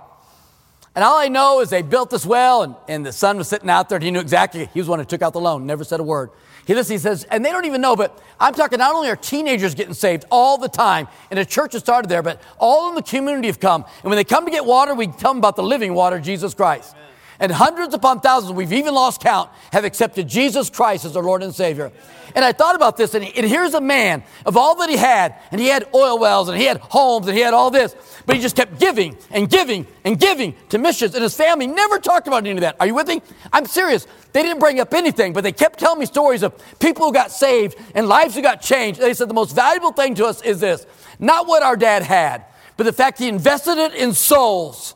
And 0.98 1.04
all 1.04 1.20
I 1.20 1.28
know 1.28 1.60
is 1.60 1.70
they 1.70 1.84
built 1.84 2.10
this 2.10 2.26
well, 2.26 2.64
and, 2.64 2.76
and 2.88 3.06
the 3.06 3.12
son 3.12 3.38
was 3.38 3.48
sitting 3.48 3.70
out 3.70 3.88
there, 3.88 3.98
and 3.98 4.04
he 4.04 4.10
knew 4.10 4.20
exactly. 4.20 4.68
He 4.74 4.80
was 4.80 4.88
the 4.88 4.90
one 4.90 4.98
who 4.98 5.06
took 5.06 5.22
out 5.22 5.32
the 5.32 5.40
loan, 5.40 5.68
never 5.68 5.84
said 5.84 6.00
a 6.00 6.04
word. 6.04 6.32
He 6.66 6.74
listens, 6.74 6.90
he 6.90 7.08
says, 7.08 7.24
and 7.26 7.46
they 7.46 7.52
don't 7.52 7.66
even 7.66 7.82
know, 7.82 7.96
but 7.96 8.20
I'm 8.40 8.56
talking 8.56 8.80
not 8.80 8.96
only 8.96 9.08
are 9.10 9.16
teenagers 9.16 9.76
getting 9.76 9.94
saved 9.94 10.26
all 10.32 10.58
the 10.58 10.68
time, 10.68 11.08
and 11.30 11.40
a 11.40 11.46
church 11.46 11.74
has 11.74 11.84
started 11.84 12.10
there, 12.10 12.24
but 12.24 12.42
all 12.58 12.90
in 12.90 12.96
the 12.96 13.04
community 13.04 13.46
have 13.46 13.60
come. 13.60 13.86
And 14.02 14.10
when 14.10 14.16
they 14.16 14.24
come 14.24 14.46
to 14.46 14.50
get 14.50 14.66
water, 14.66 14.96
we 14.96 15.06
tell 15.06 15.34
them 15.34 15.38
about 15.38 15.56
the 15.56 15.62
living 15.62 15.94
water, 15.94 16.20
Jesus 16.20 16.56
Christ. 16.56 16.96
Amen. 16.96 17.07
And 17.40 17.52
hundreds 17.52 17.94
upon 17.94 18.22
thousands, 18.22 18.54
we've 18.54 18.74
even 18.74 18.94
lost 18.94 19.22
count, 19.22 19.50
have 19.72 19.86
accepted 19.86 20.28
Jesus 20.28 20.70
Christ 20.70 21.06
as 21.06 21.14
their 21.14 21.24
Lord 21.24 21.44
and 21.44 21.54
Savior. 21.54 21.92
And 22.36 22.44
I 22.44 22.52
thought 22.52 22.76
about 22.76 22.98
this, 22.98 23.14
and, 23.14 23.24
he, 23.24 23.36
and 23.38 23.48
here's 23.48 23.74
a 23.74 23.82
man 23.82 24.24
of 24.46 24.58
all 24.58 24.76
that 24.78 24.90
he 24.90 24.98
had, 24.98 25.36
and 25.52 25.62
he 25.62 25.68
had 25.68 25.88
oil 25.94 26.20
wells, 26.20 26.50
and 26.50 26.58
he 26.58 26.66
had 26.66 26.78
homes, 26.78 27.28
and 27.28 27.36
he 27.36 27.42
had 27.44 27.54
all 27.54 27.72
this, 27.72 27.96
but 28.26 28.36
he 28.36 28.42
just 28.42 28.56
kept 28.56 28.80
giving 28.80 29.18
and 29.32 29.50
giving 29.50 29.88
and 30.04 30.20
giving 30.20 30.56
to 30.70 30.78
missions, 30.78 31.14
and 31.14 31.24
his 31.24 31.36
family 31.36 31.68
never 31.68 32.00
talked 32.00 32.28
about 32.28 32.46
any 32.46 32.52
of 32.52 32.62
that. 32.62 32.76
Are 32.80 32.88
you 32.88 32.96
with 32.96 33.08
me? 33.08 33.22
I'm 33.54 33.66
serious. 33.66 34.08
They 34.34 34.44
didn't 34.44 34.60
bring 34.60 34.80
up 34.80 34.94
anything, 34.94 35.34
but 35.34 35.44
they 35.44 35.52
kept 35.52 35.80
telling 35.80 36.00
me 36.00 36.06
stories 36.06 36.44
of 36.44 36.54
people 36.80 37.06
who 37.06 37.14
got 37.14 37.32
saved 37.32 37.78
and 37.96 38.08
lives 38.08 38.36
who 38.36 38.42
got 38.42 38.62
changed. 38.62 39.00
They 39.00 39.14
said 39.14 39.30
the 39.30 39.34
most 39.34 39.56
valuable 39.56 39.92
thing 39.92 40.16
to 40.16 40.26
us 40.26 40.42
is 40.42 40.60
this 40.60 40.86
not 41.20 41.48
what 41.48 41.64
our 41.64 41.76
dad 41.76 42.04
had, 42.04 42.46
but 42.76 42.84
the 42.84 42.94
fact 42.94 43.20
he 43.20 43.28
invested 43.28 43.78
it 43.78 43.94
in 43.94 44.14
souls. 44.14 44.96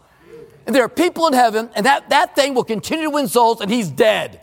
And 0.65 0.75
there 0.75 0.83
are 0.83 0.89
people 0.89 1.27
in 1.27 1.33
heaven, 1.33 1.69
and 1.75 1.85
that, 1.85 2.09
that 2.09 2.35
thing 2.35 2.53
will 2.53 2.63
continue 2.63 3.05
to 3.05 3.09
win 3.09 3.27
souls, 3.27 3.61
and 3.61 3.69
he's 3.71 3.89
dead. 3.89 4.39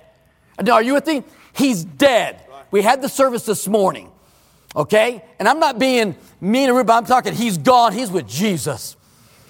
Now, 0.61 0.72
are 0.74 0.83
you 0.83 0.94
with 0.94 1.07
me? 1.07 1.22
He's 1.54 1.85
dead. 1.85 2.42
We 2.70 2.83
had 2.83 3.00
the 3.02 3.09
service 3.09 3.46
this 3.46 3.68
morning, 3.68 4.11
okay? 4.74 5.24
And 5.38 5.48
I'm 5.48 5.61
not 5.61 5.78
being 5.78 6.16
mean 6.40 6.70
or 6.70 6.74
rude, 6.74 6.87
but 6.87 6.94
I'm 6.94 7.07
talking, 7.07 7.35
he's 7.35 7.57
gone, 7.59 7.92
he's 7.92 8.11
with 8.11 8.26
Jesus. 8.28 8.96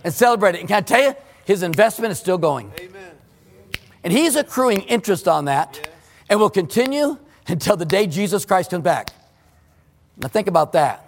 and 0.04 0.14
celebrate 0.14 0.54
it. 0.54 0.60
And 0.60 0.68
can 0.68 0.76
I 0.78 0.80
tell 0.82 1.02
you, 1.02 1.14
his 1.44 1.62
investment 1.62 2.12
is 2.12 2.18
still 2.20 2.38
going. 2.38 2.70
Amen. 2.78 3.10
And 4.04 4.12
he's 4.12 4.36
accruing 4.36 4.82
interest 4.82 5.26
on 5.26 5.46
that 5.46 5.76
Yes. 5.82 5.92
and 6.30 6.38
will 6.38 6.50
continue 6.50 7.18
until 7.48 7.76
the 7.76 7.84
day 7.84 8.06
Jesus 8.06 8.44
Christ 8.44 8.70
comes 8.70 8.84
back. 8.84 9.10
Now, 10.18 10.28
think 10.28 10.46
about 10.46 10.72
that. 10.74 11.04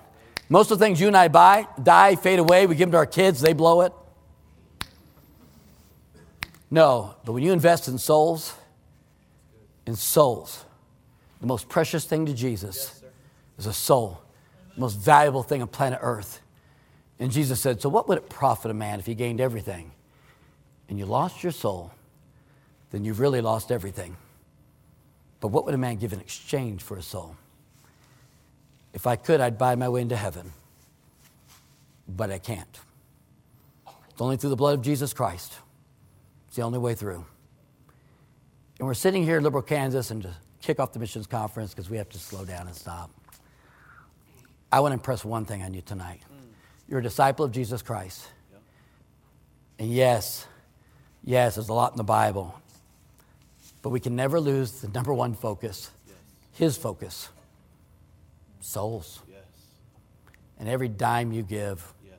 Most 0.49 0.71
of 0.73 0.79
the 0.79 0.85
things 0.85 1.01
you 1.01 1.07
and 1.07 1.17
I 1.17 1.29
buy 1.29 1.69
die, 1.81 2.17
fade 2.17 2.41
away. 2.41 2.67
We 2.67 2.75
give 2.75 2.89
them 2.89 2.93
to 2.93 2.97
our 2.99 3.07
kids, 3.07 3.41
they 3.41 3.53
blow 3.53 3.83
it. 3.83 3.93
No, 6.71 7.17
but 7.25 7.33
when 7.33 7.43
you 7.43 7.53
invest 7.53 7.89
in 7.89 7.99
souls, 7.99 8.55
in 9.87 9.97
souls, 9.97 10.65
the 11.41 11.47
most 11.47 11.69
precious 11.69 12.05
thing 12.05 12.27
to 12.27 12.35
Jesus 12.35 13.03
is 13.59 13.67
a 13.67 13.73
soul, 13.73 14.21
the 14.75 14.81
most 14.81 14.95
valuable 14.95 15.43
thing 15.43 15.63
on 15.63 15.69
planet 15.69 15.99
Earth. 16.03 16.41
And 17.19 17.33
Jesus 17.33 17.61
said, 17.61 17.83
So, 17.83 17.89
what 17.89 18.09
would 18.09 18.19
it 18.19 18.29
profit 18.29 18.71
a 18.71 18.75
man 18.75 19.01
if 19.01 19.07
he 19.07 19.15
gained 19.15 19.41
everything 19.41 19.91
and 20.89 20.99
you 20.99 21.07
lost 21.07 21.43
your 21.43 21.53
soul? 21.53 21.91
Then 22.91 23.05
you've 23.05 23.21
really 23.21 23.41
lost 23.41 23.71
everything. 23.71 24.17
But 25.41 25.49
what 25.49 25.65
would 25.65 25.75
a 25.75 25.79
man 25.79 25.97
give 25.97 26.13
in 26.13 26.21
exchange 26.21 26.83
for 26.83 26.97
a 26.97 27.03
soul? 27.03 27.37
If 28.93 29.07
I 29.07 29.17
could, 29.17 29.41
I'd 29.41 29.59
buy 29.59 29.75
my 29.77 29.89
way 29.89 30.03
into 30.03 30.17
heaven. 30.17 30.53
But 32.09 32.31
I 32.31 32.39
can't. 32.39 32.81
It's 34.11 34.21
only 34.21 34.37
through 34.37 34.51
the 34.51 34.57
blood 34.57 34.75
of 34.75 34.83
Jesus 34.83 35.13
Christ. 35.13 35.55
It's 36.51 36.57
the 36.57 36.63
only 36.63 36.81
way 36.81 36.97
through. 36.97 37.25
And 38.81 38.89
we're 38.89 38.95
sitting 38.95 39.23
here 39.23 39.37
in 39.37 39.45
Liberal, 39.45 39.63
Kansas, 39.63 40.11
and 40.11 40.25
to 40.25 40.35
kick 40.61 40.81
off 40.81 40.93
the 40.93 40.99
missions 40.99 41.29
conference 41.29 41.73
because 41.73 41.89
we 41.89 41.97
have 41.97 42.09
to 42.09 42.19
slow 42.19 42.45
down 42.45 42.67
and 42.67 42.75
stop. 42.75 43.09
I 44.73 44.81
want 44.81 44.91
to 44.91 44.95
impress 44.95 45.25
one 45.25 45.45
thing 45.45 45.63
on 45.63 45.75
you 45.75 45.81
tonight. 45.81 46.23
You're 46.89 46.99
a 46.99 47.03
disciple 47.05 47.45
of 47.45 47.53
Jesus 47.53 47.83
Christ. 47.83 48.27
And 49.79 49.93
yes, 49.93 50.45
yes, 51.23 51.55
there's 51.55 51.69
a 51.69 51.73
lot 51.73 51.93
in 51.93 51.99
the 51.99 52.03
Bible. 52.03 52.61
But 53.81 53.91
we 53.91 54.01
can 54.01 54.17
never 54.17 54.41
lose 54.41 54.81
the 54.81 54.89
number 54.89 55.15
one 55.15 55.35
focus, 55.35 55.93
his 56.55 56.77
focus 56.77 57.29
souls. 58.59 59.21
Yes. 59.31 59.39
And 60.59 60.69
every 60.69 60.89
dime 60.89 61.31
you 61.31 61.45
give, 61.45 61.95
Yes. 62.05 62.19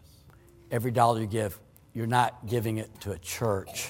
every 0.71 0.91
dollar 0.91 1.19
you 1.19 1.27
give, 1.27 1.59
you're 1.93 2.07
not 2.07 2.47
giving 2.47 2.77
it 2.77 2.89
to 3.01 3.11
a 3.11 3.17
church. 3.17 3.89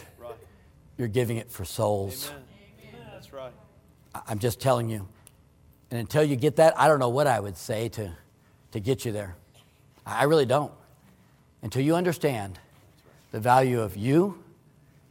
You're 1.02 1.08
giving 1.08 1.38
it 1.38 1.50
for 1.50 1.66
souls. 1.66 2.30
Amen. 2.30 3.08
That's 3.12 3.34
right. 3.34 3.52
I'm 4.28 4.38
just 4.38 4.60
telling 4.62 4.88
you. 4.88 5.08
And 5.90 6.00
until 6.00 6.24
you 6.24 6.36
get 6.36 6.58
that, 6.58 6.80
I 6.80 6.88
don't 6.88 7.00
know 7.00 7.10
what 7.10 7.26
I 7.26 7.40
would 7.40 7.58
say 7.58 7.90
to, 7.90 8.16
to 8.74 8.80
get 8.80 9.04
you 9.04 9.12
there. 9.12 9.36
I 10.06 10.26
really 10.26 10.46
don't. 10.46 10.72
Until 11.64 11.82
you 11.82 11.96
understand 11.96 12.60
the 13.32 13.40
value 13.40 13.82
of 13.82 13.98
you, 13.98 14.44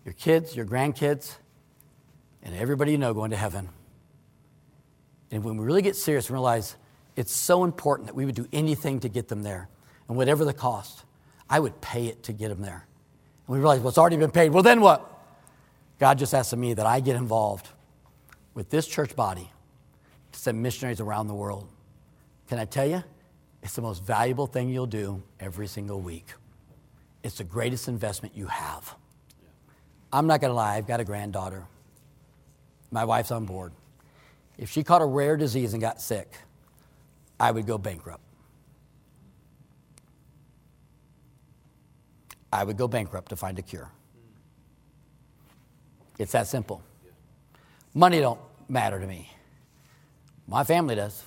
your 0.04 0.14
kids, 0.14 0.54
your 0.54 0.64
grandkids, 0.64 1.34
and 2.44 2.54
everybody 2.54 2.92
you 2.92 2.98
know 2.98 3.12
going 3.12 3.32
to 3.32 3.36
heaven. 3.36 3.68
And 5.32 5.42
when 5.42 5.56
we 5.56 5.64
really 5.64 5.82
get 5.82 5.96
serious 5.96 6.28
and 6.28 6.34
realize 6.34 6.76
it's 7.16 7.32
so 7.32 7.64
important 7.64 8.06
that 8.06 8.14
we 8.14 8.26
would 8.26 8.36
do 8.36 8.46
anything 8.52 9.00
to 9.00 9.08
get 9.08 9.26
them 9.26 9.42
there, 9.42 9.68
and 10.06 10.16
whatever 10.16 10.44
the 10.44 10.54
cost, 10.54 11.02
I 11.48 11.58
would 11.58 11.80
pay 11.80 12.06
it 12.06 12.22
to 12.24 12.32
get 12.32 12.50
them 12.50 12.62
there. 12.62 12.86
And 13.48 13.54
we 13.54 13.58
realize, 13.58 13.80
well, 13.80 13.88
it's 13.88 13.98
already 13.98 14.18
been 14.18 14.30
paid. 14.30 14.52
Well, 14.52 14.62
then 14.62 14.80
what? 14.80 15.16
God 16.00 16.18
just 16.18 16.32
asked 16.32 16.54
of 16.54 16.58
me 16.58 16.72
that 16.74 16.86
I 16.86 16.98
get 17.00 17.14
involved 17.14 17.68
with 18.54 18.70
this 18.70 18.88
church 18.88 19.14
body 19.14 19.50
to 20.32 20.38
send 20.38 20.60
missionaries 20.60 20.98
around 20.98 21.28
the 21.28 21.34
world. 21.34 21.68
Can 22.48 22.58
I 22.58 22.64
tell 22.64 22.86
you? 22.86 23.04
It's 23.62 23.74
the 23.74 23.82
most 23.82 24.02
valuable 24.02 24.46
thing 24.46 24.70
you'll 24.70 24.86
do 24.86 25.22
every 25.38 25.66
single 25.66 26.00
week. 26.00 26.32
It's 27.22 27.36
the 27.36 27.44
greatest 27.44 27.86
investment 27.86 28.34
you 28.34 28.46
have. 28.46 28.94
I'm 30.10 30.26
not 30.26 30.40
going 30.40 30.50
to 30.50 30.54
lie, 30.54 30.76
I've 30.76 30.86
got 30.86 31.00
a 31.00 31.04
granddaughter. 31.04 31.66
My 32.90 33.04
wife's 33.04 33.30
on 33.30 33.44
board. 33.44 33.72
If 34.56 34.70
she 34.70 34.82
caught 34.82 35.02
a 35.02 35.06
rare 35.06 35.36
disease 35.36 35.74
and 35.74 35.82
got 35.82 36.00
sick, 36.00 36.32
I 37.38 37.50
would 37.50 37.66
go 37.66 37.76
bankrupt. 37.76 38.24
I 42.50 42.64
would 42.64 42.78
go 42.78 42.88
bankrupt 42.88 43.28
to 43.28 43.36
find 43.36 43.58
a 43.58 43.62
cure. 43.62 43.90
It's 46.20 46.32
that 46.32 46.48
simple. 46.48 46.82
Money 47.94 48.20
don't 48.20 48.38
matter 48.68 49.00
to 49.00 49.06
me. 49.06 49.32
My 50.46 50.64
family 50.64 50.94
does. 50.94 51.24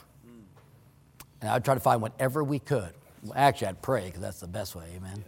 And 1.42 1.50
I 1.50 1.56
would 1.56 1.66
try 1.66 1.74
to 1.74 1.80
find 1.80 2.00
whatever 2.00 2.44
we 2.44 2.60
could. 2.60 2.94
Well, 3.24 3.34
actually, 3.36 3.70
I'd 3.70 3.82
pray 3.82 4.06
because 4.06 4.22
that's 4.22 4.40
the 4.40 4.48
best 4.48 4.76
way, 4.76 4.86
amen. 4.96 5.24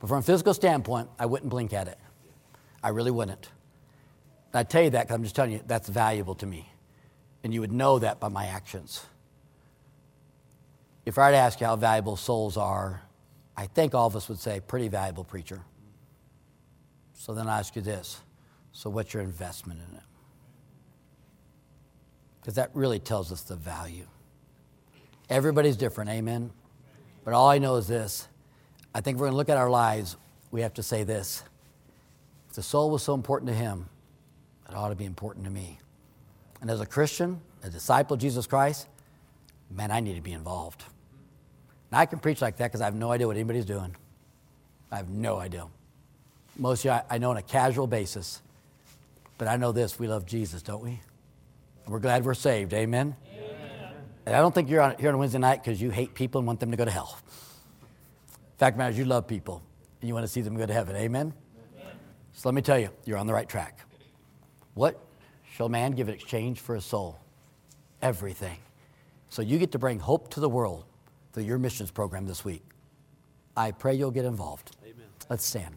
But 0.00 0.08
from 0.08 0.18
a 0.18 0.22
physical 0.22 0.52
standpoint, 0.52 1.08
I 1.18 1.24
wouldn't 1.24 1.48
blink 1.48 1.72
at 1.72 1.88
it. 1.88 1.98
I 2.82 2.90
really 2.90 3.10
wouldn't. 3.10 3.48
And 4.52 4.60
I 4.60 4.64
tell 4.64 4.82
you 4.82 4.90
that 4.90 5.04
because 5.04 5.14
I'm 5.14 5.22
just 5.22 5.34
telling 5.34 5.52
you 5.52 5.62
that's 5.66 5.88
valuable 5.88 6.34
to 6.34 6.46
me. 6.46 6.68
And 7.42 7.54
you 7.54 7.62
would 7.62 7.72
know 7.72 7.98
that 8.00 8.20
by 8.20 8.28
my 8.28 8.44
actions. 8.44 9.06
If 11.06 11.16
I 11.16 11.28
were 11.28 11.32
to 11.32 11.38
ask 11.38 11.58
you 11.58 11.66
how 11.68 11.76
valuable 11.76 12.16
souls 12.16 12.58
are, 12.58 13.00
I 13.56 13.64
think 13.64 13.94
all 13.94 14.06
of 14.06 14.14
us 14.14 14.28
would 14.28 14.40
say, 14.40 14.60
pretty 14.60 14.88
valuable, 14.88 15.24
preacher. 15.24 15.62
So 17.24 17.32
then 17.32 17.48
I 17.48 17.58
ask 17.58 17.74
you 17.74 17.80
this 17.80 18.20
so, 18.72 18.90
what's 18.90 19.14
your 19.14 19.22
investment 19.22 19.80
in 19.88 19.96
it? 19.96 20.02
Because 22.38 22.56
that 22.56 22.68
really 22.74 22.98
tells 22.98 23.32
us 23.32 23.40
the 23.40 23.56
value. 23.56 24.04
Everybody's 25.30 25.78
different, 25.78 26.10
amen? 26.10 26.50
But 27.24 27.32
all 27.32 27.48
I 27.48 27.56
know 27.56 27.76
is 27.76 27.86
this 27.86 28.28
I 28.94 29.00
think 29.00 29.16
we're 29.16 29.24
going 29.24 29.32
to 29.32 29.36
look 29.38 29.48
at 29.48 29.56
our 29.56 29.70
lives, 29.70 30.18
we 30.50 30.60
have 30.60 30.74
to 30.74 30.82
say 30.82 31.02
this. 31.02 31.42
If 32.50 32.56
the 32.56 32.62
soul 32.62 32.90
was 32.90 33.02
so 33.02 33.14
important 33.14 33.48
to 33.48 33.54
him, 33.54 33.88
it 34.68 34.74
ought 34.74 34.90
to 34.90 34.94
be 34.94 35.06
important 35.06 35.46
to 35.46 35.50
me. 35.50 35.78
And 36.60 36.70
as 36.70 36.82
a 36.82 36.86
Christian, 36.86 37.40
a 37.62 37.70
disciple 37.70 38.14
of 38.14 38.20
Jesus 38.20 38.46
Christ, 38.46 38.86
man, 39.70 39.90
I 39.90 40.00
need 40.00 40.16
to 40.16 40.20
be 40.20 40.32
involved. 40.32 40.84
And 41.90 41.98
I 41.98 42.04
can 42.04 42.18
preach 42.18 42.42
like 42.42 42.58
that 42.58 42.66
because 42.66 42.82
I 42.82 42.84
have 42.84 42.94
no 42.94 43.12
idea 43.12 43.26
what 43.26 43.36
anybody's 43.36 43.64
doing. 43.64 43.96
I 44.92 44.98
have 44.98 45.08
no 45.08 45.38
idea. 45.38 45.68
Most 46.56 46.80
of 46.80 46.84
you 46.86 46.90
I, 46.92 47.02
I 47.10 47.18
know 47.18 47.30
on 47.30 47.36
a 47.36 47.42
casual 47.42 47.86
basis, 47.86 48.40
but 49.38 49.48
I 49.48 49.56
know 49.56 49.72
this 49.72 49.98
we 49.98 50.06
love 50.06 50.26
Jesus, 50.26 50.62
don't 50.62 50.82
we? 50.82 51.00
And 51.84 51.92
we're 51.92 51.98
glad 51.98 52.24
we're 52.24 52.34
saved, 52.34 52.72
amen? 52.72 53.16
And 54.26 54.34
I 54.34 54.38
don't 54.38 54.54
think 54.54 54.70
you're 54.70 54.80
on, 54.80 54.96
here 54.98 55.10
on 55.10 55.18
Wednesday 55.18 55.38
night 55.38 55.62
because 55.62 55.80
you 55.82 55.90
hate 55.90 56.14
people 56.14 56.38
and 56.38 56.46
want 56.46 56.60
them 56.60 56.70
to 56.70 56.76
go 56.76 56.84
to 56.84 56.90
hell. 56.90 57.18
Fact 58.58 58.74
of 58.74 58.78
the 58.78 58.78
matter 58.78 58.92
is, 58.92 58.98
you 58.98 59.04
love 59.04 59.26
people 59.26 59.62
and 60.00 60.08
you 60.08 60.14
want 60.14 60.24
to 60.24 60.32
see 60.32 60.40
them 60.40 60.56
go 60.56 60.64
to 60.64 60.72
heaven, 60.72 60.96
amen? 60.96 61.34
So 62.32 62.48
let 62.48 62.54
me 62.54 62.62
tell 62.62 62.78
you, 62.78 62.90
you're 63.04 63.18
on 63.18 63.26
the 63.26 63.34
right 63.34 63.48
track. 63.48 63.80
What 64.74 64.98
shall 65.52 65.68
man 65.68 65.92
give 65.92 66.08
in 66.08 66.14
exchange 66.14 66.60
for 66.60 66.74
a 66.74 66.80
soul? 66.80 67.18
Everything. 68.02 68.58
So 69.28 69.42
you 69.42 69.58
get 69.58 69.72
to 69.72 69.78
bring 69.78 69.98
hope 69.98 70.30
to 70.30 70.40
the 70.40 70.48
world 70.48 70.84
through 71.32 71.44
your 71.44 71.58
missions 71.58 71.90
program 71.90 72.26
this 72.26 72.44
week. 72.44 72.62
I 73.56 73.72
pray 73.72 73.94
you'll 73.94 74.10
get 74.10 74.24
involved. 74.24 74.76
Amen. 74.84 75.06
Let's 75.28 75.44
stand. 75.44 75.76